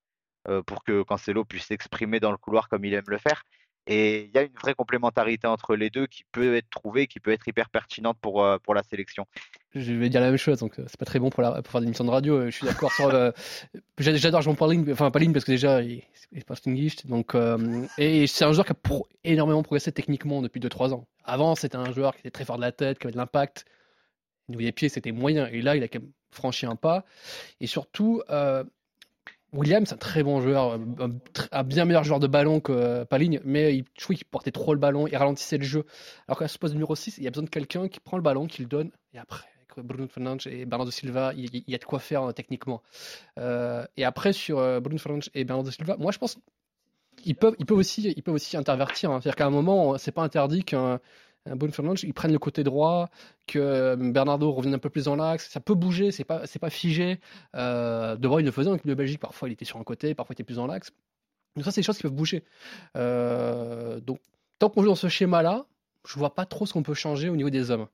pour 0.64 0.84
que 0.84 1.02
Cancelo 1.02 1.44
puisse 1.44 1.66
s'exprimer 1.66 2.20
dans 2.20 2.30
le 2.30 2.36
couloir 2.36 2.68
comme 2.68 2.84
il 2.84 2.94
aime 2.94 3.08
le 3.08 3.18
faire. 3.18 3.42
Et 3.88 4.24
il 4.24 4.30
y 4.34 4.38
a 4.38 4.42
une 4.42 4.54
vraie 4.60 4.74
complémentarité 4.74 5.46
entre 5.46 5.76
les 5.76 5.90
deux 5.90 6.06
qui 6.06 6.24
peut 6.32 6.56
être 6.56 6.68
trouvée, 6.70 7.06
qui 7.06 7.20
peut 7.20 7.30
être 7.30 7.46
hyper 7.46 7.70
pertinente 7.70 8.18
pour, 8.20 8.42
euh, 8.42 8.58
pour 8.58 8.74
la 8.74 8.82
sélection. 8.82 9.26
Je 9.74 9.92
vais 9.92 10.08
dire 10.08 10.20
la 10.20 10.28
même 10.28 10.38
chose, 10.38 10.58
donc 10.58 10.78
euh, 10.78 10.84
c'est 10.88 10.98
pas 10.98 11.04
très 11.04 11.20
bon 11.20 11.30
pour, 11.30 11.42
la, 11.42 11.62
pour 11.62 11.70
faire 11.70 11.80
des 11.80 11.86
émissions 11.86 12.04
de 12.04 12.10
radio. 12.10 12.34
Euh, 12.34 12.46
je 12.46 12.56
suis 12.56 12.66
d'accord 12.66 12.92
sur. 12.92 13.10
J'adore 13.98 14.42
Jean 14.42 14.54
Pauline, 14.54 14.90
enfin 14.90 15.10
Pauline 15.12 15.32
parce 15.32 15.44
que 15.44 15.52
déjà 15.52 15.82
il, 15.82 16.02
est 16.32 16.44
pas 16.44 16.54
English, 16.66 17.06
donc 17.06 17.36
et 17.98 18.26
c'est 18.26 18.44
un 18.44 18.52
joueur 18.52 18.66
qui 18.66 18.72
a 18.72 19.00
énormément 19.24 19.62
progressé 19.62 19.92
techniquement 19.92 20.42
depuis 20.42 20.60
2-3 20.60 20.92
ans. 20.92 21.06
Avant 21.24 21.54
c'était 21.54 21.76
un 21.76 21.92
joueur 21.92 22.14
qui 22.14 22.20
était 22.20 22.30
très 22.30 22.44
fort 22.44 22.56
de 22.56 22.62
la 22.62 22.72
tête, 22.72 22.98
qui 22.98 23.06
avait 23.06 23.12
de 23.12 23.18
l'impact. 23.18 23.66
Au 24.48 24.52
niveau 24.52 24.62
des 24.62 24.72
pieds 24.72 24.88
c'était 24.88 25.12
moyen, 25.12 25.46
et 25.46 25.62
là 25.62 25.76
il 25.76 25.82
a 25.82 25.88
quand 25.88 26.00
même 26.00 26.10
franchi 26.32 26.66
un 26.66 26.76
pas. 26.76 27.04
Et 27.60 27.66
surtout, 27.66 28.22
Williams, 29.56 29.92
un 29.92 29.96
très 29.96 30.22
bon 30.22 30.40
joueur, 30.40 30.78
un, 31.52 31.62
bien 31.64 31.84
meilleur 31.84 32.04
joueur 32.04 32.20
de 32.20 32.26
ballon 32.26 32.60
que 32.60 32.72
euh, 32.72 33.04
Paligne, 33.04 33.40
mais 33.44 33.76
il, 33.76 33.84
je 33.98 34.06
qu'il 34.06 34.24
portait 34.24 34.52
trop 34.52 34.74
le 34.74 34.80
ballon, 34.80 35.06
il 35.06 35.16
ralentissait 35.16 35.58
le 35.58 35.64
jeu. 35.64 35.84
Alors 36.28 36.38
qu'à 36.38 36.48
ce 36.48 36.58
poste 36.58 36.74
numéro 36.74 36.94
6, 36.94 37.18
il 37.18 37.24
y 37.24 37.26
a 37.26 37.30
besoin 37.30 37.44
de 37.44 37.50
quelqu'un 37.50 37.88
qui 37.88 38.00
prend 38.00 38.16
le 38.16 38.22
ballon, 38.22 38.46
qui 38.46 38.62
le 38.62 38.68
donne, 38.68 38.90
et 39.14 39.18
après, 39.18 39.46
avec 39.76 39.86
Bruno 39.86 40.06
Fernandes 40.08 40.42
et 40.46 40.64
Bernardo 40.66 40.90
Silva, 40.90 41.32
il, 41.36 41.64
y 41.66 41.74
a 41.74 41.78
de 41.78 41.84
quoi 41.84 41.98
faire 41.98 42.22
euh, 42.22 42.32
techniquement. 42.32 42.82
Euh, 43.38 43.84
et 43.96 44.04
après, 44.04 44.32
sur 44.32 44.58
Bruno 44.80 44.98
Fernandes 44.98 45.24
et 45.34 45.44
Bernardo 45.44 45.70
Silva, 45.70 45.96
moi 45.98 46.12
je 46.12 46.18
pense 46.18 46.38
qu'ils 47.16 47.34
peuvent, 47.34 47.56
ils 47.58 47.66
peuvent, 47.66 47.78
aussi, 47.78 48.14
aussi 48.26 48.56
intervertir. 48.56 49.10
Hein. 49.10 49.20
C'est-à-dire 49.20 49.36
qu'à 49.36 49.46
un 49.46 49.50
moment, 49.50 49.96
c'est 49.98 50.12
pas 50.12 50.22
interdit 50.22 50.64
qu'un 50.64 51.00
Bruno 51.54 51.72
Fernandes, 51.72 52.02
ils 52.02 52.14
prennent 52.14 52.32
le 52.32 52.38
côté 52.38 52.64
droit, 52.64 53.08
que 53.46 53.58
euh, 53.58 53.96
Bernardo 53.96 54.50
revienne 54.50 54.74
un 54.74 54.78
peu 54.78 54.90
plus 54.90 55.04
dans 55.04 55.16
l'axe. 55.16 55.48
Ça 55.48 55.60
peut 55.60 55.74
bouger, 55.74 56.10
c'est 56.10 56.24
pas, 56.24 56.46
c'est 56.46 56.58
pas 56.58 56.70
figé. 56.70 57.20
Euh, 57.54 58.16
de 58.16 58.28
Bruyne 58.28 58.46
le 58.46 58.52
faisait 58.52 58.70
en 58.70 58.74
équipe 58.74 58.88
de 58.88 58.94
Belgique, 58.94 59.20
parfois 59.20 59.48
il 59.48 59.52
était 59.52 59.64
sur 59.64 59.78
un 59.78 59.84
côté, 59.84 60.14
parfois 60.14 60.32
il 60.32 60.36
était 60.36 60.44
plus 60.44 60.56
dans 60.56 60.66
l'axe. 60.66 60.90
Donc 61.54 61.64
ça, 61.64 61.70
c'est 61.70 61.80
des 61.80 61.84
choses 61.84 61.96
qui 61.96 62.02
peuvent 62.02 62.12
bouger. 62.12 62.44
Euh, 62.96 64.00
donc, 64.00 64.20
tant 64.58 64.68
qu'on 64.68 64.82
joue 64.82 64.88
dans 64.88 64.94
ce 64.94 65.08
schéma-là, 65.08 65.66
je 66.06 66.18
vois 66.18 66.34
pas 66.34 66.46
trop 66.46 66.66
ce 66.66 66.72
qu'on 66.72 66.82
peut 66.82 66.94
changer 66.94 67.28
au 67.28 67.36
niveau 67.36 67.50
des 67.50 67.70
hommes. 67.70 67.86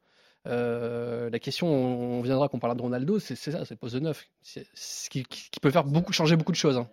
Euh, 0.48 1.30
la 1.30 1.38
question, 1.38 1.68
on 1.68 2.20
viendra 2.22 2.48
qu'on 2.48 2.58
parlera 2.58 2.76
de 2.76 2.82
Ronaldo, 2.82 3.18
c'est, 3.18 3.36
ça, 3.36 3.64
c'est 3.64 3.80
le 3.80 3.90
de 3.90 3.98
neuf. 4.00 4.26
C'est, 4.42 4.66
ce 4.74 5.08
qui, 5.08 5.24
peut 5.60 5.70
faire 5.70 5.84
beaucoup, 5.84 6.12
changer 6.12 6.36
beaucoup 6.36 6.52
de 6.52 6.56
choses. 6.56 6.76
Hein. 6.76 6.88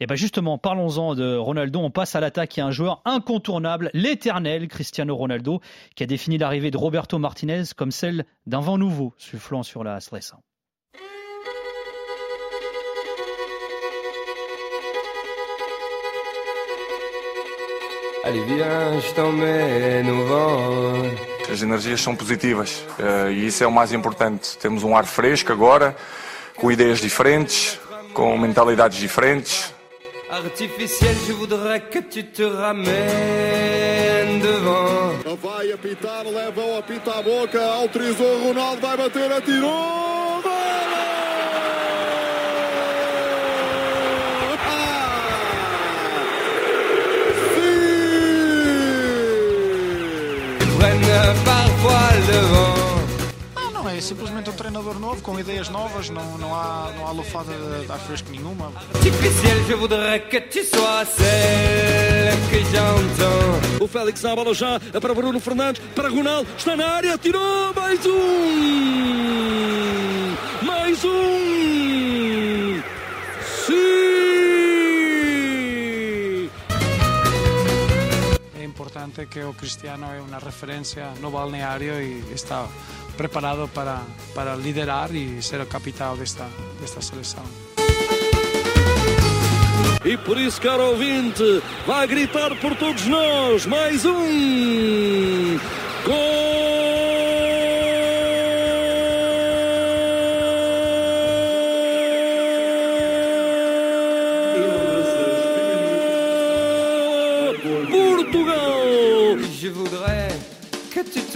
Et 0.00 0.06
bien 0.06 0.16
justement, 0.16 0.58
parlons-en 0.58 1.14
de 1.14 1.36
Ronaldo. 1.36 1.80
On 1.80 1.90
passe 1.90 2.14
à 2.14 2.20
l'attaque. 2.20 2.56
Il 2.56 2.60
y 2.60 2.62
a 2.62 2.66
un 2.66 2.70
joueur 2.70 3.00
incontournable, 3.04 3.90
l'éternel 3.94 4.68
Cristiano 4.68 5.16
Ronaldo, 5.16 5.60
qui 5.94 6.02
a 6.02 6.06
défini 6.06 6.38
l'arrivée 6.38 6.70
de 6.70 6.76
Roberto 6.76 7.18
Martinez 7.18 7.64
comme 7.76 7.90
celle 7.90 8.26
d'un 8.46 8.60
vent 8.60 8.78
nouveau 8.78 9.14
soufflant 9.16 9.62
sur 9.62 9.84
la 9.84 10.00
stress. 10.00 10.34
Allez, 18.26 18.42
viens, 18.42 18.98
je 18.98 19.14
t'emmène 19.14 20.10
au 20.10 20.24
vent. 20.24 21.36
As 21.48 21.62
energias 21.62 22.00
são 22.00 22.16
positivas 22.16 22.84
uh, 22.98 23.30
e 23.30 23.46
isso 23.46 23.62
é 23.62 23.66
o 23.68 23.70
mais 23.70 23.92
importante. 23.92 24.58
Temos 24.58 24.82
um 24.82 24.96
ar 24.96 25.06
fresco 25.06 25.52
agora, 25.52 25.94
com 26.56 26.72
ideias 26.72 26.98
diferentes, 26.98 27.78
com 28.16 28.38
mentalidades 28.38 28.98
diferentes. 28.98 29.74
Artificiel, 30.30 31.14
je 31.26 31.32
voudrais 31.34 31.80
que 31.80 32.00
tu 32.00 32.22
te 32.22 32.42
ramènes 32.42 34.40
devant. 34.40 35.36
Vai 35.36 35.70
apitar, 35.70 36.24
leva 36.24 36.62
o 36.62 36.78
apito 36.78 37.10
à 37.10 37.20
boca, 37.20 37.62
autorizou 37.62 38.38
Ronaldo, 38.48 38.80
vai 38.80 38.96
bater, 38.96 39.30
atirou. 39.30 40.42
Prenne 50.78 51.34
parfois 51.44 52.08
le 52.14 52.32
devant. 52.32 52.75
É 53.96 54.00
simplesmente 54.00 54.50
um 54.50 54.52
treinador 54.52 54.98
novo, 54.98 55.22
com 55.22 55.40
ideias 55.40 55.70
novas, 55.70 56.10
não, 56.10 56.36
não 56.36 56.54
há, 56.54 56.92
não 56.96 57.06
há 57.06 57.12
lufada 57.12 57.52
de, 57.54 57.90
ar 57.90 57.98
fresco 57.98 58.30
nenhuma. 58.30 58.70
O 63.80 63.88
Félix 63.88 64.22
na 64.22 64.36
bola 64.36 64.52
já, 64.52 64.78
é 64.92 65.00
para 65.00 65.14
Bruno 65.14 65.40
Fernandes, 65.40 65.80
para 65.94 66.10
Ronaldo, 66.10 66.46
está 66.58 66.76
na 66.76 66.86
área, 66.86 67.16
tirou 67.16 67.72
mais 67.74 68.04
um! 68.04 68.66
Mais 70.62 71.02
um! 71.02 72.82
Sim! 73.66 74.06
É 78.60 78.64
importante 78.64 79.24
que 79.24 79.40
o 79.40 79.54
Cristiano 79.54 80.06
é 80.12 80.20
uma 80.20 80.38
referência 80.38 81.12
no 81.20 81.30
balneário 81.30 81.94
e 82.02 82.22
está 82.34 82.68
preparado 83.16 83.68
para, 83.68 84.02
para 84.34 84.54
liderar 84.54 85.14
e 85.14 85.42
ser 85.42 85.60
o 85.60 85.66
capitão 85.66 86.16
desta, 86.16 86.46
desta 86.80 87.00
seleção. 87.00 87.44
E 90.04 90.16
por 90.18 90.38
isso, 90.38 90.60
caro 90.60 90.90
ouvinte, 90.90 91.62
vai 91.86 92.06
gritar 92.06 92.54
por 92.60 92.76
todos 92.76 93.06
nós 93.06 93.66
mais 93.66 94.04
um 94.04 95.58
gol! 96.04 96.55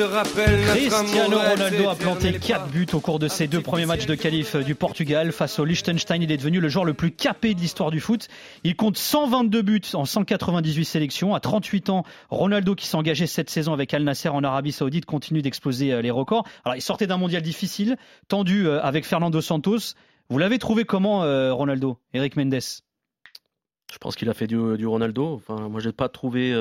Te 0.01 0.05
rappelles 0.05 0.65
Cristiano 0.65 1.39
Ronaldo 1.39 1.91
a 1.91 1.95
planté 1.95 2.33
4 2.33 2.69
buts 2.69 2.87
au 2.95 3.01
cours 3.01 3.19
de 3.19 3.29
ses 3.29 3.49
deux 3.49 3.61
premiers 3.61 3.85
matchs 3.85 4.07
de 4.07 4.15
qualif 4.15 4.57
du 4.57 4.75
Portugal. 4.75 5.31
Face 5.31 5.59
au 5.59 5.67
Liechtenstein, 5.67 6.23
il 6.23 6.33
est 6.33 6.39
devenu 6.39 6.59
le 6.59 6.71
joueur 6.71 6.87
le 6.87 6.95
plus 6.95 7.11
capé 7.11 7.53
de 7.53 7.61
l'histoire 7.61 7.91
du 7.91 8.01
foot. 8.01 8.29
Il 8.65 8.77
compte 8.77 8.97
122 8.97 9.61
buts 9.61 9.83
en 9.93 10.07
198 10.07 10.87
sélections. 10.87 11.35
À 11.35 11.41
38 11.41 11.91
ans, 11.91 12.05
Ronaldo, 12.31 12.75
qui 12.75 12.87
s'est 12.87 12.97
engagé 12.97 13.27
cette 13.27 13.51
saison 13.51 13.75
avec 13.75 13.93
Al 13.93 14.03
Nasser 14.03 14.31
en 14.31 14.43
Arabie 14.43 14.73
Saoudite, 14.73 15.05
continue 15.05 15.43
d'exploser 15.43 15.93
euh, 15.93 16.01
les 16.01 16.11
records. 16.11 16.47
Alors, 16.65 16.77
il 16.77 16.81
sortait 16.81 17.07
d'un 17.07 17.19
mondial 17.19 17.43
difficile, 17.43 17.99
tendu 18.27 18.67
euh, 18.67 18.81
avec 18.83 19.05
Fernando 19.05 19.43
Santos. 19.43 19.97
Vous 20.31 20.39
l'avez 20.39 20.59
trouvé 20.59 20.87
comment, 20.87 21.25
euh, 21.25 21.53
Ronaldo 21.53 21.99
Eric 22.15 22.37
Mendes? 22.37 22.59
Je 23.93 23.99
pense 23.99 24.17
qu'il 24.17 24.31
a 24.31 24.35
fait 24.35 24.47
du, 24.47 24.79
du, 24.79 24.87
Ronaldo. 24.87 25.35
Enfin, 25.35 25.69
moi, 25.69 25.81
j'ai 25.81 25.93
pas 25.93 26.09
trouvé 26.09 26.55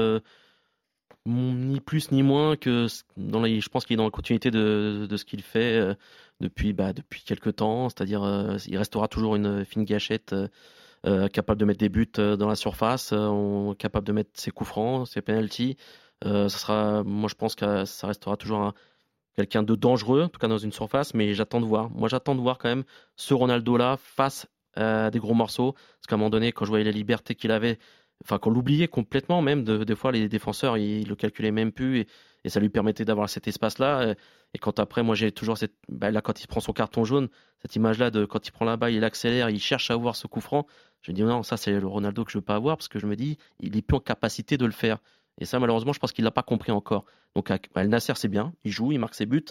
ni 1.29 1.79
plus 1.79 2.11
ni 2.11 2.23
moins 2.23 2.55
que 2.55 2.87
je 2.87 3.69
pense 3.69 3.85
qu'il 3.85 3.93
est 3.95 3.97
dans 3.97 4.05
la 4.05 4.11
continuité 4.11 4.51
de, 4.51 5.07
ce 5.15 5.25
qu'il 5.25 5.41
fait 5.41 5.79
euh, 5.79 5.93
depuis 6.39 6.73
bah, 6.73 6.93
quelques 7.25 7.57
temps. 7.57 7.89
C'est-à-dire 7.89 8.23
euh, 8.23 8.57
il 8.67 8.77
restera 8.77 9.07
toujours 9.07 9.35
une 9.35 9.65
fine 9.65 9.83
gâchette 9.83 10.35
euh, 11.05 11.27
capable 11.27 11.59
de 11.59 11.65
mettre 11.65 11.79
des 11.79 11.89
buts 11.89 12.11
dans 12.15 12.47
la 12.47 12.55
surface 12.55 13.13
capable 13.77 14.05
de 14.07 14.11
mettre 14.11 14.31
ses 14.33 14.51
coups 14.51 14.69
francs 14.69 15.07
ses 15.07 15.21
penalties. 15.21 15.77
Ça 16.23 16.49
sera 16.49 17.03
moi 17.03 17.29
je 17.29 17.35
pense 17.35 17.55
que 17.55 17.85
ça 17.85 18.07
restera 18.07 18.35
toujours 18.35 18.73
quelqu'un 19.37 19.63
de 19.63 19.75
dangereux 19.75 20.23
en 20.23 20.29
tout 20.29 20.39
cas 20.39 20.49
dans 20.49 20.57
une 20.57 20.73
surface 20.73 21.13
mais 21.13 21.33
j'attends 21.33 21.61
de 21.61 21.65
voir. 21.65 21.89
Moi 21.91 22.09
j'attends 22.09 22.35
de 22.35 22.41
voir 22.41 22.57
quand 22.57 22.69
même 22.69 22.83
ce 23.15 23.33
Ronaldo 23.33 23.77
là 23.77 23.97
face 23.97 24.47
à 24.75 25.09
des 25.09 25.19
gros 25.19 25.33
morceaux. 25.33 25.73
Parce 25.73 26.07
qu'à 26.07 26.15
un 26.15 26.17
moment 26.17 26.29
donné 26.29 26.51
quand 26.51 26.65
je 26.65 26.69
voyais 26.69 26.85
la 26.85 26.91
liberté 26.91 27.35
qu'il 27.35 27.51
avait 27.51 27.79
qu'on 28.27 28.49
l'oubliait 28.49 28.87
complètement 28.87 29.41
même 29.41 29.63
des 29.63 29.95
fois 29.95 30.11
les 30.11 30.27
défenseurs 30.27 30.77
ils 30.77 31.07
le 31.07 31.15
calculaient 31.15 31.51
même 31.51 31.71
plus 31.71 32.01
et, 32.43 32.49
ça 32.49 32.59
lui 32.59 32.69
permettait 32.69 33.05
d'avoir 33.05 33.29
cet 33.29 33.47
espace 33.47 33.79
là 33.79 34.15
et 34.53 34.57
quand 34.57 34.79
après 34.79 35.03
moi 35.03 35.15
j'ai 35.15 35.31
toujours 35.31 35.57
cette 35.57 35.73
bah, 35.87 36.09
là 36.11 36.21
quand 36.21 36.41
il 36.41 36.47
prend 36.47 36.59
son 36.59 36.73
carton 36.73 37.03
jaune 37.05 37.29
cette 37.61 37.75
image 37.75 37.99
là 37.99 38.11
de 38.11 38.25
quand 38.25 38.47
il 38.47 38.51
prend 38.51 38.65
la 38.65 38.77
balle 38.77 38.93
il 38.93 39.03
accélère 39.03 39.49
il 39.49 39.59
cherche 39.59 39.91
à 39.91 39.93
avoir 39.93 40.15
ce 40.15 40.27
coup 40.27 40.41
franc 40.41 40.65
je 41.01 41.11
dis 41.11 41.23
non 41.23 41.43
ça 41.43 41.57
c'est 41.57 41.79
le 41.79 41.87
Ronaldo 41.87 42.25
que 42.25 42.31
je 42.31 42.37
veux 42.37 42.43
pas 42.43 42.55
avoir 42.55 42.77
parce 42.77 42.87
que 42.87 42.99
je 42.99 43.07
me 43.07 43.15
dis 43.15 43.37
il 43.59 43.77
est 43.77 43.81
plus 43.81 43.97
en 43.97 43.99
capacité 43.99 44.57
de 44.57 44.65
le 44.65 44.71
faire. 44.71 44.99
Et 45.39 45.45
ça 45.45 45.59
malheureusement 45.59 45.93
je 45.93 45.99
pense 45.99 46.11
qu'il 46.11 46.25
l'a 46.25 46.31
pas 46.31 46.43
compris 46.43 46.71
encore. 46.71 47.05
Donc 47.35 47.51
Al 47.75 47.87
Nasser 47.87 48.13
c'est 48.15 48.27
bien 48.27 48.53
il 48.63 48.71
joue 48.71 48.91
il 48.91 48.99
marque 48.99 49.15
ses 49.15 49.25
buts 49.25 49.45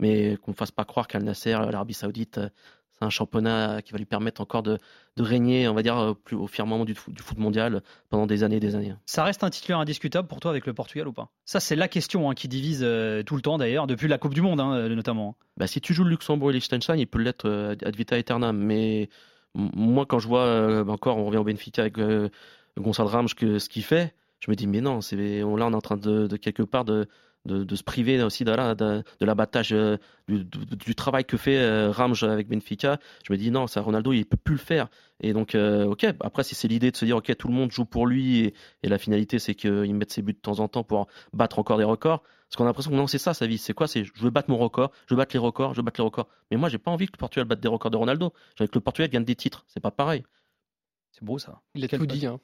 mais 0.00 0.36
qu'on 0.38 0.52
fasse 0.52 0.70
pas 0.70 0.84
croire 0.84 1.08
qu'Al 1.08 1.24
Nasser 1.24 1.52
l'Arabie 1.52 1.94
Saoudite 1.94 2.40
un 3.02 3.10
championnat 3.10 3.82
qui 3.82 3.92
va 3.92 3.98
lui 3.98 4.04
permettre 4.04 4.40
encore 4.40 4.62
de, 4.62 4.78
régner, 5.18 5.68
on 5.68 5.74
va 5.74 5.82
dire, 5.82 5.98
euh, 5.98 6.14
plus 6.14 6.36
au 6.36 6.46
firmament 6.46 6.84
du, 6.84 6.94
du, 7.08 7.22
foot 7.22 7.38
mondial 7.38 7.82
pendant 8.08 8.26
des 8.26 8.44
années 8.44 8.56
et 8.56 8.60
des 8.60 8.74
années. 8.74 8.94
Ça 9.06 9.24
reste 9.24 9.44
un 9.44 9.50
titulaire 9.50 9.78
indiscutable 9.78 10.28
pour 10.28 10.40
toi 10.40 10.50
avec 10.50 10.66
le 10.66 10.74
Portugal 10.74 11.08
ou 11.08 11.12
pas? 11.12 11.28
Ça, 11.44 11.60
c'est 11.60 11.76
la 11.76 11.88
question 11.88 12.30
hein, 12.30 12.34
qui 12.34 12.48
divise 12.48 12.80
euh, 12.82 13.22
tout 13.22 13.36
le 13.36 13.42
temps 13.42 13.58
d'ailleurs, 13.58 13.86
depuis 13.86 14.08
la 14.08 14.18
Coupe 14.18 14.34
du 14.34 14.42
Monde 14.42 14.60
hein, 14.60 14.74
euh, 14.74 14.88
notamment. 14.94 15.36
Bah, 15.56 15.66
si 15.66 15.80
tu 15.80 15.94
joues 15.94 16.04
le 16.04 16.10
Luxembourg 16.10 16.50
et 16.50 16.54
Liechtenstein, 16.54 16.98
il 16.98 17.06
peut 17.06 17.20
l'être 17.20 17.76
ad 17.84 17.96
vita 17.96 18.16
aeternam. 18.16 18.56
Mais 18.56 19.08
moi, 19.54 20.06
quand 20.06 20.18
je 20.18 20.28
vois 20.28 20.84
encore, 20.88 21.18
on 21.18 21.26
revient 21.26 21.38
au 21.38 21.44
Benfica 21.44 21.82
avec 21.82 21.96
Gonçalo 22.78 23.08
Ramos, 23.08 23.28
ce 23.28 23.68
qu'il 23.68 23.84
fait, 23.84 24.14
je 24.42 24.50
me 24.50 24.56
dis, 24.56 24.66
mais 24.66 24.80
non, 24.80 24.98
là, 24.98 25.44
on 25.44 25.58
est 25.58 25.62
en 25.62 25.80
train 25.80 25.96
de, 25.96 26.26
de 26.26 26.36
quelque 26.36 26.64
part 26.64 26.84
de 26.84 27.06
de, 27.44 27.76
se 27.76 27.82
priver 27.82 28.22
aussi 28.22 28.44
de, 28.44 28.52
de, 28.74 29.02
de 29.20 29.26
l'abattage 29.26 29.72
euh, 29.72 29.96
du, 30.28 30.94
travail 30.94 31.24
que 31.24 31.36
fait 31.36 31.58
euh, 31.58 31.90
Ramj 31.90 32.22
avec 32.22 32.48
Benfica. 32.48 32.98
Je 33.24 33.32
me 33.32 33.38
dis 33.38 33.50
non, 33.50 33.66
ça 33.66 33.80
Ronaldo 33.80 34.12
il 34.12 34.24
peut 34.24 34.36
plus 34.36 34.54
le 34.54 34.60
faire. 34.60 34.88
Et 35.20 35.32
donc 35.32 35.54
euh, 35.54 35.86
ok, 35.86 36.06
après 36.20 36.44
si 36.44 36.54
c'est 36.54 36.68
l'idée 36.68 36.90
de 36.90 36.96
se 36.96 37.04
dire 37.04 37.16
ok 37.16 37.36
tout 37.36 37.48
le 37.48 37.54
monde 37.54 37.72
joue 37.72 37.84
pour 37.84 38.06
lui 38.06 38.52
et, 38.82 38.88
la 38.88 38.98
finalité 38.98 39.38
c'est 39.38 39.54
qu'il 39.54 39.94
mette 39.94 40.12
ses 40.12 40.22
buts 40.22 40.34
de 40.34 40.38
temps 40.38 40.60
en 40.60 40.68
temps 40.68 40.84
pour 40.84 41.08
battre 41.32 41.58
encore 41.58 41.78
des 41.78 41.84
records. 41.84 42.22
Parce 42.22 42.56
qu'on 42.56 42.64
a 42.64 42.66
l'impression 42.68 42.90
que 42.90 42.96
non 42.96 43.06
c'est 43.06 43.18
ça 43.18 43.34
sa 43.34 43.46
vie, 43.46 43.58
c'est 43.58 43.74
quoi? 43.74 43.88
C'est 43.88 44.04
je 44.04 44.12
veux 44.22 44.30
battre 44.30 44.50
mon 44.50 44.58
record, 44.58 44.92
je 45.08 45.14
veux 45.14 45.18
battre 45.18 45.34
les 45.34 45.40
records, 45.40 45.74
je 45.74 45.78
veux 45.78 45.84
battre 45.84 46.00
les 46.00 46.04
records. 46.04 46.28
Mais 46.50 46.56
moi 46.56 46.68
j'ai 46.68 46.78
pas 46.78 46.90
envie 46.90 47.06
que 47.06 47.12
le 47.12 47.18
Portugal 47.18 47.46
batte 47.46 47.60
des 47.60 47.68
records 47.68 47.90
de 47.90 47.96
Ronaldo. 47.96 48.32
J'ai 48.56 48.68
que 48.68 48.74
le 48.74 48.80
Portugal 48.80 49.10
gagne 49.10 49.24
des 49.24 49.36
titres, 49.36 49.64
c'est 49.66 49.80
pas 49.80 49.90
pareil. 49.90 50.22
C'est 51.10 51.24
beau 51.24 51.38
ça. 51.38 51.60
Il 51.74 51.84
a 51.84 51.88
tout 51.88 52.06
dit. 52.06 52.26
Hein. 52.26 52.40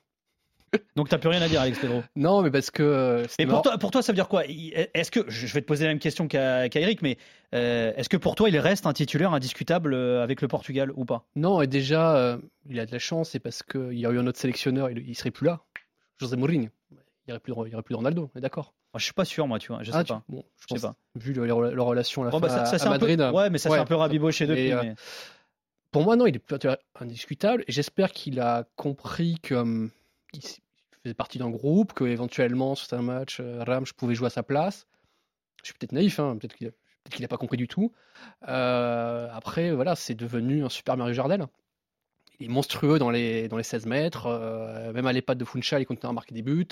Donc 0.96 1.08
t'as 1.08 1.18
plus 1.18 1.28
rien 1.28 1.42
à 1.42 1.48
dire, 1.48 1.60
Alex 1.60 1.78
Pedro 1.78 2.02
Non, 2.16 2.42
mais 2.42 2.50
parce 2.50 2.70
que. 2.70 2.82
Euh, 2.82 3.26
mais 3.38 3.46
pour 3.46 3.62
toi, 3.62 3.78
pour 3.78 3.90
toi, 3.90 4.02
ça 4.02 4.12
veut 4.12 4.16
dire 4.16 4.28
quoi? 4.28 4.42
Est-ce 4.46 5.10
que 5.10 5.20
je 5.28 5.52
vais 5.52 5.60
te 5.60 5.66
poser 5.66 5.84
la 5.84 5.90
même 5.90 5.98
question 5.98 6.28
qu'à 6.28 6.66
Eric, 6.66 7.02
mais 7.02 7.18
euh, 7.54 7.92
est-ce 7.96 8.08
que 8.08 8.16
pour 8.16 8.34
toi, 8.34 8.48
il 8.48 8.58
reste 8.58 8.86
un 8.86 8.92
titulaire 8.92 9.32
indiscutable 9.32 9.94
euh, 9.94 10.22
avec 10.22 10.42
le 10.42 10.48
Portugal 10.48 10.92
ou 10.94 11.04
pas? 11.04 11.26
Non, 11.36 11.62
et 11.62 11.66
déjà, 11.66 12.38
il 12.68 12.78
a 12.80 12.86
de 12.86 12.92
la 12.92 12.98
chance, 12.98 13.30
c'est 13.30 13.40
parce 13.40 13.62
qu'il 13.62 13.98
y 13.98 14.06
a 14.06 14.10
eu 14.10 14.18
un 14.18 14.26
autre 14.26 14.38
sélectionneur, 14.38 14.90
il, 14.90 15.14
serait 15.14 15.30
plus 15.30 15.46
là, 15.46 15.60
José 16.18 16.36
Mourinho. 16.36 16.68
Il 16.90 16.96
n'y 17.28 17.34
aurait 17.34 17.68
il 17.68 17.74
aurait 17.74 17.82
plus 17.82 17.94
Ronaldo, 17.94 18.30
on 18.34 18.38
est 18.38 18.42
d'accord? 18.42 18.72
Je 18.96 19.04
suis 19.04 19.12
pas 19.12 19.24
sûr, 19.24 19.46
moi, 19.46 19.58
tu 19.58 19.68
vois. 19.68 19.82
Je 19.82 19.90
sais 19.90 19.98
ah, 19.98 20.04
pas. 20.04 20.22
Bon, 20.28 20.44
je, 20.56 20.74
sais 20.74 20.80
pas. 20.80 20.96
Vu 21.14 21.32
leur 21.34 21.86
relation 21.86 22.22
à, 22.22 22.30
la 22.30 22.38
bah, 22.38 22.48
ça, 22.48 22.86
à, 22.86 22.90
Madrid. 22.90 23.20
ouais, 23.20 23.50
mais 23.50 23.58
ça 23.58 23.70
c'est 23.70 23.78
un 23.78 23.84
peu 23.84 23.94
rabiboché 23.94 24.46
depuis. 24.46 24.72
Mais... 24.72 24.94
Pour 25.90 26.02
moi, 26.02 26.16
non, 26.16 26.26
il 26.26 26.36
est 26.36 26.68
indiscutable. 26.98 27.64
Et 27.66 27.72
j'espère 27.72 28.12
qu'il 28.12 28.40
a 28.40 28.66
compris 28.76 29.38
que 29.42 29.90
hum, 30.34 30.40
faisait 31.02 31.14
partie 31.14 31.38
d'un 31.38 31.50
groupe, 31.50 31.92
que 31.92 32.04
éventuellement 32.04 32.74
sur 32.74 32.96
un 32.96 33.02
match, 33.02 33.38
euh, 33.40 33.62
Ram, 33.64 33.86
je 33.86 33.94
pouvais 33.94 34.14
jouer 34.14 34.26
à 34.26 34.30
sa 34.30 34.42
place. 34.42 34.86
Je 35.62 35.68
suis 35.68 35.74
peut-être 35.74 35.92
naïf, 35.92 36.18
hein, 36.20 36.36
peut-être 36.36 36.54
qu'il 36.54 36.72
n'a 37.20 37.28
pas 37.28 37.36
compris 37.36 37.56
du 37.56 37.68
tout. 37.68 37.92
Euh, 38.48 39.28
après, 39.32 39.72
voilà, 39.72 39.96
c'est 39.96 40.14
devenu 40.14 40.64
un 40.64 40.68
super 40.68 40.96
Mario 40.96 41.14
Jardel. 41.14 41.46
Il 42.40 42.46
est 42.46 42.52
monstrueux 42.52 43.00
dans 43.00 43.10
les, 43.10 43.48
dans 43.48 43.56
les 43.56 43.64
16 43.64 43.86
mètres, 43.86 44.26
euh, 44.26 44.92
même 44.92 45.06
à 45.06 45.12
l'EHPAD 45.12 45.38
de 45.38 45.44
Funchal, 45.44 45.82
il 45.82 45.86
continue 45.86 46.10
à 46.10 46.12
marquer 46.12 46.34
des 46.34 46.42
buts. 46.42 46.68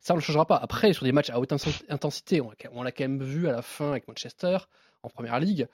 Ça, 0.00 0.14
on 0.14 0.16
ne 0.16 0.20
le 0.20 0.24
changera 0.24 0.46
pas. 0.46 0.56
Après, 0.56 0.92
sur 0.92 1.04
des 1.04 1.10
matchs 1.10 1.30
à 1.30 1.40
haute 1.40 1.52
intensité, 1.88 2.40
on, 2.40 2.82
l'a 2.82 2.92
quand 2.92 3.04
même 3.04 3.22
vu 3.22 3.48
à 3.48 3.52
la 3.52 3.62
fin 3.62 3.90
avec 3.90 4.06
Manchester, 4.06 4.58
en 5.02 5.08
première 5.08 5.40
ligue. 5.40 5.66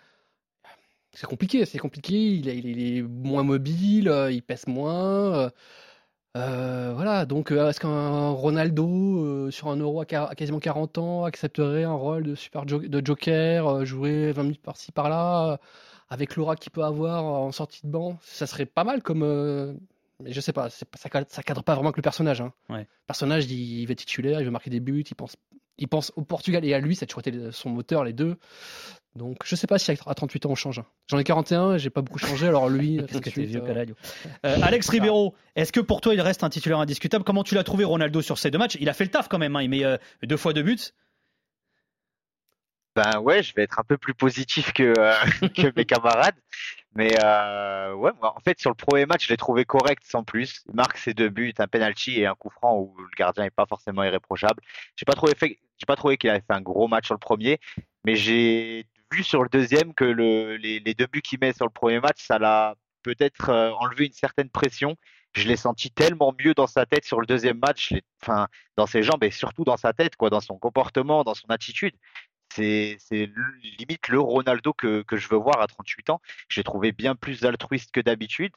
C'est 1.12 1.26
compliqué, 1.26 1.66
c'est 1.66 1.78
compliqué. 1.78 2.14
Il, 2.14 2.48
il, 2.48 2.98
est 2.98 3.02
moins 3.02 3.42
mobile, 3.42 4.12
il 4.30 4.42
pèse 4.42 4.66
moins. 4.66 5.52
Euh, 6.36 6.92
voilà, 6.94 7.26
donc 7.26 7.52
euh, 7.52 7.68
est-ce 7.68 7.78
qu'un 7.78 8.30
Ronaldo 8.30 9.24
euh, 9.24 9.50
sur 9.52 9.68
un 9.68 9.76
euro 9.76 10.00
à, 10.00 10.04
quasiment 10.04 10.58
40 10.58 10.98
ans 10.98 11.24
accepterait 11.24 11.84
un 11.84 11.92
rôle 11.92 12.24
de 12.24 12.34
super 12.34 12.66
de 12.66 13.06
joker, 13.06 13.84
jouer 13.86 14.32
20 14.32 14.42
minutes 14.42 14.62
par-ci 14.62 14.90
par-là, 14.90 15.60
avec 16.08 16.34
l'aura 16.34 16.56
qu'il 16.56 16.72
peut 16.72 16.82
avoir 16.82 17.24
en 17.24 17.52
sortie 17.52 17.82
de 17.84 17.90
banc? 17.92 18.18
Ça 18.22 18.46
serait 18.48 18.66
pas 18.66 18.82
mal 18.82 19.00
comme. 19.02 19.78
Mais 20.22 20.32
je 20.32 20.40
sais 20.40 20.52
pas, 20.52 20.70
ça, 20.70 20.86
ça 20.94 21.42
cadre 21.42 21.62
pas 21.62 21.74
vraiment 21.74 21.88
avec 21.88 21.96
le 21.96 22.02
personnage. 22.02 22.40
Hein. 22.40 22.52
Le 22.68 22.84
personnage, 23.06 23.44
il, 23.46 23.80
il, 23.80 23.86
veut 23.86 23.94
titulaire, 23.94 24.40
il 24.40 24.44
veut 24.44 24.50
marquer 24.50 24.70
des 24.70 24.80
buts, 24.80 25.04
il 25.08 25.14
pense, 25.14 25.36
il 25.78 25.88
pense 25.88 26.12
au 26.16 26.22
Portugal 26.22 26.64
et 26.64 26.74
à 26.74 26.78
lui, 26.78 26.96
ça 26.96 27.04
a 27.04 27.06
toujours 27.06 27.26
été 27.26 27.52
son 27.52 27.70
moteur, 27.70 28.04
les 28.04 28.12
deux. 28.12 28.36
Donc, 29.16 29.42
je 29.44 29.54
sais 29.54 29.68
pas 29.68 29.78
si 29.78 29.92
à 29.92 30.14
38 30.14 30.46
ans 30.46 30.50
on 30.50 30.54
change. 30.54 30.82
J'en 31.08 31.18
ai 31.18 31.24
41, 31.24 31.76
j'ai 31.76 31.90
pas 31.90 32.02
beaucoup 32.02 32.18
changé, 32.18 32.48
alors 32.48 32.68
lui. 32.68 33.00
Qu'est-ce 33.08 33.34
que 33.34 33.40
vieux 33.40 33.62
euh... 33.62 33.86
euh, 34.44 34.58
Alex 34.62 34.88
Ribeiro, 34.88 35.34
est-ce 35.54 35.72
que 35.72 35.80
pour 35.80 36.00
toi 36.00 36.14
il 36.14 36.20
reste 36.20 36.42
un 36.42 36.50
titulaire 36.50 36.80
indiscutable? 36.80 37.24
Comment 37.24 37.44
tu 37.44 37.54
l'as 37.54 37.62
trouvé 37.62 37.84
Ronaldo 37.84 38.22
sur 38.22 38.38
ces 38.38 38.50
deux 38.50 38.58
matchs? 38.58 38.76
Il 38.80 38.88
a 38.88 38.92
fait 38.92 39.04
le 39.04 39.10
taf 39.10 39.28
quand 39.28 39.38
même, 39.38 39.54
hein. 39.54 39.62
il 39.62 39.70
met 39.70 39.84
euh, 39.84 39.96
deux 40.24 40.36
fois 40.36 40.52
deux 40.52 40.62
buts. 40.62 40.78
Ben 42.96 43.18
ouais, 43.20 43.42
je 43.42 43.54
vais 43.54 43.62
être 43.62 43.78
un 43.78 43.84
peu 43.84 43.98
plus 43.98 44.14
positif 44.14 44.72
que, 44.72 44.94
euh, 44.98 45.14
que 45.48 45.72
mes 45.76 45.84
camarades. 45.84 46.36
Mais 46.96 47.12
ouais, 47.14 48.12
en 48.22 48.40
fait, 48.44 48.60
sur 48.60 48.70
le 48.70 48.76
premier 48.76 49.06
match, 49.06 49.26
je 49.26 49.30
l'ai 49.30 49.36
trouvé 49.36 49.64
correct 49.64 50.02
sans 50.04 50.22
plus. 50.24 50.62
Il 50.68 50.74
marque 50.74 50.96
ses 50.96 51.14
deux 51.14 51.28
buts, 51.28 51.52
un 51.58 51.66
penalty 51.66 52.20
et 52.20 52.26
un 52.26 52.34
coup 52.34 52.50
franc 52.50 52.78
où 52.78 52.94
le 52.98 53.08
gardien 53.16 53.44
n'est 53.44 53.50
pas 53.50 53.66
forcément 53.66 54.04
irréprochable. 54.04 54.62
J'ai 54.96 55.04
pas 55.04 55.14
trouvé 55.14 55.32
j'ai 55.76 55.86
pas 55.86 55.96
trouvé 55.96 56.16
qu'il 56.16 56.30
avait 56.30 56.40
fait 56.40 56.54
un 56.54 56.60
gros 56.60 56.86
match 56.86 57.06
sur 57.06 57.14
le 57.14 57.18
premier, 57.18 57.58
mais 58.04 58.14
j'ai 58.14 58.86
sur 59.22 59.42
le 59.42 59.48
deuxième 59.48 59.94
que 59.94 60.04
le, 60.04 60.56
les, 60.56 60.94
deux 60.94 61.06
buts 61.06 61.22
qu'il 61.22 61.38
met 61.40 61.52
sur 61.52 61.66
le 61.66 61.70
premier 61.70 62.00
match, 62.00 62.16
ça 62.18 62.38
l'a 62.38 62.74
peut-être 63.02 63.50
euh, 63.50 63.70
enlevé 63.72 64.06
une 64.06 64.12
certaine 64.12 64.50
pression. 64.50 64.96
Je 65.34 65.46
l'ai 65.46 65.56
senti 65.56 65.90
tellement 65.90 66.34
mieux 66.42 66.54
dans 66.54 66.66
sa 66.66 66.86
tête 66.86 67.04
sur 67.04 67.20
le 67.20 67.26
deuxième 67.26 67.58
match, 67.58 67.92
enfin, 68.22 68.48
dans 68.76 68.86
ses 68.86 69.02
jambes 69.02 69.22
et 69.24 69.30
surtout 69.30 69.64
dans 69.64 69.76
sa 69.76 69.92
tête, 69.92 70.16
quoi, 70.16 70.30
dans 70.30 70.40
son 70.40 70.58
comportement, 70.58 71.24
dans 71.24 71.34
son 71.34 71.48
attitude. 71.48 71.94
C'est 72.54 72.98
limite 73.78 74.08
le 74.08 74.20
Ronaldo 74.20 74.72
que, 74.72 75.02
que, 75.02 75.16
je 75.16 75.28
veux 75.28 75.36
voir 75.36 75.60
à 75.60 75.66
38 75.66 76.10
ans. 76.10 76.20
J'ai 76.48 76.62
trouvé 76.62 76.92
bien 76.92 77.16
plus 77.16 77.44
altruiste 77.44 77.90
que 77.92 78.00
d'habitude. 78.00 78.52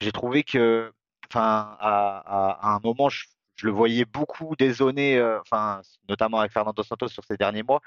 J'ai 0.00 0.12
trouvé 0.12 0.44
que, 0.44 0.92
enfin, 1.28 1.76
à, 1.80 2.58
à, 2.60 2.74
un 2.74 2.80
moment, 2.80 3.08
je, 3.08 3.24
le 3.62 3.72
voyais 3.72 4.04
beaucoup 4.04 4.54
désonné, 4.56 5.18
euh, 5.18 5.40
enfin, 5.40 5.82
notamment 6.08 6.38
avec 6.38 6.52
Fernando 6.52 6.82
Santos 6.82 7.08
sur 7.08 7.24
ces 7.24 7.36
derniers 7.36 7.62
mois, 7.62 7.80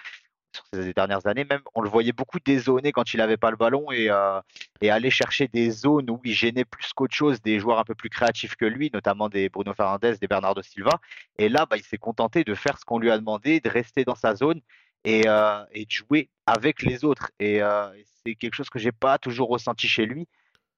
sur 0.53 0.65
ces 0.73 0.93
dernières 0.93 1.25
années 1.25 1.45
même, 1.45 1.61
on 1.73 1.81
le 1.81 1.89
voyait 1.89 2.11
beaucoup 2.11 2.39
dézoner 2.39 2.91
quand 2.91 3.13
il 3.13 3.17
n'avait 3.17 3.37
pas 3.37 3.49
le 3.49 3.57
ballon 3.57 3.91
et, 3.91 4.09
euh, 4.09 4.39
et 4.81 4.91
aller 4.91 5.09
chercher 5.09 5.47
des 5.47 5.71
zones 5.71 6.09
où 6.09 6.19
il 6.23 6.33
gênait 6.33 6.65
plus 6.65 6.93
qu'autre 6.93 7.15
chose 7.15 7.41
des 7.41 7.59
joueurs 7.59 7.79
un 7.79 7.83
peu 7.83 7.95
plus 7.95 8.09
créatifs 8.09 8.55
que 8.55 8.65
lui, 8.65 8.91
notamment 8.93 9.29
des 9.29 9.49
Bruno 9.49 9.73
Fernandes, 9.73 10.17
des 10.19 10.27
Bernardo 10.27 10.61
Silva. 10.61 10.99
Et 11.39 11.49
là, 11.49 11.65
bah, 11.65 11.77
il 11.77 11.83
s'est 11.83 11.97
contenté 11.97 12.43
de 12.43 12.53
faire 12.53 12.77
ce 12.77 12.85
qu'on 12.85 12.99
lui 12.99 13.09
a 13.09 13.17
demandé, 13.17 13.59
de 13.59 13.69
rester 13.69 14.03
dans 14.03 14.15
sa 14.15 14.35
zone 14.35 14.61
et, 15.03 15.23
euh, 15.27 15.63
et 15.71 15.85
de 15.85 15.91
jouer 15.91 16.29
avec 16.45 16.81
les 16.83 17.03
autres. 17.03 17.31
Et, 17.39 17.61
euh, 17.61 17.89
c'est 18.25 18.35
quelque 18.35 18.55
chose 18.55 18.69
que 18.69 18.79
j'ai 18.79 18.91
pas 18.91 19.17
toujours 19.17 19.49
ressenti 19.49 19.87
chez 19.87 20.05
lui. 20.05 20.27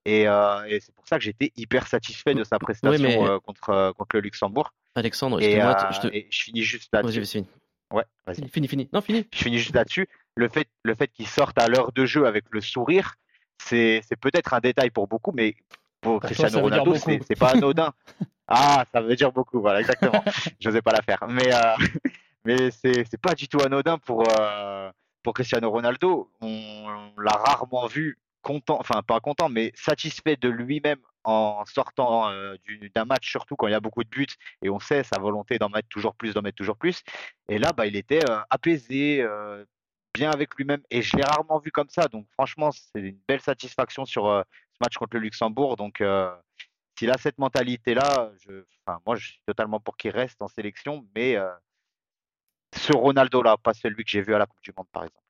Et, 0.05 0.21
et 0.23 0.79
c'est 0.81 0.93
pour 0.93 1.07
ça 1.07 1.17
que 1.17 1.23
j'étais 1.23 1.51
hyper 1.55 1.87
satisfait 1.87 2.35
de 2.35 2.43
sa 2.43 2.59
prestation 2.59 3.39
contre, 3.39 3.91
contre 3.93 4.15
le 4.15 4.21
Luxembourg. 4.21 4.71
Alexandre, 4.93 5.41
et, 5.41 5.53
je, 5.53 5.99
te... 5.99 6.07
je, 6.29 6.43
finis 6.43 6.61
juste 6.61 6.89
là-dessus. 6.93 7.43
Ouais, 7.91 8.03
vas-y. 8.25 8.47
Fini, 8.49 8.67
fini. 8.67 8.89
Non, 8.93 9.01
fini. 9.01 9.27
Je 9.33 9.43
finis 9.43 9.57
juste 9.57 9.75
là-dessus. 9.75 10.07
Le 10.35 10.47
fait, 10.47 10.67
le 10.83 10.95
fait 10.95 11.07
qu'ils 11.07 11.27
sortent 11.27 11.59
à 11.59 11.67
l'heure 11.67 11.91
de 11.91 12.05
jeu 12.05 12.27
avec 12.27 12.45
le 12.51 12.61
sourire, 12.61 13.15
c'est 13.57 14.01
peut-être 14.21 14.53
un 14.53 14.59
détail 14.59 14.89
pour 14.89 15.07
beaucoup, 15.07 15.31
mais 15.31 15.55
pour 16.01 16.19
bah, 16.19 16.27
Cristiano 16.27 16.61
Ronaldo, 16.61 16.95
c'est 16.95 17.39
pas 17.39 17.51
anodin. 17.51 17.93
ah, 18.47 18.85
ça 18.91 19.01
veut 19.01 19.15
dire 19.15 19.31
beaucoup, 19.31 19.59
voilà, 19.59 19.79
exactement. 19.79 20.23
Je 20.59 20.69
n'osais 20.69 20.81
pas 20.81 20.91
la 20.91 21.01
faire. 21.01 21.23
Mais, 21.27 21.53
euh, 21.53 21.75
mais 22.45 22.69
c'est 22.71 23.17
pas 23.17 23.33
du 23.33 23.47
tout 23.47 23.59
anodin 23.61 23.97
pour, 23.97 24.23
euh, 24.39 24.91
pour 25.23 25.33
Cristiano 25.33 25.69
Ronaldo. 25.69 26.31
On, 26.41 27.11
l'a 27.17 27.31
rarement 27.31 27.87
vu 27.87 28.19
content, 28.41 28.77
enfin 28.79 29.01
pas 29.01 29.19
content, 29.19 29.49
mais 29.49 29.71
satisfait 29.73 30.35
de 30.35 30.47
lui-même 30.47 30.99
en 31.23 31.65
sortant 31.65 32.29
euh, 32.29 32.55
d'un 32.93 33.05
match, 33.05 33.27
surtout 33.27 33.55
quand 33.55 33.67
il 33.67 33.71
y 33.71 33.75
a 33.75 33.79
beaucoup 33.79 34.03
de 34.03 34.09
buts, 34.09 34.27
et 34.61 34.69
on 34.69 34.79
sait 34.79 35.03
sa 35.03 35.19
volonté 35.19 35.57
d'en 35.57 35.69
mettre 35.69 35.89
toujours 35.89 36.13
plus, 36.15 36.35
d'en 36.35 36.43
mettre 36.43 36.57
toujours 36.57 36.77
plus. 36.77 37.01
Et 37.49 37.57
là, 37.57 37.73
bah, 37.73 37.87
il 37.87 37.95
était 37.95 38.29
euh, 38.29 38.39
apaisé, 38.51 39.25
bien 40.13 40.29
avec 40.29 40.53
lui-même, 40.55 40.83
et 40.91 41.01
je 41.01 41.17
l'ai 41.17 41.23
rarement 41.23 41.57
vu 41.57 41.71
comme 41.71 41.89
ça. 41.89 42.07
Donc 42.07 42.27
franchement, 42.33 42.69
c'est 42.71 43.01
une 43.01 43.19
belle 43.27 43.41
satisfaction 43.41 44.05
sur 44.05 44.25
ce 44.25 44.77
match 44.79 44.95
contre 44.97 45.15
le 45.17 45.21
Luxembourg. 45.21 45.77
Donc 45.77 46.03
s'il 46.99 47.09
a 47.09 47.17
cette 47.17 47.39
mentalité-là, 47.39 48.31
je, 48.45 48.63
moi 49.07 49.15
je 49.15 49.29
suis 49.29 49.41
totalement 49.47 49.79
pour 49.79 49.97
qu'il 49.97 50.11
reste 50.11 50.39
en 50.43 50.47
sélection, 50.47 51.07
mais 51.15 51.37
ce 52.77 52.93
Ronaldo-là, 52.93 53.57
pas 53.61 53.73
celui 53.73 54.03
que 54.03 54.09
j'ai 54.09 54.21
vu 54.21 54.33
à 54.33 54.37
la 54.37 54.45
Coupe 54.45 54.61
du 54.63 54.71
Monde, 54.75 54.87
par 54.91 55.03
exemple. 55.03 55.21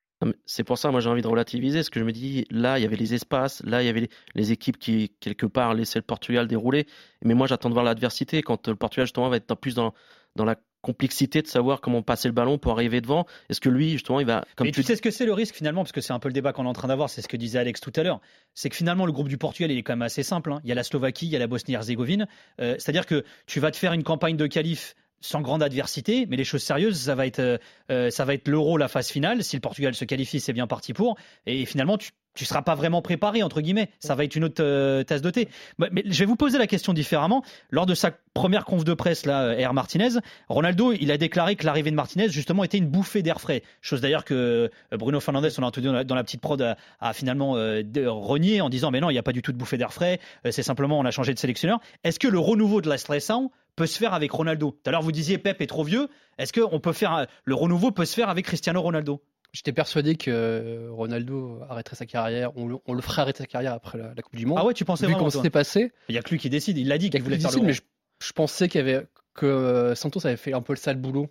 C'est 0.46 0.64
pour 0.64 0.78
ça, 0.78 0.91
moi 0.91 1.02
j'ai 1.02 1.10
envie 1.10 1.22
de 1.22 1.28
relativiser, 1.28 1.80
parce 1.80 1.89
que 1.89 2.00
je 2.00 2.06
me 2.06 2.12
dis, 2.12 2.46
là, 2.50 2.80
il 2.80 2.82
y 2.82 2.86
avait 2.86 2.96
les 2.96 3.14
espaces, 3.14 3.62
là, 3.64 3.84
il 3.84 3.86
y 3.86 3.89
avait 3.89 4.10
les, 4.34 4.52
équipes 4.52 4.80
qui, 4.80 5.12
quelque 5.20 5.46
part, 5.46 5.74
laissaient 5.74 6.00
le 6.00 6.04
Portugal 6.04 6.48
dérouler. 6.48 6.88
Mais 7.24 7.34
moi, 7.34 7.48
j'attends 7.48 7.70
de 7.70 7.74
voir 7.74 7.86
l'adversité, 7.86 8.41
quand 8.41 8.68
le 8.68 8.76
Portugal, 8.76 9.06
justement, 9.06 9.30
va 9.30 9.38
être 9.38 9.54
plus 9.56 9.76
dans, 9.76 9.93
dans 10.36 10.46
la 10.46 10.56
complexité 10.86 11.41
de 11.41 11.48
savoir 11.48 11.82
comment 11.82 12.04
passer 12.04 12.28
le 12.28 12.34
ballon 12.34 12.60
pour 12.60 12.72
arriver 12.74 13.02
devant. 13.02 13.26
Est-ce 13.50 13.60
que 13.60 13.70
lui, 13.70 13.91
justement, 13.91 14.20
il 14.20 14.28
va. 14.28 14.46
Comme 14.56 14.70
tu... 14.70 14.84
sais 14.84 14.96
ce 14.96 15.02
que 15.02 15.10
c'est 15.10 15.26
le 15.26 15.34
risque 15.34 15.56
finalement, 15.56 15.82
parce 15.82 15.91
que 15.91 16.02
c'est 16.02 16.14
un 16.14 16.20
peu 16.20 16.30
le 16.30 16.34
débat 16.34 16.54
qu'on 16.54 16.66
est 16.66 16.70
en 16.70 16.74
train 16.74 16.88
d'avoir, 16.88 17.10
c'est 17.10 17.24
ce 17.24 17.28
que 17.28 17.38
disait 17.38 17.58
Alex 17.58 17.82
tout 17.82 17.91
à 17.96 18.04
l'heure. 18.04 18.22
C'est 18.54 18.70
que 18.70 18.76
finalement, 18.76 19.08
le 19.08 19.12
groupe 19.12 19.28
du 19.28 19.39
Portugal, 19.39 19.72
il 19.72 19.78
est 19.80 19.84
quand 19.84 19.93
même 19.93 20.04
assez 20.04 20.22
simple. 20.22 20.54
Hein. 20.54 20.62
Il 20.64 20.70
y 20.70 20.72
a 20.72 20.76
la 20.76 20.84
Slovaquie, 20.84 21.26
il 21.26 21.32
y 21.32 21.36
a 21.36 21.39
la 21.39 21.48
Bosnie-Herzégovine. 21.48 22.28
Euh, 22.62 22.76
c'est-à-dire 22.78 23.08
que 23.08 23.26
tu 23.48 23.60
vas 23.60 23.72
te 23.72 23.78
faire 23.78 23.93
une 23.93 24.04
campagne 24.04 24.38
de 24.38 24.46
qualif 24.46 24.96
sans 25.26 25.41
grande 25.41 25.63
adversité, 25.63 26.26
mais 26.30 26.38
les 26.38 26.43
choses 26.43 26.63
sérieuses, 26.63 26.99
ça 26.99 27.15
va 27.15 27.26
être, 27.26 27.39
euh, 27.39 27.57
euh, 27.91 28.09
être 28.09 28.47
l'euro, 28.47 28.78
la 28.78 28.88
phase 28.88 29.09
finale. 29.09 29.43
Si 29.43 29.55
le 29.55 29.61
Portugal 29.61 29.95
se 29.95 30.05
qualifie, 30.05 30.39
c'est 30.39 30.53
bien 30.53 30.67
parti 30.67 30.93
pour. 30.93 31.17
Et 31.47 31.65
finalement, 31.65 31.97
tu, 31.97 32.11
tu 32.36 32.45
seras 32.45 32.61
pas 32.61 32.76
vraiment 32.76 33.01
préparé 33.01 33.41
entre 33.41 33.61
guillemets. 33.61 33.89
Ça 33.99 34.13
va 34.13 34.23
être 34.23 34.36
une 34.36 34.43
autre 34.43 34.63
euh, 34.63 35.03
tasse 35.03 35.21
de 35.21 35.30
thé. 35.32 35.49
Mais 35.80 36.03
je 36.05 36.19
vais 36.19 36.26
vous 36.26 36.36
poser 36.36 36.57
la 36.57 36.67
question 36.67 36.93
différemment. 36.93 37.43
Lors 37.71 37.86
de 37.86 37.95
sa 37.95 38.11
première 38.34 38.65
conf 38.65 38.84
de 38.84 38.93
presse 38.93 39.26
là, 39.26 39.53
Air 39.57 39.73
Martinez, 39.73 40.19
Ronaldo, 40.47 40.93
il 40.93 41.11
a 41.11 41.17
déclaré 41.17 41.55
que 41.55 41.65
l'arrivée 41.65 41.91
de 41.91 41.95
Martinez 41.95 42.30
justement 42.30 42.63
était 42.63 42.78
une 42.78 42.88
bouffée 42.88 43.23
d'air 43.23 43.41
frais. 43.41 43.63
Chose 43.82 44.01
d'ailleurs 44.01 44.26
que 44.26 44.69
Bruno 44.91 45.19
Fernandez, 45.19 45.49
on 45.57 45.61
l'a 45.61 45.67
entendu 45.67 45.88
dans 45.88 46.15
la, 46.15 46.23
petite 46.23 46.41
prod, 46.41 46.61
a, 46.61 47.13
finalement 47.13 47.53
renié 47.53 48.61
en 48.61 48.69
disant 48.69 48.91
mais 48.91 48.99
non, 48.99 49.09
il 49.09 49.13
n'y 49.13 49.19
a 49.19 49.23
pas 49.23 49.32
du 49.32 49.41
tout 49.41 49.53
de 49.53 49.57
bouffée 49.57 49.78
d'air 49.78 49.93
frais. 49.93 50.19
c'est 50.49 50.63
simplement 50.63 50.99
on 50.99 51.05
a 51.05 51.11
changé 51.11 51.34
de 51.34 51.39
sélectionneur. 51.39 51.80
Est-ce 52.03 52.19
que 52.19 52.28
le 52.28 52.39
renouveau 52.39 52.82
de 52.82 52.89
la 52.89 52.97
stressant 52.97 53.51
peut 53.76 53.88
se 53.88 53.97
faire 53.97 54.13
avec 54.13 54.32
Ronaldo. 54.32 54.71
Tout 54.71 54.89
à 54.89 54.91
l'heure, 54.91 55.01
vous 55.01 55.11
disiez 55.11 55.38
Pep 55.38 55.61
est 55.61 55.67
trop 55.67 55.84
vieux. 55.84 56.09
Est-ce 56.38 56.53
que 56.53 56.61
on 56.61 56.80
peut 56.80 56.93
faire 56.93 57.28
le 57.43 57.55
renouveau 57.55 57.91
peut 57.91 58.05
se 58.05 58.15
faire 58.15 58.30
avec 58.30 58.45
Cristiano 58.45 58.82
Ronaldo? 58.82 59.21
J'étais 59.55 59.71
persuadé 59.71 60.15
que 60.15 60.89
Ronaldo 60.89 61.61
arrêterait 61.69 61.95
sa 61.95 62.05
carrière, 62.05 62.51
on 62.57 62.67
le, 62.67 63.01
ferait 63.01 63.21
arrêter 63.21 63.38
sa 63.38 63.45
carrière 63.45 63.71
après 63.71 63.97
la, 63.97 64.13
Coupe 64.21 64.36
du 64.36 64.45
Monde. 64.45 64.57
Ah 64.59 64.65
ouais, 64.65 64.73
tu 64.73 64.84
pensais 64.84 65.07
Vu 65.07 65.13
comment 65.13 65.30
c'était 65.30 65.49
passé 65.49 65.93
Il 66.09 66.11
n'y 66.11 66.17
a 66.17 66.21
que 66.21 66.32
lui 66.32 66.39
qui 66.39 66.49
décide, 66.49 66.78
il 66.78 66.89
l'a 66.89 66.97
dit 66.97 67.09
qu'il 67.09 67.23
voulait 67.23 67.39
faire 67.39 67.51
le 67.51 67.61
mais 67.61 67.71
je, 67.73 68.34
pensais 68.34 68.67
qu'il 68.67 68.80
y 68.80 68.89
avait, 68.89 69.07
que 69.34 69.45
euh, 69.45 69.95
Santos 69.95 70.28
avait 70.28 70.36
fait 70.36 70.51
un 70.51 70.61
peu 70.61 70.73
le 70.73 70.78
sale 70.78 70.97
boulot 70.97 71.30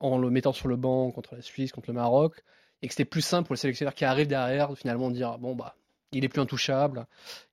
en 0.00 0.18
le 0.18 0.30
mettant 0.30 0.52
sur 0.52 0.66
le 0.66 0.74
banc 0.74 1.12
contre 1.12 1.36
la 1.36 1.42
Suisse, 1.42 1.70
contre 1.70 1.90
le 1.90 1.94
Maroc, 1.94 2.42
et 2.82 2.88
que 2.88 2.92
c'était 2.92 3.04
plus 3.04 3.22
simple 3.22 3.46
pour 3.46 3.54
le 3.54 3.58
sélectionneur 3.58 3.94
qui 3.94 4.04
arrive 4.04 4.26
derrière 4.26 4.70
de 4.70 4.74
finalement 4.74 5.10
dire 5.12 5.38
bon 5.38 5.54
bah 5.54 5.76
il 6.10 6.24
est 6.24 6.28
plus 6.28 6.40
intouchable, 6.40 7.06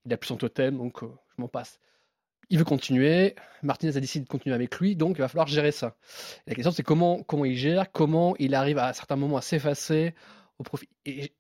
il 0.06 0.14
a 0.14 0.18
plus 0.18 0.30
son 0.30 0.38
totem, 0.38 0.78
donc 0.78 1.04
euh, 1.04 1.08
je 1.36 1.42
m'en 1.42 1.48
passe. 1.48 1.80
Il 2.50 2.58
veut 2.58 2.66
continuer. 2.66 3.36
Martinez 3.64 3.98
a 3.98 4.00
décidé 4.00 4.24
de 4.24 4.30
continuer 4.30 4.56
avec 4.56 4.80
lui, 4.80 4.96
donc 4.96 5.18
il 5.18 5.22
va 5.22 5.28
falloir 5.28 5.48
gérer 5.48 5.72
ça. 5.72 5.96
la 6.46 6.56
question, 6.56 6.72
c'est 6.72 6.84
comment, 6.84 7.24
comment 7.24 7.46
il 7.46 7.56
gère, 7.56 7.92
comment 7.92 8.36
il 8.40 8.56
arrive 8.56 8.78
à, 8.78 8.94
certains 8.94 9.16
moments 9.16 9.38
à 9.38 9.42
s'effacer 9.42 10.14
au 10.60 10.64
profit. 10.64 10.88
Et, 11.06 11.32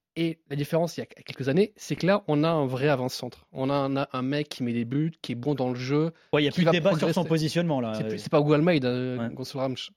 la 0.50 0.56
différence, 0.56 0.98
il 0.98 1.02
y 1.02 1.04
a 1.04 1.06
quelques 1.06 1.48
années, 1.48 1.74
c'est 1.76 1.96
que 1.96 2.08
là, 2.08 2.24
on 2.28 2.44
a 2.44 2.50
un 2.50 2.66
vrai 2.66 2.90
avant-centre. 2.90 3.46
On 3.52 3.70
a 3.70 4.08
un, 4.12 4.22
mec 4.24 4.50
qui 4.50 4.64
met 4.64 4.74
des 4.74 4.84
buts, 4.84 5.14
qui 5.22 5.34
est 5.34 5.36
bon 5.36 5.54
dans 5.54 5.70
le 5.70 5.76
jeu. 5.76 6.12
il 6.34 6.40
n'y 6.40 6.48
a 6.48 6.52
plus 6.52 6.66
de 6.66 6.72
débat 6.72 6.98
sur 6.98 7.14
son 7.14 7.24
positionnement. 7.24 7.80
là. 7.80 7.94
C'est 8.18 8.30
pas 8.30 8.42
Google 8.42 8.62
Made, 8.62 8.84
hein, 8.86 9.30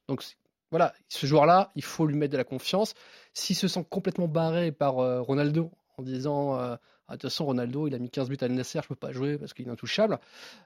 Donc 0.07 0.23
voilà, 0.71 0.93
ce 1.09 1.27
joueur-là, 1.27 1.73
il 1.75 1.83
faut 1.83 2.07
lui 2.07 2.17
mettre 2.17 2.33
de 2.33 2.37
la 2.37 2.45
confiance. 2.45 2.95
S'il 3.33 3.57
se 3.57 3.67
sent 3.67 3.85
complètement 3.89 4.29
barré 4.29 4.73
par 4.73 4.99
euh, 4.99 5.21
Ronaldo 5.21 5.73
en 5.97 6.03
disant 6.03 6.59
euh, 6.59 6.77
ah, 7.11 7.17
de 7.17 7.21
toute 7.21 7.31
façon, 7.31 7.45
Ronaldo, 7.47 7.89
il 7.89 7.95
a 7.95 7.99
mis 7.99 8.09
15 8.09 8.29
buts 8.29 8.37
à 8.41 8.49
Nasser, 8.49 8.79
je 8.83 8.87
peux 8.87 8.95
pas 8.95 9.11
jouer 9.11 9.37
parce 9.37 9.53
qu'il 9.53 9.67
est 9.67 9.71
intouchable. 9.71 10.21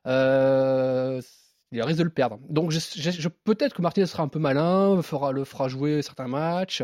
Euh, 0.07 1.22
il 1.72 1.82
risque 1.82 1.99
de 1.99 2.05
le 2.05 2.11
perdre. 2.11 2.38
Donc, 2.51 2.74
peut-être 3.45 3.74
que 3.74 3.80
Martinez 3.80 4.07
sera 4.07 4.22
un 4.22 4.28
peu 4.28 4.38
malin, 4.38 5.01
fera, 5.01 5.32
le 5.32 5.45
fera 5.45 5.68
jouer 5.68 6.03
certains 6.03 6.28
matchs. 6.28 6.82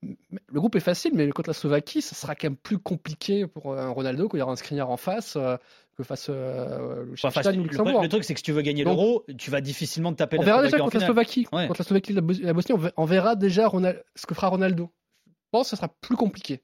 Le 0.00 0.60
groupe 0.60 0.74
est 0.76 0.80
facile, 0.80 1.12
mais 1.14 1.28
contre 1.28 1.50
la 1.50 1.54
Slovaquie, 1.54 2.00
ça 2.00 2.14
sera 2.14 2.34
quand 2.34 2.46
même 2.46 2.56
plus 2.56 2.78
compliqué 2.78 3.46
pour 3.46 3.78
un 3.78 3.90
Ronaldo 3.90 4.30
qu'il 4.30 4.38
y 4.38 4.42
aura 4.42 4.52
un 4.52 4.56
screener 4.56 4.80
en 4.80 4.96
face 4.96 5.36
euh, 5.36 5.56
que 5.96 6.02
face 6.02 6.28
euh, 6.30 7.04
le, 7.04 8.08
truc, 8.08 8.24
c'est 8.24 8.32
que 8.32 8.40
si 8.40 8.44
tu 8.44 8.52
veux 8.52 8.62
gagner 8.62 8.82
l'euro, 8.82 9.26
tu 9.36 9.50
vas 9.50 9.60
difficilement 9.60 10.10
te 10.12 10.16
taper 10.16 10.38
on 10.38 10.42
verra 10.42 10.62
déjà 10.62 10.78
contre 10.78 10.98
la 10.98 11.04
Slovaquie. 11.04 11.44
Contre 11.44 11.78
la 11.78 11.84
Slovaquie 11.84 12.14
la 12.14 12.52
Bosnie, 12.54 12.74
on 12.96 13.04
verra 13.04 13.36
déjà 13.36 13.70
ce 14.16 14.26
que 14.26 14.34
fera 14.34 14.48
Ronaldo. 14.48 14.90
Je 15.26 15.32
pense 15.52 15.66
que 15.66 15.70
ce 15.70 15.76
sera 15.76 15.88
plus 16.00 16.16
compliqué. 16.16 16.62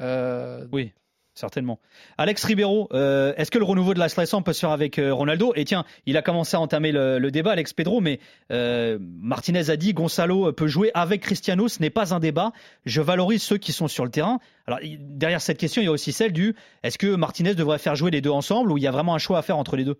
Euh, 0.00 0.66
oui 0.72 0.92
certainement. 1.38 1.80
Alex 2.18 2.44
Ribeiro, 2.44 2.88
euh, 2.92 3.32
est-ce 3.36 3.50
que 3.50 3.58
le 3.58 3.64
renouveau 3.64 3.94
de 3.94 3.98
la 3.98 4.08
Slessan 4.08 4.42
peut 4.42 4.52
se 4.52 4.60
faire 4.60 4.70
avec 4.70 4.98
euh, 4.98 5.14
Ronaldo? 5.14 5.52
Et 5.56 5.64
tiens, 5.64 5.84
il 6.06 6.16
a 6.16 6.22
commencé 6.22 6.56
à 6.56 6.60
entamer 6.60 6.92
le, 6.92 7.30
débat, 7.30 7.52
Alex 7.52 7.72
Pedro, 7.72 8.00
mais 8.00 8.20
euh, 8.52 8.98
Martinez 9.00 9.70
a 9.70 9.76
dit 9.76 9.94
Gonzalo 9.94 10.52
peut 10.52 10.66
jouer 10.66 10.90
avec 10.94 11.22
Cristiano, 11.22 11.68
ce 11.68 11.80
n'est 11.80 11.90
pas 11.90 12.14
un 12.14 12.20
débat. 12.20 12.52
Je 12.84 13.00
valorise 13.00 13.42
ceux 13.42 13.58
qui 13.58 13.72
sont 13.72 13.88
sur 13.88 14.04
le 14.04 14.10
terrain. 14.10 14.38
Alors 14.66 14.80
derrière 14.82 15.40
cette 15.40 15.58
question, 15.58 15.80
il 15.80 15.86
y 15.86 15.88
a 15.88 15.92
aussi 15.92 16.12
celle 16.12 16.32
du 16.32 16.54
est-ce 16.82 16.98
que 16.98 17.14
Martinez 17.14 17.54
devrait 17.54 17.78
faire 17.78 17.94
jouer 17.94 18.10
les 18.10 18.20
deux 18.20 18.30
ensemble 18.30 18.72
ou 18.72 18.78
il 18.78 18.82
y 18.82 18.86
a 18.86 18.90
vraiment 18.90 19.14
un 19.14 19.18
choix 19.18 19.38
à 19.38 19.42
faire 19.42 19.56
entre 19.56 19.76
les 19.76 19.84
deux? 19.84 19.98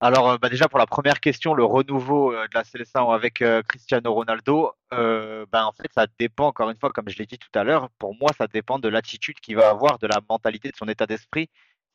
Alors, 0.00 0.28
euh, 0.30 0.38
bah, 0.38 0.50
déjà 0.50 0.68
pour 0.68 0.78
la 0.78 0.86
première 0.86 1.20
question, 1.20 1.54
le 1.54 1.64
renouveau 1.64 2.32
euh, 2.32 2.46
de 2.48 2.54
la 2.54 2.64
sélection 2.64 3.10
avec 3.10 3.40
euh, 3.40 3.62
Cristiano 3.62 4.12
Ronaldo, 4.12 4.72
bah, 4.90 5.66
en 5.66 5.72
fait, 5.72 5.90
ça 5.94 6.06
dépend 6.18 6.48
encore 6.48 6.68
une 6.70 6.76
fois, 6.76 6.90
comme 6.90 7.08
je 7.08 7.16
l'ai 7.18 7.26
dit 7.26 7.38
tout 7.38 7.58
à 7.58 7.64
l'heure. 7.64 7.88
Pour 7.98 8.14
moi, 8.14 8.30
ça 8.36 8.46
dépend 8.46 8.78
de 8.78 8.88
l'attitude 8.88 9.40
qu'il 9.40 9.56
va 9.56 9.70
avoir, 9.70 9.98
de 9.98 10.06
la 10.06 10.20
mentalité, 10.28 10.70
de 10.70 10.76
son 10.76 10.88
état 10.88 11.06
d'esprit. 11.06 11.48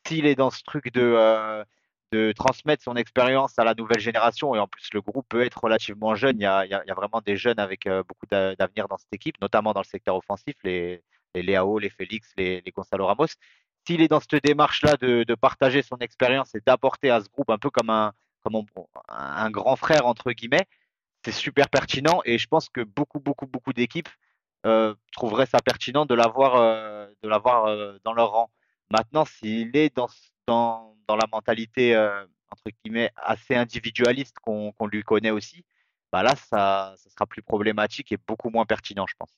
S'il 0.08 0.26
est 0.26 0.36
dans 0.36 0.50
ce 0.52 0.64
truc 0.64 0.92
de 0.94 1.64
de 2.12 2.34
transmettre 2.34 2.84
son 2.84 2.96
expérience 2.98 3.58
à 3.58 3.64
la 3.64 3.74
nouvelle 3.74 4.02
génération, 4.02 4.54
et 4.54 4.60
en 4.60 4.68
plus 4.68 4.90
le 4.94 5.00
groupe 5.02 5.26
peut 5.30 5.44
être 5.44 5.64
relativement 5.64 6.14
jeune. 6.14 6.38
Il 6.38 6.44
y 6.44 6.46
a, 6.46 6.66
il 6.66 6.70
y 6.70 6.74
a, 6.74 6.94
vraiment 6.94 7.22
des 7.26 7.38
jeunes 7.38 7.60
avec 7.60 7.88
beaucoup 7.88 8.26
d'avenir 8.30 8.90
dans 8.90 8.98
cette 8.98 9.14
équipe, 9.14 9.40
notamment 9.42 9.72
dans 9.74 9.80
le 9.80 9.86
secteur 9.86 10.18
offensif, 10.18 10.56
les 10.64 11.04
les 11.36 11.44
Léao, 11.44 11.80
les 11.80 11.90
Félix, 11.90 12.34
les, 12.38 12.62
les 12.62 12.72
Gonzalo 12.72 13.06
Ramos 13.06 13.28
s'il 13.86 14.02
est 14.02 14.08
dans 14.08 14.20
cette 14.20 14.44
démarche-là 14.44 14.98
de, 14.98 15.36
partager 15.36 15.82
son 15.82 15.98
expérience 15.98 16.54
et 16.56 16.62
d'apporter 16.66 17.10
à 17.10 17.22
ce 17.22 17.30
groupe 17.30 17.50
un 17.50 17.58
peu 17.58 17.70
comme 17.70 17.90
un, 17.90 18.14
comme 18.44 18.64
un, 19.08 19.50
grand 19.50 19.76
frère, 19.76 20.06
entre 20.06 20.32
guillemets, 20.32 20.68
c'est 21.24 21.32
super 21.32 21.70
pertinent 21.70 22.22
et 22.26 22.38
je 22.38 22.48
pense 22.48 22.70
que 22.70 22.82
beaucoup, 22.82 23.20
beaucoup, 23.20 23.48
beaucoup 23.48 23.74
d'équipes 23.74 24.10
euh, 24.66 24.94
trouveraient 25.14 25.46
ça 25.46 25.60
pertinent 25.60 26.06
de 26.06 26.14
l'avoir 26.14 26.56
euh, 26.56 27.08
de 27.24 27.30
l'avoir 27.30 27.66
euh, 27.66 27.98
dans 28.04 28.14
leur 28.14 28.32
rang. 28.32 28.52
Maintenant, 28.92 29.26
s'il 29.26 29.76
est 29.76 29.96
dans, 29.96 30.08
dans, 30.48 30.96
dans, 31.08 31.16
la 31.16 31.26
mentalité, 31.32 31.96
entre 32.50 32.76
guillemets, 32.84 33.10
assez 33.16 33.56
individualiste 33.56 34.38
qu'on 34.40 34.74
lui 34.92 35.02
connaît 35.02 35.32
aussi, 35.32 35.64
bah 36.12 36.24
là, 36.24 36.36
ça, 36.36 36.94
ça 36.98 37.10
sera 37.10 37.26
plus 37.26 37.42
problématique 37.42 38.12
et 38.12 38.18
beaucoup 38.28 38.50
moins 38.50 38.66
pertinent, 38.66 39.06
je 39.08 39.16
pense. 39.18 39.32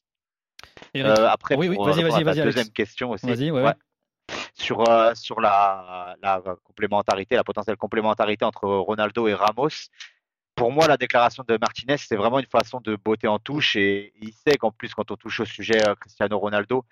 après, 0.96 1.56
oui, 1.56 1.78
deuxième 1.78 2.72
question 2.72 3.12
aussi. 3.12 3.52
Ouais 3.52 3.74
sur, 4.54 4.88
euh, 4.88 5.14
sur 5.16 5.42
la, 5.42 6.16
la, 6.22 6.42
complémentarité, 6.64 7.36
la 7.36 7.44
potentielle 7.44 7.78
complémentarité 7.78 8.46
entre 8.46 8.68
Ronaldo 8.68 9.28
et 9.28 9.34
Ramos. 9.34 9.90
Pour 10.56 10.72
moi, 10.72 10.88
la 10.88 10.98
déclaration 10.98 11.44
de 11.48 11.58
Martinez, 11.60 11.98
c'est 11.98 12.16
vraiment 12.16 12.40
une 12.40 12.46
façon 12.46 12.80
de 12.80 12.96
botter 12.96 13.28
en 13.28 13.40
touche 13.40 13.76
et 13.76 14.14
il 14.22 14.34
sait 14.34 14.58
qu'en 14.58 14.72
plus, 14.72 14.94
quand 14.94 15.10
on 15.10 15.16
touche 15.16 15.40
au 15.40 15.46
sujet 15.46 15.88
euh, 15.88 15.96
Cristiano 15.96 16.38
Ronaldo, 16.38 16.86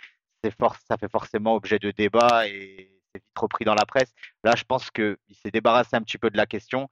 for 0.59 0.75
ça 0.87 0.97
fait 0.97 1.11
forcément 1.11 1.53
objet 1.53 1.77
de 1.77 1.91
débat 1.91 2.47
et 2.47 2.91
c'est 3.13 3.19
vite 3.19 3.37
repris 3.39 3.63
dans 3.63 3.75
la 3.75 3.85
presse. 3.85 4.11
Là, 4.43 4.55
je 4.55 4.63
pense 4.63 4.89
qu'il 4.89 5.17
s'est 5.31 5.51
débarrassé 5.51 5.95
un 5.95 6.01
petit 6.01 6.17
peu 6.17 6.31
de 6.31 6.37
la 6.37 6.47
question, 6.47 6.89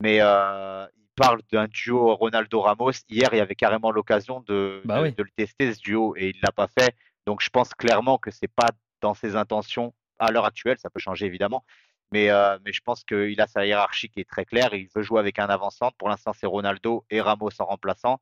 mais 0.00 0.18
euh, 0.22 0.86
il 0.96 1.08
parle 1.14 1.42
d'un 1.52 1.66
duo 1.66 2.14
Ronaldo-Ramos. 2.16 2.92
Hier, 3.10 3.28
il 3.32 3.36
y 3.36 3.40
avait 3.40 3.54
carrément 3.54 3.90
l'occasion 3.90 4.40
de, 4.46 4.80
bah 4.86 5.02
de, 5.02 5.10
de, 5.10 5.22
le 5.22 5.30
tester, 5.36 5.74
ce 5.74 5.80
duo, 5.80 6.14
et 6.16 6.30
il 6.30 6.36
ne 6.36 6.42
l'a 6.42 6.52
pas 6.52 6.68
fait. 6.68 6.96
Donc, 7.26 7.42
je 7.42 7.50
pense 7.50 7.74
clairement 7.74 8.16
que 8.16 8.30
c'est 8.30 8.48
pas 8.48 8.70
dans 9.02 9.12
ses 9.12 9.36
intentions 9.36 9.92
à 10.18 10.30
l'heure 10.30 10.44
actuelle. 10.44 10.78
Ça 10.78 10.90
peut 10.90 11.00
changer 11.00 11.26
évidemment, 11.26 11.64
mais, 12.12 12.30
euh, 12.30 12.58
mais 12.64 12.72
je 12.72 12.80
pense 12.80 13.04
qu'il 13.04 13.40
a 13.40 13.46
sa 13.46 13.66
hiérarchie 13.66 14.08
qui 14.08 14.20
est 14.20 14.28
très 14.28 14.44
claire. 14.44 14.74
Il 14.74 14.88
veut 14.94 15.02
jouer 15.02 15.20
avec 15.20 15.38
un 15.38 15.46
avant-centre. 15.46 15.96
Pour 15.96 16.08
l'instant, 16.08 16.32
c'est 16.32 16.46
Ronaldo 16.46 17.04
et 17.10 17.20
Ramos 17.20 17.50
en 17.58 17.64
remplaçant. 17.64 18.20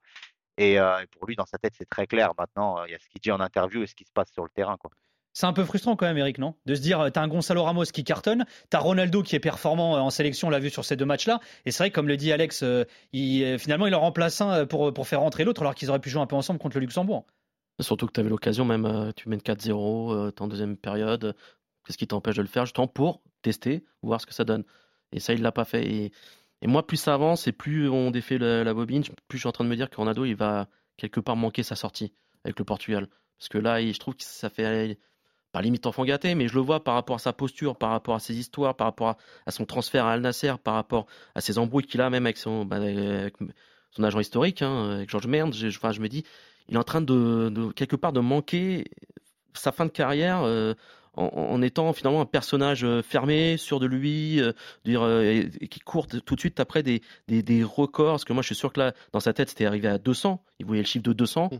Et, 0.56 0.78
pour 1.10 1.26
lui, 1.26 1.34
dans 1.34 1.46
sa 1.46 1.58
tête, 1.58 1.74
c'est 1.76 1.88
très 1.88 2.06
clair. 2.06 2.32
Maintenant, 2.38 2.84
il 2.84 2.92
y 2.92 2.94
a 2.94 2.98
ce 3.00 3.08
qu'il 3.08 3.20
dit 3.20 3.32
en 3.32 3.40
interview 3.40 3.82
et 3.82 3.86
ce 3.88 3.94
qui 3.94 4.04
se 4.04 4.12
passe 4.12 4.30
sur 4.30 4.44
le 4.44 4.50
terrain. 4.50 4.76
Quoi. 4.76 4.92
C'est 5.32 5.46
un 5.46 5.52
peu 5.52 5.64
frustrant 5.64 5.96
quand 5.96 6.06
même, 6.06 6.16
Eric, 6.16 6.38
non? 6.38 6.54
De 6.64 6.76
se 6.76 6.80
dire, 6.80 7.10
t'as 7.12 7.20
un 7.20 7.26
Gonzalo 7.26 7.64
Ramos 7.64 7.86
qui 7.86 8.04
cartonne, 8.04 8.46
t'as 8.70 8.78
Ronaldo 8.78 9.24
qui 9.24 9.34
est 9.34 9.40
performant 9.40 9.94
en 9.94 10.10
sélection, 10.10 10.46
on 10.46 10.50
l'a 10.52 10.60
vu 10.60 10.70
sur 10.70 10.84
ces 10.84 10.94
deux 10.94 11.04
matchs-là. 11.04 11.40
Et 11.64 11.72
c'est 11.72 11.82
vrai, 11.82 11.90
comme 11.90 12.06
le 12.06 12.16
dit 12.16 12.30
Alex, 12.30 12.64
il, 13.12 13.58
finalement, 13.58 13.88
il 13.88 13.94
en 13.96 14.00
remplace 14.00 14.40
un 14.40 14.64
pour, 14.64 14.94
pour 14.94 15.08
faire 15.08 15.20
rentrer 15.20 15.42
l'autre, 15.42 15.62
alors 15.62 15.74
qu'ils 15.74 15.90
auraient 15.90 15.98
pu 15.98 16.08
jouer 16.08 16.22
un 16.22 16.26
peu 16.26 16.36
ensemble 16.36 16.60
contre 16.60 16.76
le 16.76 16.82
Luxembourg. 16.82 17.26
Surtout 17.80 18.06
que 18.06 18.12
tu 18.12 18.20
avais 18.20 18.28
l'occasion, 18.28 18.64
même, 18.64 19.12
tu 19.16 19.28
mènes 19.28 19.40
4-0, 19.40 20.30
t'es 20.30 20.42
en 20.42 20.46
deuxième 20.46 20.76
période. 20.76 21.34
Qu'est-ce 21.84 21.98
qui 21.98 22.06
t'empêche 22.06 22.36
de 22.36 22.42
le 22.42 22.48
faire 22.48 22.64
Justement 22.64 22.86
pour 22.86 23.22
tester, 23.42 23.84
voir 24.02 24.20
ce 24.20 24.26
que 24.26 24.34
ça 24.34 24.44
donne. 24.44 24.64
Et 25.12 25.20
ça, 25.20 25.34
il 25.34 25.42
l'a 25.42 25.52
pas 25.52 25.64
fait. 25.64 25.86
Et, 25.86 26.12
moi, 26.66 26.86
plus 26.86 26.96
ça 26.96 27.14
avance 27.14 27.46
et 27.46 27.52
plus 27.52 27.90
on 27.90 28.10
défait 28.10 28.38
la, 28.38 28.72
bobine, 28.72 29.02
plus 29.28 29.36
je 29.36 29.42
suis 29.42 29.48
en 29.48 29.52
train 29.52 29.64
de 29.64 29.68
me 29.68 29.76
dire 29.76 29.90
que 29.90 29.96
Ronaldo, 29.96 30.24
il 30.24 30.34
va 30.34 30.66
quelque 30.96 31.20
part 31.20 31.36
manquer 31.36 31.62
sa 31.62 31.76
sortie 31.76 32.14
avec 32.44 32.58
le 32.58 32.64
Portugal. 32.64 33.08
Parce 33.38 33.48
que 33.50 33.58
là, 33.58 33.82
je 33.82 33.98
trouve 33.98 34.14
que 34.14 34.24
ça 34.24 34.48
fait 34.48 34.98
pas 35.52 35.60
limite 35.60 35.86
enfant 35.86 36.04
gâté, 36.04 36.34
mais 36.34 36.48
je 36.48 36.54
le 36.54 36.62
vois 36.62 36.82
par 36.82 36.94
rapport 36.94 37.16
à 37.16 37.18
sa 37.18 37.32
posture, 37.32 37.76
par 37.76 37.90
rapport 37.90 38.14
à 38.14 38.18
ses 38.18 38.34
histoires, 38.36 38.74
par 38.74 38.86
rapport 38.86 39.16
à, 39.46 39.50
son 39.50 39.66
transfert 39.66 40.06
à 40.06 40.12
Al 40.12 40.20
Nasser, 40.22 40.54
par 40.62 40.74
rapport 40.74 41.06
à 41.34 41.40
ses 41.40 41.58
embrouilles 41.58 41.84
qu'il 41.84 42.00
a 42.00 42.08
même 42.08 42.24
avec 42.24 42.38
son, 42.38 42.64
bah, 42.64 42.78
agent 44.02 44.20
historique, 44.20 44.62
hein, 44.62 44.94
avec 44.94 45.10
George 45.10 45.26
Merde. 45.26 45.54
Je, 45.54 45.68
je 45.68 46.00
me 46.00 46.08
dis, 46.08 46.24
il 46.68 46.74
est 46.74 46.78
en 46.78 46.84
train 46.84 47.02
de, 47.02 47.72
quelque 47.76 47.96
part 47.96 48.12
de 48.12 48.20
manquer 48.20 48.84
sa 49.52 49.70
fin 49.70 49.84
de 49.84 49.90
carrière. 49.90 50.42
Euh, 50.42 50.74
en, 51.16 51.62
étant 51.62 51.92
finalement 51.92 52.20
un 52.20 52.26
personnage 52.26 52.84
euh, 52.84 53.02
fermé, 53.02 53.56
sûr 53.56 53.80
de 53.80 53.86
lui, 53.86 54.40
euh, 54.40 54.52
dire, 54.84 55.02
euh, 55.02 55.42
qui 55.70 55.80
court 55.80 56.06
tout 56.06 56.34
de 56.34 56.40
suite 56.40 56.60
après 56.60 56.82
des, 56.82 57.02
des, 57.28 57.64
records. 57.64 58.12
Parce 58.12 58.24
que 58.24 58.32
moi, 58.32 58.42
je 58.42 58.46
suis 58.46 58.54
sûr 58.54 58.72
que 58.72 58.80
là, 58.80 58.92
dans 59.12 59.20
sa 59.20 59.32
tête, 59.32 59.48
c'était 59.48 59.66
arrivé 59.66 59.88
à 59.88 59.98
200. 59.98 60.42
Il 60.58 60.66
voyait 60.66 60.82
le 60.82 60.86
chiffre 60.86 61.04
de 61.04 61.12
200. 61.12 61.50
Mm. 61.52 61.58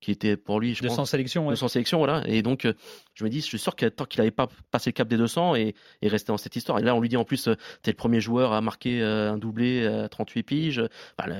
Qui 0.00 0.10
était 0.10 0.36
pour 0.36 0.60
lui, 0.60 0.74
je 0.74 0.82
200 0.82 1.06
sélections, 1.06 1.48
200 1.48 1.68
sélections, 1.68 1.96
voilà. 1.96 2.22
Et 2.26 2.42
donc, 2.42 2.68
je 3.14 3.24
me 3.24 3.30
dis, 3.30 3.40
je 3.40 3.46
suis 3.46 3.58
sûr 3.58 3.74
qu'il 3.74 3.90
n'avait 4.18 4.30
pas 4.30 4.48
passé 4.70 4.90
le 4.90 4.92
cap 4.92 5.08
des 5.08 5.16
200 5.16 5.54
et, 5.54 5.74
et 6.02 6.08
resté 6.08 6.26
dans 6.26 6.36
cette 6.36 6.54
histoire. 6.56 6.78
Et 6.78 6.82
là, 6.82 6.94
on 6.94 7.00
lui 7.00 7.08
dit 7.08 7.16
en 7.16 7.24
plus, 7.24 7.44
tu 7.44 7.50
es 7.50 7.56
le 7.86 7.94
premier 7.94 8.20
joueur 8.20 8.52
à 8.52 8.60
marquer 8.60 9.00
un 9.00 9.38
doublé 9.38 9.86
à 9.86 10.10
38 10.10 10.42
piges. 10.42 10.82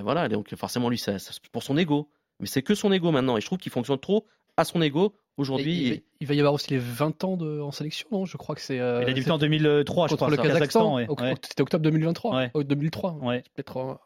voilà, 0.03 0.31
donc 0.31 0.55
forcément, 0.55 0.89
lui, 0.89 0.97
c'est 0.97 1.19
pour 1.53 1.63
son 1.63 1.77
ego. 1.77 2.09
Mais 2.41 2.47
c'est 2.47 2.63
que 2.63 2.75
son 2.75 2.91
ego 2.91 3.11
maintenant. 3.11 3.37
Et 3.37 3.43
je 3.43 3.47
trouve 3.47 3.59
qu'il 3.59 3.71
fonctionne 3.71 3.99
trop 3.99 4.27
à 4.57 4.65
son 4.65 4.83
ego 4.83 5.15
Aujourd'hui, 5.37 6.05
il, 6.21 6.27
va 6.29 6.35
y 6.35 6.39
avoir 6.39 6.55
aussi 6.55 6.71
les 6.71 6.79
20 6.79 7.25
ans 7.25 7.37
de, 7.37 7.61
en 7.61 7.73
sélection, 7.73 8.07
non? 8.13 8.25
Je 8.25 8.37
crois 8.37 8.55
que 8.55 8.61
c'est. 8.61 8.79
Euh, 8.79 9.03
il 9.03 9.11
a 9.11 9.13
débuté 9.13 9.33
en 9.33 9.39
2003, 9.39 10.09
je 10.09 10.15
crois. 10.15 10.31
le 10.31 10.37
Kazakhstan. 10.37 10.99
C'était 11.43 11.63
octobre 11.63 11.83
2023. 11.83 12.37
Ouais. 12.37 12.65
2003. 12.65 13.19
Ouais. 13.21 13.43
Peut-être. 13.55 13.99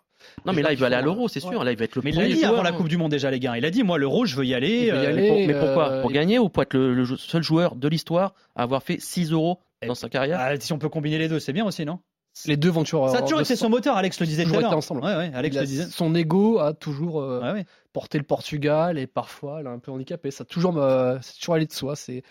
Non, 0.45 0.53
mais 0.53 0.63
là, 0.63 0.73
il 0.73 0.79
va 0.79 0.87
aller 0.87 0.97
à 0.97 1.03
l'Euro, 1.03 1.29
c'est 1.29 1.41
sûr. 1.41 1.63
Là, 1.63 1.73
il 1.73 1.79
va 1.79 1.85
être 1.85 1.97
le 1.97 2.03
mais 2.03 2.13
premier. 2.13 2.29
il 2.29 2.33
a 2.33 2.37
dit 2.37 2.45
avant 2.45 2.63
la 2.63 2.73
Coupe 2.73 2.89
du 2.89 2.97
Monde 2.97 3.11
déjà, 3.11 3.31
les 3.31 3.41
gars. 3.41 3.57
Il 3.57 3.65
a 3.65 3.71
dit, 3.71 3.83
moi, 3.83 3.99
l'Euro, 3.99 4.25
je 4.25 4.37
veux 4.37 4.45
y 4.45 4.55
aller. 4.55 4.87
y 4.87 4.91
euh, 4.91 5.09
aller 5.09 5.47
mais, 5.47 5.55
pourquoi? 5.55 5.91
Euh, 5.91 6.03
Pour 6.03 6.11
gagner 6.11 6.39
ou 6.39 6.49
pour 6.49 6.63
être 6.63 6.77
le, 6.77 7.05
seul 7.17 7.43
joueur 7.43 7.77
de 7.77 7.89
l'histoire 7.89 8.35
à 8.57 8.63
avoir 8.63 8.83
fait 8.83 9.01
6 9.01 9.33
euros 9.33 9.61
dans 9.87 9.95
sa 9.95 10.09
carrière? 10.09 10.39
ah, 10.41 10.59
Si 10.59 10.73
on 10.73 10.79
peut 10.79 10.89
combiner 10.89 11.19
les 11.19 11.29
deux, 11.29 11.39
c'est 11.39 11.53
bien 11.53 11.65
aussi, 11.65 11.85
non? 11.85 12.01
Les 12.47 12.57
deux 12.57 12.70
vont 12.70 12.82
toujours. 12.82 13.11
Ça 13.11 13.18
a 13.18 13.22
toujours 13.22 13.41
été 13.41 13.57
son 13.57 13.68
moteur, 13.68 13.97
Alex 13.97 14.20
le 14.20 14.26
disait 14.26 14.45
tout 14.45 14.55
à 14.55 14.61
l'heure. 14.61 14.76
ensemble. 14.76 15.03
Ouais, 15.03 15.16
ouais, 15.16 15.30
Alex 15.34 15.57
le 15.57 15.64
disait. 15.64 15.86
Son 15.86 16.14
ego 16.14 16.59
a 16.59 16.72
toujours 16.72 17.20
euh, 17.20 17.62
porté 17.93 18.18
le 18.18 18.24
Portugal 18.24 18.99
et 18.99 19.07
parfois 19.07 19.61
elle 19.61 19.66
est 19.66 19.70
un 19.70 19.78
peu 19.78 19.91
handicapé. 19.91 20.30
Ça 20.30 20.43
a 20.43 20.45
toujours, 20.45 20.72
toujours 20.72 21.55
allé 21.55 21.66
de 21.66 21.72
soi. 21.72 21.97
C'est, 21.97 22.22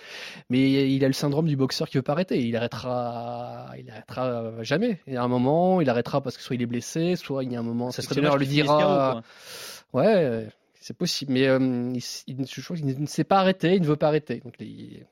mais 0.49 0.91
il 0.91 1.03
a 1.03 1.07
le 1.07 1.13
syndrome 1.13 1.47
du 1.47 1.55
boxeur 1.55 1.89
qui 1.89 1.97
veut 1.97 2.03
pas 2.03 2.13
arrêter. 2.13 2.39
Il 2.39 2.55
arrêtera, 2.55 3.71
il 3.77 3.89
arrêtera 3.89 4.63
jamais. 4.63 4.99
Il 5.07 5.13
y 5.13 5.17
a 5.17 5.23
un 5.23 5.27
moment, 5.27 5.81
il 5.81 5.89
arrêtera 5.89 6.21
parce 6.21 6.37
que 6.37 6.43
soit 6.43 6.55
il 6.55 6.61
est 6.61 6.67
blessé, 6.67 7.15
soit 7.15 7.43
il 7.43 7.51
y 7.51 7.55
a 7.55 7.59
un 7.59 7.63
moment, 7.63 7.91
ça 7.91 8.01
serait 8.01 8.21
lui 8.37 8.47
dira. 8.47 9.21
ouais, 9.93 10.47
c'est 10.87 10.95
possible. 10.95 11.33
Mais 11.33 11.47
euh, 11.47 11.93
il, 12.27 12.45
je 12.47 12.61
crois 12.61 12.77
qu'il 12.77 12.85
ne 12.85 13.05
sait 13.07 13.25
pas 13.25 13.39
arrêter, 13.39 13.75
il 13.75 13.81
ne 13.81 13.87
veut 13.87 13.97
pas 13.97 14.07
arrêter. 14.07 14.39
Donc 14.39 14.53
il, 14.59 15.05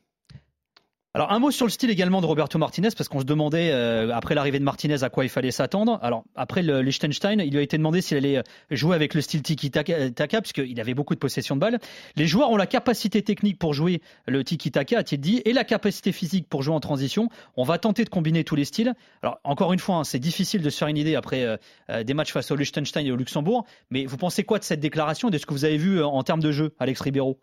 alors 1.15 1.31
un 1.31 1.39
mot 1.39 1.49
sur 1.49 1.65
le 1.65 1.71
style 1.71 1.89
également 1.89 2.19
de 2.19 2.25
Roberto 2.25 2.59
Martinez 2.59 2.89
parce 2.89 3.07
qu'on 3.07 3.21
se 3.21 3.25
demandait 3.25 3.71
euh, 3.71 4.13
après 4.13 4.35
l'arrivée 4.35 4.59
de 4.59 4.65
Martinez 4.65 5.01
à 5.01 5.09
quoi 5.09 5.23
il 5.23 5.29
fallait 5.29 5.49
s'attendre. 5.49 5.97
Alors 6.01 6.25
après 6.35 6.61
le 6.61 6.81
Liechtenstein, 6.81 7.39
il 7.39 7.51
lui 7.51 7.59
a 7.59 7.61
été 7.61 7.77
demandé 7.77 8.01
s'il 8.01 8.17
allait 8.17 8.39
euh, 8.39 8.43
jouer 8.69 8.97
avec 8.97 9.13
le 9.13 9.21
style 9.21 9.41
tiki-taka 9.41 9.93
euh, 9.93 10.11
parce 10.29 10.51
qu'il 10.51 10.77
avait 10.77 10.93
beaucoup 10.93 11.13
de 11.15 11.19
possession 11.19 11.55
de 11.55 11.61
balles. 11.61 11.79
Les 12.17 12.27
joueurs 12.27 12.51
ont 12.51 12.57
la 12.57 12.67
capacité 12.67 13.21
technique 13.21 13.57
pour 13.57 13.73
jouer 13.73 14.01
le 14.27 14.43
tiki-taka, 14.43 14.99
a-t-il 14.99 15.21
dit, 15.21 15.41
et 15.45 15.53
la 15.53 15.63
capacité 15.63 16.11
physique 16.11 16.49
pour 16.49 16.63
jouer 16.63 16.75
en 16.75 16.81
transition. 16.81 17.29
On 17.55 17.63
va 17.63 17.77
tenter 17.77 18.03
de 18.03 18.09
combiner 18.09 18.43
tous 18.43 18.57
les 18.57 18.65
styles. 18.65 18.93
Alors 19.23 19.39
encore 19.45 19.71
une 19.71 19.79
fois, 19.79 19.95
hein, 19.95 20.03
c'est 20.03 20.19
difficile 20.19 20.63
de 20.63 20.69
se 20.69 20.77
faire 20.77 20.89
une 20.89 20.97
idée 20.97 21.15
après 21.15 21.57
des 22.03 22.13
matchs 22.13 22.33
face 22.33 22.51
au 22.51 22.57
Liechtenstein 22.57 23.05
et 23.05 23.11
au 23.13 23.15
Luxembourg. 23.15 23.65
Mais 23.89 24.05
vous 24.05 24.17
pensez 24.17 24.43
quoi 24.43 24.59
de 24.59 24.65
cette 24.65 24.81
déclaration 24.81 25.29
et 25.29 25.31
de 25.31 25.37
ce 25.37 25.45
que 25.45 25.53
vous 25.53 25.63
avez 25.63 25.77
vu 25.77 26.03
en 26.03 26.23
termes 26.23 26.41
de 26.41 26.51
jeu, 26.51 26.75
Alex 26.77 26.99
Ribeiro? 26.99 27.39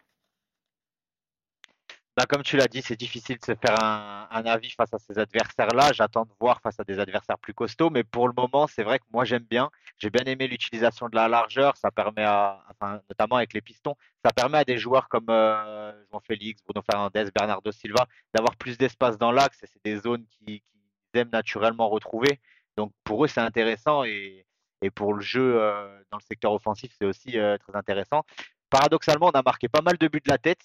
Bah, 2.16 2.26
comme 2.28 2.42
tu 2.42 2.58
l'as 2.58 2.68
dit, 2.68 2.82
c'est 2.82 2.96
difficile 2.96 3.38
de 3.38 3.44
se 3.44 3.54
faire 3.54 3.82
un, 3.82 4.44
avis 4.44 4.70
face 4.70 4.92
à 4.92 4.98
ces 4.98 5.18
adversaires-là. 5.18 5.92
J'attends 5.94 6.26
de 6.26 6.30
voir 6.38 6.60
face 6.60 6.78
à 6.78 6.84
des 6.84 6.98
adversaires 6.98 7.38
plus 7.38 7.54
costauds, 7.54 7.88
mais 7.88 8.04
pour 8.04 8.28
le 8.28 8.34
moment, 8.36 8.66
c'est 8.66 8.82
vrai 8.82 8.98
que 8.98 9.04
moi 9.12 9.24
j'aime 9.24 9.46
bien. 9.48 9.70
J'ai 9.96 10.10
bien 10.10 10.24
aimé 10.24 10.46
l'utilisation 10.46 11.08
de 11.08 11.16
la 11.16 11.28
largeur. 11.28 11.74
Ça 11.78 11.90
permet 11.90 12.24
à, 12.24 12.62
notamment 13.08 13.36
avec 13.36 13.54
les 13.54 13.62
pistons, 13.62 13.94
ça 14.22 14.30
permet 14.30 14.58
à 14.58 14.64
des 14.64 14.76
joueurs 14.76 15.08
comme 15.08 15.30
euh, 15.30 15.92
Jean 16.12 16.20
Félix, 16.20 16.62
Bruno 16.64 16.82
Fernandez, 16.90 17.30
Bernardo 17.34 17.72
Silva 17.72 18.06
d'avoir 18.34 18.56
plus 18.56 18.76
d'espace 18.76 19.16
dans 19.16 19.32
l'axe. 19.32 19.58
C'est 19.62 19.84
des 19.84 19.96
zones 19.96 20.26
qu'ils 20.26 20.60
qui 20.60 21.18
aiment 21.18 21.30
naturellement 21.32 21.88
retrouver. 21.88 22.40
Donc 22.76 22.92
pour 23.04 23.24
eux, 23.24 23.28
c'est 23.28 23.40
intéressant 23.40 24.04
et, 24.04 24.46
et, 24.82 24.90
pour 24.90 25.14
le 25.14 25.22
jeu 25.22 25.60
euh, 25.60 26.02
dans 26.10 26.18
le 26.18 26.22
secteur 26.22 26.52
offensif, 26.52 26.92
c'est 26.98 27.06
aussi 27.06 27.38
euh, 27.38 27.56
très 27.58 27.76
intéressant. 27.76 28.24
Paradoxalement, 28.70 29.28
on 29.28 29.38
a 29.38 29.42
marqué 29.42 29.68
pas 29.68 29.82
mal 29.82 29.96
de 29.98 30.08
buts 30.08 30.22
de 30.24 30.30
la 30.30 30.38
tête 30.38 30.62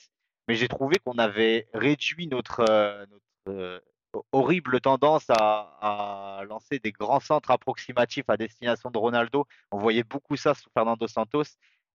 mais 0.48 0.56
j'ai 0.56 0.68
trouvé 0.68 0.98
qu'on 1.04 1.18
avait 1.18 1.68
réduit 1.74 2.28
notre, 2.28 2.64
euh, 2.70 3.06
euh, 3.50 3.80
horrible 4.32 4.80
tendance 4.82 5.26
à, 5.30 6.44
lancer 6.48 6.80
des 6.80 6.92
grands 6.92 7.20
centres 7.20 7.52
approximatifs 7.52 8.30
à 8.30 8.38
destination 8.38 8.90
de 8.90 8.98
Ronaldo. 8.98 9.46
On 9.72 9.78
voyait 9.80 10.04
beaucoup 10.04 10.36
ça 10.38 10.54
sous 10.54 10.70
Fernando 10.74 11.08
Santos. 11.08 11.44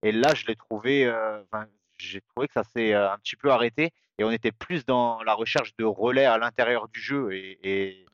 Et 0.03 0.11
là, 0.11 0.33
je 0.35 0.45
l'ai 0.45 0.55
trouvé, 0.55 1.05
euh, 1.05 1.41
j'ai 1.97 2.21
trouvé 2.21 2.47
que 2.47 2.53
ça 2.53 2.63
s'est 2.63 2.93
un 2.93 3.17
petit 3.17 3.35
peu 3.35 3.51
arrêté 3.51 3.91
et 4.19 4.23
on 4.23 4.31
était 4.31 4.51
plus 4.51 4.85
dans 4.85 5.23
la 5.23 5.33
recherche 5.33 5.75
de 5.77 5.85
relais 5.85 6.25
à 6.25 6.37
l'intérieur 6.37 6.87
du 6.87 6.99
jeu 6.99 7.33
et, 7.33 8.05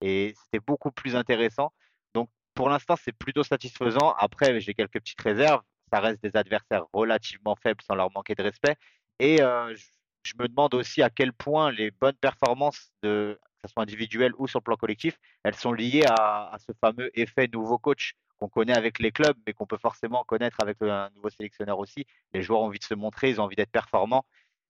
et 0.00 0.34
c'était 0.44 0.64
beaucoup 0.64 0.90
plus 0.90 1.16
intéressant. 1.16 1.72
Donc, 2.14 2.28
pour 2.54 2.68
l'instant, 2.68 2.96
c'est 2.96 3.12
plutôt 3.12 3.42
satisfaisant. 3.42 4.14
Après, 4.18 4.60
j'ai 4.60 4.74
quelques 4.74 5.00
petites 5.00 5.20
réserves. 5.20 5.62
Ça 5.92 6.00
reste 6.00 6.22
des 6.22 6.36
adversaires 6.36 6.84
relativement 6.92 7.56
faibles 7.56 7.82
sans 7.82 7.96
leur 7.96 8.12
manquer 8.12 8.34
de 8.34 8.42
respect. 8.42 8.76
Et 9.20 9.42
euh, 9.42 9.74
je 10.22 10.32
me 10.38 10.48
demande 10.48 10.74
aussi 10.74 11.02
à 11.02 11.10
quel 11.10 11.34
point 11.34 11.70
les 11.70 11.90
bonnes 11.90 12.16
performances, 12.16 12.90
que 13.02 13.38
ce 13.62 13.68
soit 13.68 13.82
individuelles 13.82 14.32
ou 14.38 14.48
sur 14.48 14.60
le 14.60 14.64
plan 14.64 14.76
collectif, 14.76 15.18
elles 15.44 15.54
sont 15.54 15.74
liées 15.74 16.04
à, 16.08 16.56
ce 16.66 16.72
fameux 16.80 17.10
effet 17.18 17.46
nouveau 17.52 17.78
coach 17.78 18.14
qu'on 18.38 18.48
connaît 18.48 18.76
avec 18.76 18.98
les 18.98 19.12
clubs, 19.12 19.36
mais 19.46 19.52
qu'on 19.52 19.66
peut 19.66 19.76
forcément 19.76 20.24
connaître 20.24 20.56
avec 20.62 20.78
un 20.80 21.10
nouveau 21.14 21.28
sélectionneur 21.28 21.78
aussi. 21.78 22.06
Les 22.32 22.40
joueurs 22.40 22.62
ont 22.62 22.66
envie 22.66 22.78
de 22.78 22.84
se 22.84 22.94
montrer, 22.94 23.28
ils 23.28 23.40
ont 23.42 23.44
envie 23.44 23.56
d'être 23.56 23.70
performants. 23.70 24.24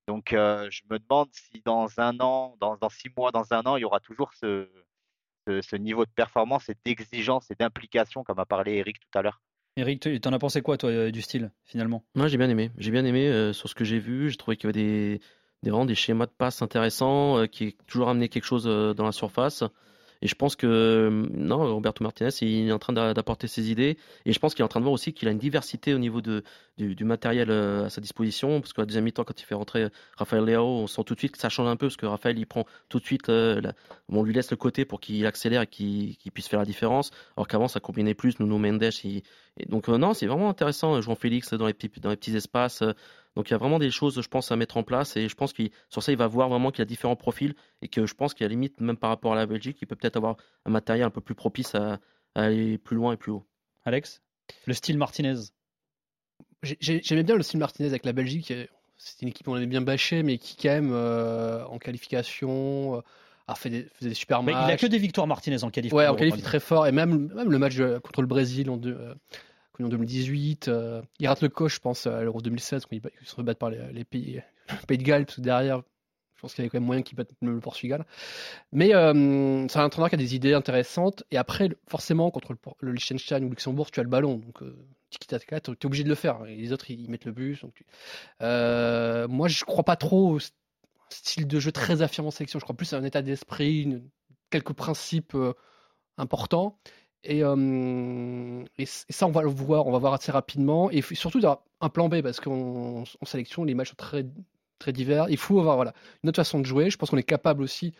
Donc 0.09 0.33
euh, 0.33 0.69
je 0.71 0.83
me 0.91 0.99
demande 0.99 1.29
si 1.33 1.63
dans 1.65 2.01
un 2.01 2.19
an, 2.19 2.57
dans, 2.59 2.89
six 2.91 3.11
mois, 3.17 3.31
dans 3.31 3.53
un 3.53 3.63
an, 3.67 3.77
il 3.77 3.83
y 3.83 3.85
aura 3.85 4.01
toujours 4.01 4.33
ce, 4.35 4.69
ce 5.47 5.77
niveau 5.77 6.05
de 6.05 6.11
performance 6.11 6.69
et 6.69 6.77
d'exigence 6.85 7.49
et 7.53 7.55
d'implication, 7.55 8.25
comme 8.25 8.41
a 8.41 8.47
parlé 8.47 8.75
Eric 8.75 8.99
tout 8.99 9.17
à 9.19 9.23
l'heure. 9.23 9.41
Eric, 9.81 10.01
tu 10.01 10.21
en 10.27 10.33
as 10.33 10.39
pensé 10.39 10.63
quoi, 10.63 10.77
toi, 10.77 10.91
euh, 10.91 11.11
du 11.11 11.23
style, 11.23 11.51
finalement? 11.65 12.05
Moi, 12.15 12.29
j'ai 12.29 12.37
bien 12.37 12.49
aimé. 12.51 12.71
J'ai 12.79 12.91
bien 12.91 13.05
aimé 13.05 13.29
euh, 13.29 13.53
sur 13.53 13.69
ce 13.69 13.75
que 13.75 13.85
j'ai 13.85 13.99
vu. 13.99 14.31
J'ai 14.31 14.37
trouvé 14.37 14.57
qu'il 14.57 14.69
y 14.69 14.71
avait 14.71 14.81
des, 14.83 15.21
des, 15.63 15.87
des 15.87 15.95
schémas 15.95 16.27
de 16.27 16.33
passe 16.37 16.63
intéressants, 16.63 17.39
euh, 17.39 17.47
qui 17.47 17.77
toujours 17.87 18.09
amené 18.09 18.29
quelque 18.29 18.45
chose 18.45 18.65
dans 18.65 19.05
la 19.05 19.13
surface. 19.13 19.65
Et 20.23 20.29
je 20.29 20.35
pense 20.35 20.57
que 20.57 20.67
euh, 20.67 21.11
non, 21.33 21.75
Roberto 21.75 22.05
Martinez, 22.05 22.31
est 22.43 22.73
en 22.73 22.79
train 22.79 22.93
d'apporter 22.93 23.47
ses 23.47 23.71
idées. 23.71 23.97
Et 24.27 24.33
je 24.33 24.39
pense 24.39 24.55
qu'il 24.55 24.63
est 24.63 24.65
en 24.65 24.69
train 24.69 24.81
de 24.81 24.85
voir 24.85 24.93
aussi 24.93 25.13
qu'il 25.13 25.29
a 25.29 25.31
une 25.31 25.39
diversité 25.39 25.95
au 25.95 25.99
niveau 25.99 26.21
de, 26.21 26.43
du, 26.77 27.05
matériel 27.05 27.51
euh, 27.51 27.87
à 27.87 27.91
sa 27.91 28.01
disposition. 28.01 28.61
Parce 28.61 28.73
qu'à 28.73 28.83
la 28.83 28.87
deuxième 28.87 29.05
mi-temps, 29.05 29.25
quand 29.25 29.41
il 29.41 29.45
fait 29.45 29.55
rentrer 29.55 29.89
Raphaël 30.17 30.45
Léo, 30.45 30.65
on 30.65 30.87
sent 30.87 31.05
tout 31.05 31.15
de 31.15 31.19
suite 31.19 31.33
que 31.33 31.39
ça 31.39 31.49
change 31.49 31.69
un 31.69 31.77
peu. 31.77 31.87
Parce 31.87 31.97
que 31.97 32.07
Raphaël, 32.07 32.39
il 32.39 32.47
prend 32.47 32.67
tout 32.89 32.99
de 32.99 33.05
suite, 33.05 33.29
euh, 33.29 33.63
on 34.09 34.23
lui 34.23 34.35
laisse 34.35 34.51
le 34.51 34.57
côté 34.57 34.85
pour 34.85 35.01
qu'il 35.01 35.25
accélère 35.27 35.63
et 35.63 35.67
qu'il 35.67 36.17
puisse 36.35 36.49
faire 36.49 36.61
la 36.61 36.67
différence. 36.67 37.11
Alors 37.37 37.49
qu'avant, 37.49 37.69
ça 37.69 37.81
combinait 37.81 38.15
plus. 38.15 38.39
Nuno 38.41 38.59
Mendes. 38.59 38.91
donc, 39.69 39.89
non, 39.89 40.13
c'est 40.13 40.27
vraiment 40.27 40.51
intéressant. 40.51 41.01
Jean 41.01 41.15
Félix 41.15 41.55
dans 41.55 41.67
les 41.67 41.75
petits 41.75 42.37
espaces. 42.37 42.83
Donc 43.37 43.49
il 43.49 43.53
y 43.53 43.55
a 43.55 43.59
vraiment 43.59 43.79
des 43.79 43.91
choses, 43.91 44.21
je 44.21 44.29
pense, 44.29 44.51
à 44.51 44.57
mettre 44.57 44.77
en 44.77 44.83
place 44.83 45.17
et 45.17 45.29
je 45.29 45.35
pense 45.35 45.53
que 45.53 45.63
sur 45.89 46.03
ça, 46.03 46.13
il 46.13 46.19
va 46.19 46.27
voir 46.27 46.49
vraiment 46.49 46.71
qu'il 46.71 46.81
y 46.81 46.83
a 46.83 46.87
différents 46.87 47.17
profils 47.17 47.55
et 47.83 47.89
que 47.89 48.07
je 48.07 48.15
pense 48.15 48.35
qu'il 48.35 48.45
y 48.45 48.47
a 48.47 48.49
limite, 48.49 48.81
même 48.81 48.97
par 48.97 49.11
rapport 49.11 49.33
à 49.33 49.37
la 49.37 49.47
Belgique, 49.47 49.79
il 49.81 49.87
peut 49.87 49.97
peut-être 49.97 50.17
avoir 50.17 50.37
un 50.67 50.71
matériel 50.71 51.07
un 51.07 51.11
peu 51.11 51.21
plus 51.21 51.35
propice 51.35 51.75
à, 51.75 52.01
aller 52.35 52.79
plus 52.79 52.97
loin 52.97 53.13
et 53.13 53.17
plus 53.17 53.33
haut. 53.33 53.47
Alex, 53.85 54.23
le 54.67 54.75
style 54.75 54.99
Martinez 54.99 55.35
J'aimais 56.63 57.23
bien 57.23 57.37
le 57.37 57.43
style 57.43 57.59
Martinez 57.59 57.89
avec 57.89 58.05
la 58.05 58.13
Belgique. 58.13 58.53
C'est 58.99 59.23
une 59.23 59.29
équipe 59.29 59.47
qu'on 59.47 59.55
avait 59.55 59.67
bien 59.67 59.81
bâché, 59.81 60.23
mais 60.23 60.37
qui, 60.37 60.57
quand 60.57 60.69
même, 60.69 60.91
euh, 60.93 61.65
en 61.65 61.79
qualification, 61.79 62.97
euh, 62.97 63.01
a 63.47 63.55
fait 63.55 63.71
des, 63.71 63.83
faisait 63.95 64.11
des 64.11 64.15
super 64.15 64.43
matchs. 64.43 64.57
il 64.61 64.67
n'a 64.67 64.77
que 64.77 64.87
des 64.87 64.99
victoires 64.99 65.27
Martinez 65.27 65.65
en 65.65 65.71
qualification. 65.71 65.97
Ouais, 65.97 66.07
en 66.07 66.15
qualification 66.15 66.47
très 66.47 66.61
fort. 66.61 66.87
Et 66.87 66.93
même, 66.93 67.33
même 67.35 67.51
le 67.51 67.59
match 67.59 67.79
contre 68.03 68.21
le 68.21 68.27
Brésil 68.27 68.69
en 68.69 68.77
deux, 68.77 68.97
euh, 68.99 69.15
en 69.85 69.89
2018. 69.89 70.69
Euh, 70.69 71.03
il 71.19 71.29
rate 71.29 71.43
le 71.43 71.49
coach, 71.49 71.77
je 71.77 71.81
pense, 71.81 72.07
à 72.07 72.23
l'Euro 72.23 72.41
2016, 72.41 72.87
quand 72.87 72.97
ils, 72.97 73.27
se 73.27 73.37
rebattent 73.37 73.59
par 73.59 73.71
les, 73.71 74.05
pays, 74.05 74.43
pays 74.89 74.99
de 74.99 75.03
Galles, 75.03 75.27
parce 75.27 75.37
que 75.37 75.43
derrière, 75.43 75.83
je 76.37 76.41
pense 76.43 76.55
qu'il 76.55 76.63
y 76.63 76.65
avait 76.65 76.71
quand 76.71 76.81
même 76.81 76.87
moyen 76.87 77.03
qu'ils 77.03 77.17
battent 77.17 77.35
le, 77.43 77.61
Portugal. 77.61 78.07
Mais 78.73 78.95
euh, 78.95 79.67
c'est 79.69 79.79
un 79.79 79.85
entraîneur 79.85 80.09
qui 80.09 80.15
a 80.15 80.19
des 80.19 80.35
idées 80.35 80.55
intéressantes. 80.55 81.25
Et 81.31 81.37
après, 81.37 81.71
forcément, 81.89 82.31
contre 82.31 82.55
le, 82.81 82.93
Liechtenstein 82.93 83.43
ou 83.43 83.47
le 83.47 83.51
Luxembourg, 83.51 83.91
tu 83.91 84.01
as 84.01 84.03
le 84.03 84.09
ballon. 84.09 84.37
Donc, 84.37 84.63
euh, 84.63 84.77
tu 85.11 85.35
es 85.35 85.87
obligé 85.87 86.05
de 86.05 86.09
le 86.09 86.15
faire. 86.15 86.45
Et 86.47 86.57
les 86.57 86.73
autres, 86.73 86.91
ils, 86.91 87.11
mettent 87.11 87.25
le 87.25 87.33
but. 87.33 87.61
Donc 87.61 87.85
euh, 88.43 89.27
moi, 89.29 89.49
je 89.49 89.65
crois 89.65 89.85
pas 89.85 89.97
trop 89.97 90.37
au 90.37 90.39
style 91.09 91.47
de 91.47 91.61
jeu 91.61 91.73
très 91.73 92.03
affirmant 92.03 92.29
en 92.29 92.31
sélection. 92.31 92.59
Je 92.59 92.65
crois 92.65 92.77
plus 92.77 92.93
à 92.93 92.97
un 92.97 93.05
état 93.05 93.23
d'esprit, 93.23 94.01
quelques 94.51 94.73
principes 94.73 95.35
euh, 95.35 95.55
importants. 96.17 96.79
Et, 97.23 97.41
et, 98.79 98.87
ça, 98.87 99.27
on 99.27 99.31
va 99.31 99.43
le 99.43 99.49
voir, 99.49 99.87
on 99.87 99.93
va 99.93 99.99
voir 99.99 100.15
assez 100.15 100.33
rapidement. 100.33 100.91
Et 100.91 101.03
surtout, 101.03 101.41
un 101.81 101.89
plan 101.89 102.09
B, 102.09 102.23
parce 102.23 102.41
qu'en 102.41 103.05
sélection, 103.25 103.65
les 103.65 103.75
matchs 103.75 103.91
sont 103.91 103.97
très 103.97 104.25
très 104.81 104.93
divers. 104.93 105.29
Il 105.29 105.37
faut 105.37 105.61
avoir 105.61 105.77
voilà, 105.77 105.95
une 106.25 106.31
autre 106.31 106.37
façon 106.37 106.59
de 106.59 106.67
jouer. 106.67 106.91
Je 106.91 106.97
pense 106.97 107.11
qu'on 107.11 107.17
est 107.17 107.23
capable 107.23 107.63
aussi 107.63 107.95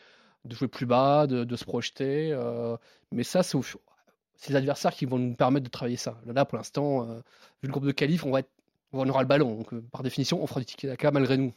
de 0.45 0.55
jouer 0.55 0.67
plus 0.67 0.87
bas, 0.87 1.29
de, 1.29 1.57
se 1.57 1.65
projeter. 1.65 2.33
Euh, 2.33 2.77
mais 3.13 3.23
ça, 3.23 3.45
c'est 3.45 3.59
les 4.49 4.57
adversaires 4.57 4.93
qui 4.93 5.05
vont 5.05 5.19
nous 5.19 5.35
permettre 5.35 5.65
de 5.65 5.71
travailler 5.71 5.97
ça. 5.97 6.21
Là, 6.27 6.45
pour 6.45 6.59
l'instant, 6.59 7.09
euh, 7.09 7.17
vu 7.63 7.69
le 7.69 7.71
groupe 7.71 7.87
de 7.87 7.93
qualif, 7.93 8.25
on, 8.25 8.33
on 8.93 9.09
aura 9.09 9.23
le 9.23 9.29
ballon. 9.29 9.55
Donc, 9.57 9.73
euh, 9.73 9.85
par 9.93 10.03
définition, 10.03 10.43
on 10.43 10.47
fera 10.49 10.61
du 10.61 10.67
ticket 10.67 10.89
d'aka 10.89 11.11
malgré 11.13 11.37
nous, 11.37 11.53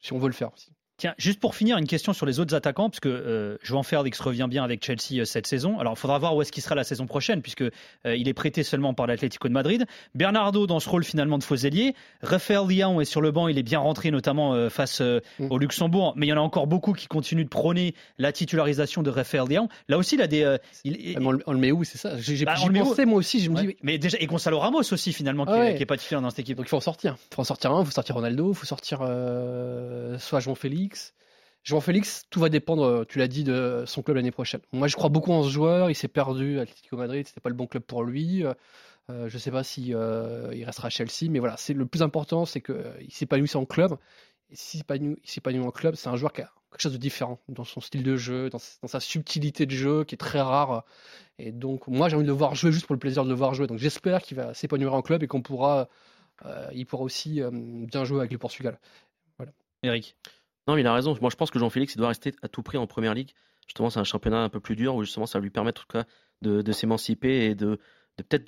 si 0.00 0.12
on 0.12 0.18
veut 0.18 0.28
le 0.28 0.34
faire 0.34 0.52
aussi. 0.52 0.72
Tiens, 0.98 1.14
juste 1.16 1.40
pour 1.40 1.54
finir, 1.54 1.78
une 1.78 1.86
question 1.86 2.12
sur 2.12 2.26
les 2.26 2.38
autres 2.38 2.54
attaquants, 2.54 2.90
parce 2.90 3.00
que 3.00 3.08
euh, 3.08 3.56
Joan 3.62 3.82
Félix 3.82 4.20
revient 4.20 4.46
bien 4.48 4.62
avec 4.62 4.84
Chelsea 4.84 5.20
euh, 5.20 5.24
cette 5.24 5.46
saison. 5.46 5.78
Alors, 5.80 5.94
il 5.94 5.98
faudra 5.98 6.18
voir 6.18 6.36
où 6.36 6.42
est-ce 6.42 6.52
qu'il 6.52 6.62
sera 6.62 6.74
la 6.74 6.84
saison 6.84 7.06
prochaine, 7.06 7.40
puisque 7.40 7.62
euh, 7.62 7.70
il 8.04 8.28
est 8.28 8.34
prêté 8.34 8.62
seulement 8.62 8.92
par 8.92 9.06
l'Atlético 9.06 9.48
de 9.48 9.54
Madrid. 9.54 9.86
Bernardo 10.14 10.66
dans 10.66 10.80
ce 10.80 10.88
rôle 10.88 11.02
finalement 11.02 11.38
de 11.38 11.44
Foselier. 11.44 11.94
Raphaël 12.22 12.68
Lyon 12.68 13.00
est 13.00 13.06
sur 13.06 13.22
le 13.22 13.30
banc, 13.30 13.48
il 13.48 13.58
est 13.58 13.62
bien 13.62 13.78
rentré, 13.78 14.10
notamment 14.10 14.54
euh, 14.54 14.68
face 14.68 15.00
mm. 15.00 15.46
au 15.50 15.58
Luxembourg. 15.58 16.12
Mais 16.16 16.26
il 16.26 16.28
y 16.28 16.32
en 16.32 16.36
a 16.36 16.40
encore 16.40 16.66
beaucoup 16.66 16.92
qui 16.92 17.06
continuent 17.06 17.44
de 17.44 17.48
prôner 17.48 17.94
la 18.18 18.30
titularisation 18.30 19.02
de 19.02 19.10
Raphaël 19.10 19.44
Lyon. 19.48 19.68
Là 19.88 19.96
aussi, 19.96 20.16
il 20.16 20.22
a 20.22 20.26
des. 20.26 20.58
Il... 20.84 21.18
On, 21.46 21.52
le 21.52 21.58
met 21.58 21.72
où 21.72 21.84
C'est 21.84 21.98
ça? 21.98 22.18
J'ai 22.18 22.44
bah, 22.44 22.54
pensé 22.54 23.06
moi 23.06 23.18
aussi. 23.18 23.40
Je 23.40 23.50
me 23.50 23.60
dis. 23.60 23.76
Mais 23.82 23.98
déjà, 23.98 24.18
et 24.20 24.26
Gonzalo 24.26 24.58
Ramos 24.58 24.80
aussi 24.92 25.12
finalement, 25.12 25.46
qui, 25.46 25.52
n'est 25.52 25.86
pas 25.86 25.96
titulaire 25.96 26.20
dans 26.20 26.30
cette 26.30 26.40
équipe. 26.40 26.58
Donc 26.58 26.66
il 26.66 26.68
faut 26.68 26.76
en 26.76 26.80
sortir. 26.80 27.16
Il 27.30 27.34
faut 27.34 27.40
en 27.40 27.44
sortir 27.44 27.72
un. 27.72 27.80
Il 27.80 27.86
faut 27.86 27.92
sortir 27.92 28.14
Ronaldo. 28.14 28.52
Il 28.52 28.54
faut 28.54 28.66
sortir 28.66 28.98
soit 30.18 30.40
Joan 30.40 30.54
Félix. 30.54 30.81
Jean 31.64 31.80
Félix, 31.80 32.24
tout 32.30 32.40
va 32.40 32.48
dépendre, 32.48 32.84
euh, 32.84 33.04
tu 33.04 33.18
l'as 33.18 33.28
dit, 33.28 33.44
de 33.44 33.84
son 33.86 34.02
club 34.02 34.16
l'année 34.16 34.32
prochaine. 34.32 34.60
Moi, 34.72 34.88
je 34.88 34.96
crois 34.96 35.10
beaucoup 35.10 35.32
en 35.32 35.44
ce 35.44 35.48
joueur. 35.48 35.90
Il 35.90 35.94
s'est 35.94 36.08
perdu 36.08 36.58
à 36.58 36.62
Atlético 36.62 36.96
Madrid, 36.96 37.26
c'était 37.26 37.40
pas 37.40 37.50
le 37.50 37.54
bon 37.54 37.66
club 37.66 37.84
pour 37.84 38.02
lui. 38.02 38.44
Euh, 38.44 38.52
euh 39.10 39.28
je 39.28 39.38
sais 39.38 39.50
pas 39.52 39.62
si 39.62 39.94
euh, 39.94 40.50
il 40.54 40.64
restera 40.64 40.88
à 40.88 40.90
Chelsea, 40.90 41.30
mais 41.30 41.38
voilà, 41.38 41.56
c'est 41.56 41.74
le 41.74 41.86
plus 41.86 42.02
important, 42.02 42.46
c'est 42.46 42.60
qu'il 42.60 43.12
s'épanouisse 43.12 43.54
en 43.54 43.64
club. 43.64 43.96
Et 44.50 44.56
s'il 44.56 44.82
s'épanouit 45.24 45.64
en 45.64 45.70
club, 45.70 45.94
c'est 45.94 46.08
un 46.08 46.16
joueur 46.16 46.32
qui 46.32 46.42
a 46.42 46.50
quelque 46.72 46.80
chose 46.80 46.92
de 46.92 46.98
différent 46.98 47.38
dans 47.48 47.64
son 47.64 47.80
style 47.80 48.02
de 48.02 48.16
jeu, 48.16 48.50
dans, 48.50 48.58
sa 48.58 49.00
subtilité 49.00 49.66
de 49.66 49.70
jeu, 49.70 50.04
qui 50.04 50.14
est 50.14 50.18
très 50.18 50.40
rare. 50.40 50.84
Et 51.38 51.52
donc, 51.52 51.86
moi, 51.86 52.08
j'ai 52.08 52.16
envie 52.16 52.24
de 52.24 52.30
le 52.30 52.36
voir 52.36 52.54
jouer 52.54 52.72
juste 52.72 52.86
pour 52.86 52.94
le 52.94 52.98
plaisir 52.98 53.24
de 53.24 53.28
le 53.28 53.34
voir 53.34 53.54
jouer. 53.54 53.66
Donc, 53.66 53.78
j'espère 53.78 54.22
qu'il 54.22 54.36
va 54.36 54.52
s'épanouir 54.52 54.94
en 54.94 55.02
club 55.02 55.22
et 55.22 55.26
qu'on 55.26 55.42
pourra, 55.42 55.88
il 56.74 56.86
pourra 56.86 57.04
aussi 57.04 57.40
bien 57.50 58.04
jouer 58.04 58.18
avec 58.18 58.32
le 58.32 58.38
Portugal. 58.38 58.78
Voilà. 59.38 59.52
Eric. 59.82 60.16
Non, 60.68 60.74
mais 60.74 60.82
il 60.82 60.86
a 60.86 60.94
raison. 60.94 61.16
Moi, 61.20 61.30
je 61.30 61.36
pense 61.36 61.50
que 61.50 61.58
Jean-Félix, 61.58 61.94
il 61.94 61.98
doit 61.98 62.08
rester 62.08 62.32
à 62.42 62.48
tout 62.48 62.62
prix 62.62 62.78
en 62.78 62.86
première 62.86 63.14
ligue. 63.14 63.30
Justement, 63.66 63.90
c'est 63.90 64.00
un 64.00 64.04
championnat 64.04 64.42
un 64.42 64.48
peu 64.48 64.60
plus 64.60 64.76
dur 64.76 64.94
où 64.94 65.04
justement 65.04 65.26
ça 65.26 65.38
va 65.38 65.42
lui 65.42 65.50
permettre 65.50 65.82
en 65.82 65.84
tout 65.84 65.98
cas 65.98 66.04
de, 66.42 66.72
s'émanciper 66.72 67.46
et 67.46 67.54
de, 67.54 67.78
peut-être 68.16 68.44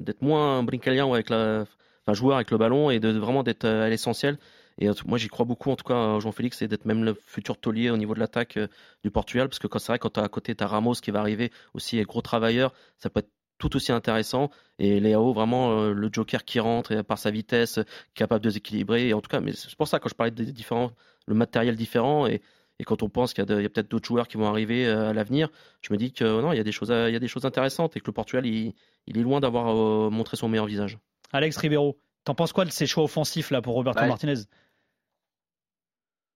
d'être 0.00 0.22
moins 0.22 0.62
brincalien 0.62 1.10
avec 1.10 1.30
la, 1.30 1.64
enfin, 2.02 2.14
joueur 2.14 2.36
avec 2.36 2.50
le 2.50 2.58
ballon 2.58 2.90
et 2.90 3.00
de 3.00 3.10
vraiment 3.18 3.42
d'être 3.42 3.64
à 3.64 3.88
l'essentiel. 3.88 4.38
Et 4.78 4.88
moi, 5.06 5.16
j'y 5.16 5.28
crois 5.28 5.46
beaucoup, 5.46 5.70
en 5.70 5.76
tout 5.76 5.84
cas, 5.84 6.18
Jean-Félix, 6.20 6.60
et 6.60 6.68
d'être 6.68 6.84
même 6.84 7.02
le 7.02 7.14
futur 7.14 7.58
taulier 7.58 7.88
au 7.90 7.96
niveau 7.96 8.14
de 8.14 8.20
l'attaque 8.20 8.58
euh, 8.58 8.68
du 9.02 9.10
Portugal, 9.10 9.48
parce 9.48 9.58
que 9.58 9.66
quand 9.66 9.78
c'est 9.78 9.92
vrai, 9.92 9.98
quand 9.98 10.18
as 10.18 10.22
à 10.22 10.28
côté, 10.28 10.54
tu 10.54 10.62
as 10.62 10.66
Ramos 10.66 10.94
qui 10.94 11.10
va 11.10 11.20
arriver 11.20 11.50
aussi, 11.72 12.00
gros 12.02 12.20
travailleur, 12.20 12.74
ça 12.98 13.08
peut 13.08 13.20
être 13.20 13.30
tout 13.58 13.74
aussi 13.74 13.90
intéressant. 13.90 14.50
Et 14.78 15.00
Léo, 15.00 15.32
vraiment, 15.32 15.80
euh, 15.80 15.92
le 15.94 16.10
joker 16.12 16.44
qui 16.44 16.60
rentre 16.60 17.00
par 17.02 17.16
sa 17.16 17.30
vitesse, 17.30 17.80
capable 18.14 18.44
de 18.44 18.50
déséquilibrer. 18.50 19.08
Et 19.08 19.14
en 19.14 19.22
tout 19.22 19.30
cas, 19.30 19.40
mais 19.40 19.52
c'est 19.52 19.74
pour 19.76 19.88
ça, 19.88 19.98
quand 19.98 20.10
je 20.10 20.14
parlais 20.14 20.30
des 20.30 20.52
différents 20.52 20.90
le 21.26 21.34
matériel 21.34 21.76
différent 21.76 22.26
et, 22.26 22.40
et 22.78 22.84
quand 22.84 23.02
on 23.02 23.08
pense 23.08 23.32
qu'il 23.32 23.44
y 23.44 23.52
a, 23.52 23.68
peut-être 23.68 23.90
d'autres 23.90 24.06
joueurs 24.06 24.28
qui 24.28 24.36
vont 24.36 24.46
arriver 24.46 24.86
euh, 24.86 25.10
à 25.10 25.12
l'avenir, 25.12 25.48
je 25.82 25.92
me 25.92 25.98
dis 25.98 26.12
que 26.12 26.24
non, 26.24 26.52
il 26.52 26.56
y 26.56 26.60
a 26.60 26.64
des 26.64 26.72
choses, 26.72 26.90
il 26.90 27.12
y 27.12 27.16
a 27.16 27.20
des 27.20 27.28
choses 27.28 27.46
intéressantes 27.46 27.96
et 27.96 28.00
que 28.00 28.06
le 28.06 28.12
Portugal, 28.12 28.44
il, 28.46 28.74
il 29.06 29.18
est 29.18 29.22
loin 29.22 29.40
d'avoir 29.40 29.74
euh, 29.74 30.10
montré 30.10 30.36
son 30.36 30.48
meilleur 30.48 30.66
visage. 30.66 30.98
Alex 31.32 31.56
Ribeiro, 31.56 31.98
t'en 32.24 32.34
penses 32.34 32.52
quoi 32.52 32.64
de 32.64 32.70
ces 32.70 32.86
choix 32.86 33.04
offensifs 33.04 33.50
là 33.50 33.62
pour 33.62 33.74
Roberto 33.74 34.04
Martinez? 34.04 34.42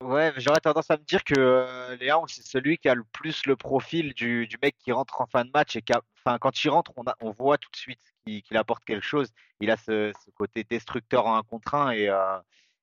Ouais, 0.01 0.33
j'aurais 0.37 0.59
tendance 0.59 0.89
à 0.89 0.97
me 0.97 1.03
dire 1.03 1.23
que 1.23 1.35
euh, 1.37 1.95
Léon, 1.97 2.25
c'est 2.25 2.41
celui 2.41 2.79
qui 2.79 2.89
a 2.89 2.95
le 2.95 3.03
plus 3.11 3.45
le 3.45 3.55
profil 3.55 4.15
du, 4.15 4.47
du, 4.47 4.57
mec 4.63 4.75
qui 4.79 4.91
rentre 4.91 5.21
en 5.21 5.27
fin 5.27 5.45
de 5.45 5.51
match 5.53 5.75
et 5.75 5.83
qui 5.83 5.93
enfin, 6.25 6.39
quand 6.39 6.63
il 6.63 6.69
rentre, 6.69 6.91
on, 6.97 7.03
a, 7.03 7.15
on 7.21 7.29
voit 7.29 7.59
tout 7.59 7.69
de 7.69 7.75
suite 7.75 8.01
qu'il 8.25 8.57
apporte 8.57 8.83
quelque 8.83 9.05
chose. 9.05 9.29
Il 9.59 9.69
a 9.69 9.77
ce, 9.77 10.11
ce, 10.25 10.31
côté 10.31 10.63
destructeur 10.63 11.27
en 11.27 11.37
un 11.37 11.43
contre 11.43 11.75
un 11.75 11.91
et, 11.91 12.09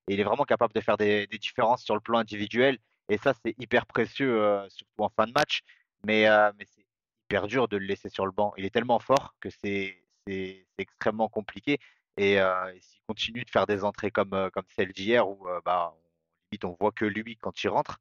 il 0.09 0.20
est 0.20 0.24
vraiment 0.24 0.44
capable 0.44 0.72
de 0.74 0.80
faire 0.80 0.96
des, 0.96 1.26
différences 1.26 1.84
sur 1.84 1.94
le 1.94 2.00
plan 2.00 2.18
individuel. 2.18 2.78
Et 3.09 3.18
ça, 3.18 3.32
c'est 3.42 3.54
hyper 3.59 3.86
précieux, 3.86 4.42
euh, 4.42 4.68
surtout 4.68 5.04
en 5.04 5.09
fin 5.09 5.26
de 5.26 5.32
match. 5.32 5.62
Mais, 6.04 6.28
euh, 6.28 6.52
mais 6.59 6.64
c'est 6.66 6.84
hyper 7.26 7.46
dur 7.46 7.68
de 7.68 7.76
le 7.76 7.86
laisser 7.86 8.09
sur 8.09 8.26
le 8.26 8.32
banc. 8.32 8.52
Il 8.56 8.64
est 8.64 8.70
tellement 8.70 8.98
fort 8.98 9.34
que 9.40 9.50
c'est 9.50 10.02
extrêmement 10.78 11.28
compliqué. 11.28 11.78
Et, 12.16 12.40
euh, 12.40 12.72
s'il 12.80 13.00
continue 13.06 13.44
de 13.44 13.50
faire 13.50 13.66
des 13.66 13.84
entrées 13.84 14.11
comme, 14.11 14.50
comme 14.52 14.66
celle 14.68 14.92
d'hier, 14.92 15.28
où 15.28 15.46
bah, 15.64 15.94
on, 16.62 16.68
on 16.68 16.76
voit 16.80 16.92
que 16.92 17.04
lui 17.04 17.36
quand 17.36 17.62
il 17.62 17.68
rentre, 17.68 17.98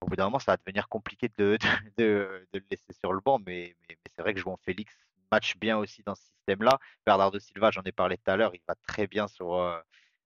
au 0.00 0.06
bout 0.06 0.16
d'un 0.16 0.24
moment, 0.24 0.38
ça 0.38 0.52
va 0.52 0.56
devenir 0.58 0.88
compliqué 0.88 1.30
de, 1.38 1.58
le 1.98 2.46
laisser 2.70 2.92
sur 2.92 3.12
le 3.12 3.20
banc. 3.20 3.38
Mais, 3.46 3.76
c'est 4.14 4.22
vrai 4.22 4.34
que 4.34 4.40
vois 4.40 4.56
Félix 4.62 4.94
match 5.32 5.56
bien 5.56 5.78
aussi 5.78 6.02
dans 6.04 6.14
ce 6.14 6.22
système-là. 6.22 6.78
Bernardo 7.06 7.38
Silva, 7.38 7.70
j'en 7.70 7.82
ai 7.82 7.92
parlé 7.92 8.18
tout 8.18 8.30
à 8.30 8.36
l'heure, 8.36 8.54
il 8.54 8.60
va 8.68 8.74
très 8.86 9.06
bien 9.06 9.26
sur, 9.26 9.54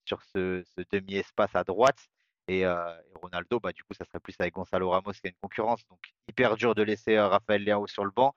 sur 0.08 0.22
ce, 0.22 0.64
demi-espace 0.90 1.54
à 1.54 1.64
droite. 1.64 2.08
Et, 2.48 2.64
euh, 2.64 2.96
Ronaldo, 3.14 3.60
bah, 3.60 3.72
du 3.72 3.84
coup, 3.84 3.94
ça 3.94 4.04
serait 4.06 4.20
plus 4.20 4.34
avec 4.38 4.54
Gonzalo 4.54 4.90
Ramos 4.90 5.12
qui 5.12 5.26
a 5.26 5.28
une 5.28 5.36
concurrence. 5.40 5.86
Donc, 5.88 6.00
hyper 6.28 6.56
dur 6.56 6.74
de 6.74 6.82
laisser 6.82 7.16
euh, 7.16 7.28
Raphaël 7.28 7.62
Leao 7.62 7.86
sur 7.86 8.04
le 8.04 8.10
banc. 8.10 8.34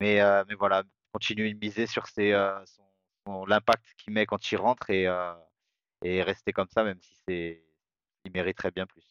Mais, 0.00 0.20
euh, 0.20 0.44
mais 0.48 0.54
voilà, 0.54 0.82
continuer 1.12 1.52
de 1.54 1.58
miser 1.58 1.86
sur 1.86 2.06
ses, 2.06 2.32
l'impact 3.46 3.84
qu'il 3.98 4.12
met 4.12 4.26
quand 4.26 4.50
il 4.50 4.56
rentre 4.56 4.90
et, 4.90 5.06
et 6.02 6.22
rester 6.22 6.52
comme 6.52 6.68
ça, 6.68 6.82
même 6.84 7.00
si 7.00 7.14
c'est, 7.26 7.64
il 8.24 8.32
mériterait 8.32 8.72
bien 8.72 8.86
plus. 8.86 9.09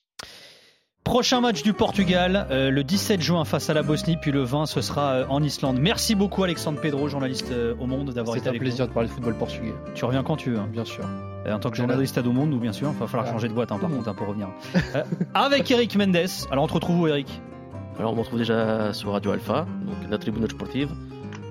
Prochain 1.10 1.42
match 1.42 1.64
du 1.64 1.74
Portugal, 1.74 2.46
euh, 2.52 2.70
le 2.70 2.84
17 2.84 3.20
juin 3.20 3.44
face 3.44 3.68
à 3.72 3.74
la 3.74 3.82
Bosnie, 3.82 4.16
puis 4.16 4.32
le 4.32 4.44
20 4.44 4.68
ce 4.68 4.80
sera 4.80 5.14
euh, 5.14 5.26
en 5.28 5.42
Islande. 5.42 5.80
Merci 5.80 6.14
beaucoup 6.14 6.44
Alexandre 6.44 6.80
Pedro, 6.80 7.08
journaliste 7.08 7.50
euh, 7.52 7.74
au 7.80 7.88
Monde, 7.88 8.12
d'avoir 8.12 8.38
été 8.38 8.48
avec 8.48 8.62
nous. 8.62 8.68
C'est 8.68 8.74
un 8.74 8.86
plaisir 8.86 8.88
de 8.90 8.94
parler 8.94 9.10
de 9.10 9.14
football 9.16 9.34
portugais. 9.34 9.74
Tu 9.96 10.06
reviens 10.06 10.22
quand 10.22 10.36
tu 10.36 10.52
veux. 10.52 10.60
Hein. 10.60 10.70
Bien 10.72 10.86
sûr. 10.86 11.04
en 11.50 11.58
tant 11.58 11.72
que 11.72 11.78
journaliste 11.78 12.20
à 12.20 12.22
au 12.22 12.32
Monde, 12.32 12.54
ou 12.54 12.60
bien 12.60 12.72
sûr, 12.74 12.92
il 12.94 13.00
va 13.00 13.08
falloir 13.08 13.28
changer 13.28 13.48
de 13.48 13.54
boîte 13.54 13.72
hein, 13.72 13.80
par 13.80 13.90
contre 13.90 14.08
hein, 14.08 14.14
pour 14.14 14.28
revenir. 14.28 14.50
avec 15.34 15.72
Eric 15.72 15.96
Mendes. 15.96 16.30
Alors 16.52 16.66
on 16.66 16.68
te 16.68 16.74
retrouve 16.74 17.00
où 17.00 17.08
Eric? 17.08 17.42
Alors 17.98 18.12
on 18.12 18.16
me 18.16 18.22
retrouve 18.22 18.38
déjà 18.38 18.94
sur 18.94 19.12
Radio 19.12 19.32
Alpha, 19.32 19.66
donc 19.88 19.96
la 20.12 20.20
tribune 20.20 20.48
sportive. 20.48 20.92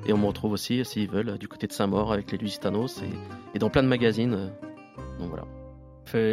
Et 0.07 0.13
on 0.13 0.19
me 0.19 0.27
retrouve 0.27 0.53
aussi, 0.53 0.85
s'ils 0.85 1.11
veulent, 1.11 1.37
du 1.37 1.49
côté 1.49 1.67
de 1.67 1.73
Saint-Maur 1.73 2.13
avec 2.13 2.31
les 2.31 2.39
Lusitanos 2.39 3.03
et, 3.03 3.11
et 3.57 3.59
dans 3.59 3.71
plein 3.71 3.83
de 3.83 3.89
magazines. 3.89 4.53
Donc 5.19 5.31
voilà. 5.31 5.43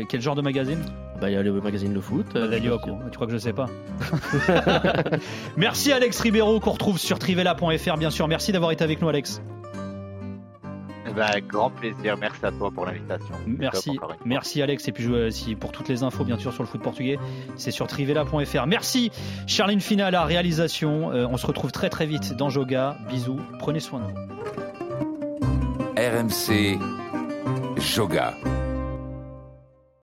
Quel 0.07 0.21
genre 0.21 0.35
de 0.35 0.43
magazine? 0.43 0.83
Bah, 1.19 1.29
Il 1.29 1.33
y 1.33 1.37
a 1.37 1.43
le 1.43 1.53
magazine 1.61 1.93
Le 1.93 2.01
Foot. 2.01 2.27
Bah, 2.33 2.41
euh, 2.41 2.59
tu 3.11 3.15
crois 3.15 3.27
que 3.27 3.33
je 3.33 3.37
sais 3.37 3.53
pas 3.53 3.67
Merci 5.57 5.91
Alex 5.91 6.19
Ribeiro 6.19 6.59
qu'on 6.59 6.71
retrouve 6.71 6.97
sur 6.97 7.19
trivella.fr 7.19 7.97
bien 7.97 8.09
sûr. 8.09 8.27
Merci 8.27 8.51
d'avoir 8.51 8.71
été 8.71 8.83
avec 8.83 9.01
nous 9.01 9.09
Alex. 9.09 9.41
Ben, 11.15 11.39
grand 11.47 11.69
plaisir, 11.69 12.17
merci 12.17 12.45
à 12.45 12.51
toi 12.51 12.69
pour 12.71 12.85
l'invitation. 12.85 13.35
Merci, 13.47 13.97
merci 14.25 14.61
Alex. 14.61 14.87
Et 14.89 14.91
puis 14.91 15.05
euh, 15.07 15.29
pour 15.59 15.71
toutes 15.71 15.87
les 15.87 16.03
infos, 16.03 16.25
bien 16.25 16.37
sûr, 16.37 16.51
sur 16.51 16.61
le 16.63 16.67
foot 16.67 16.81
portugais, 16.81 17.17
c'est 17.55 17.71
sur 17.71 17.87
trivella.fr. 17.87 18.67
Merci 18.67 19.11
Charline 19.47 19.79
Fina 19.79 20.07
à 20.07 20.11
la 20.11 20.25
réalisation. 20.25 21.11
Euh, 21.11 21.25
on 21.29 21.37
se 21.37 21.47
retrouve 21.47 21.71
très 21.71 21.89
très 21.89 22.05
vite 22.05 22.33
dans 22.33 22.49
Joga. 22.49 22.97
Bisous, 23.07 23.39
prenez 23.59 23.79
soin 23.79 24.01
de 24.01 24.05
vous. 24.05 24.15
RMC 25.97 26.77
Joga. 27.77 28.33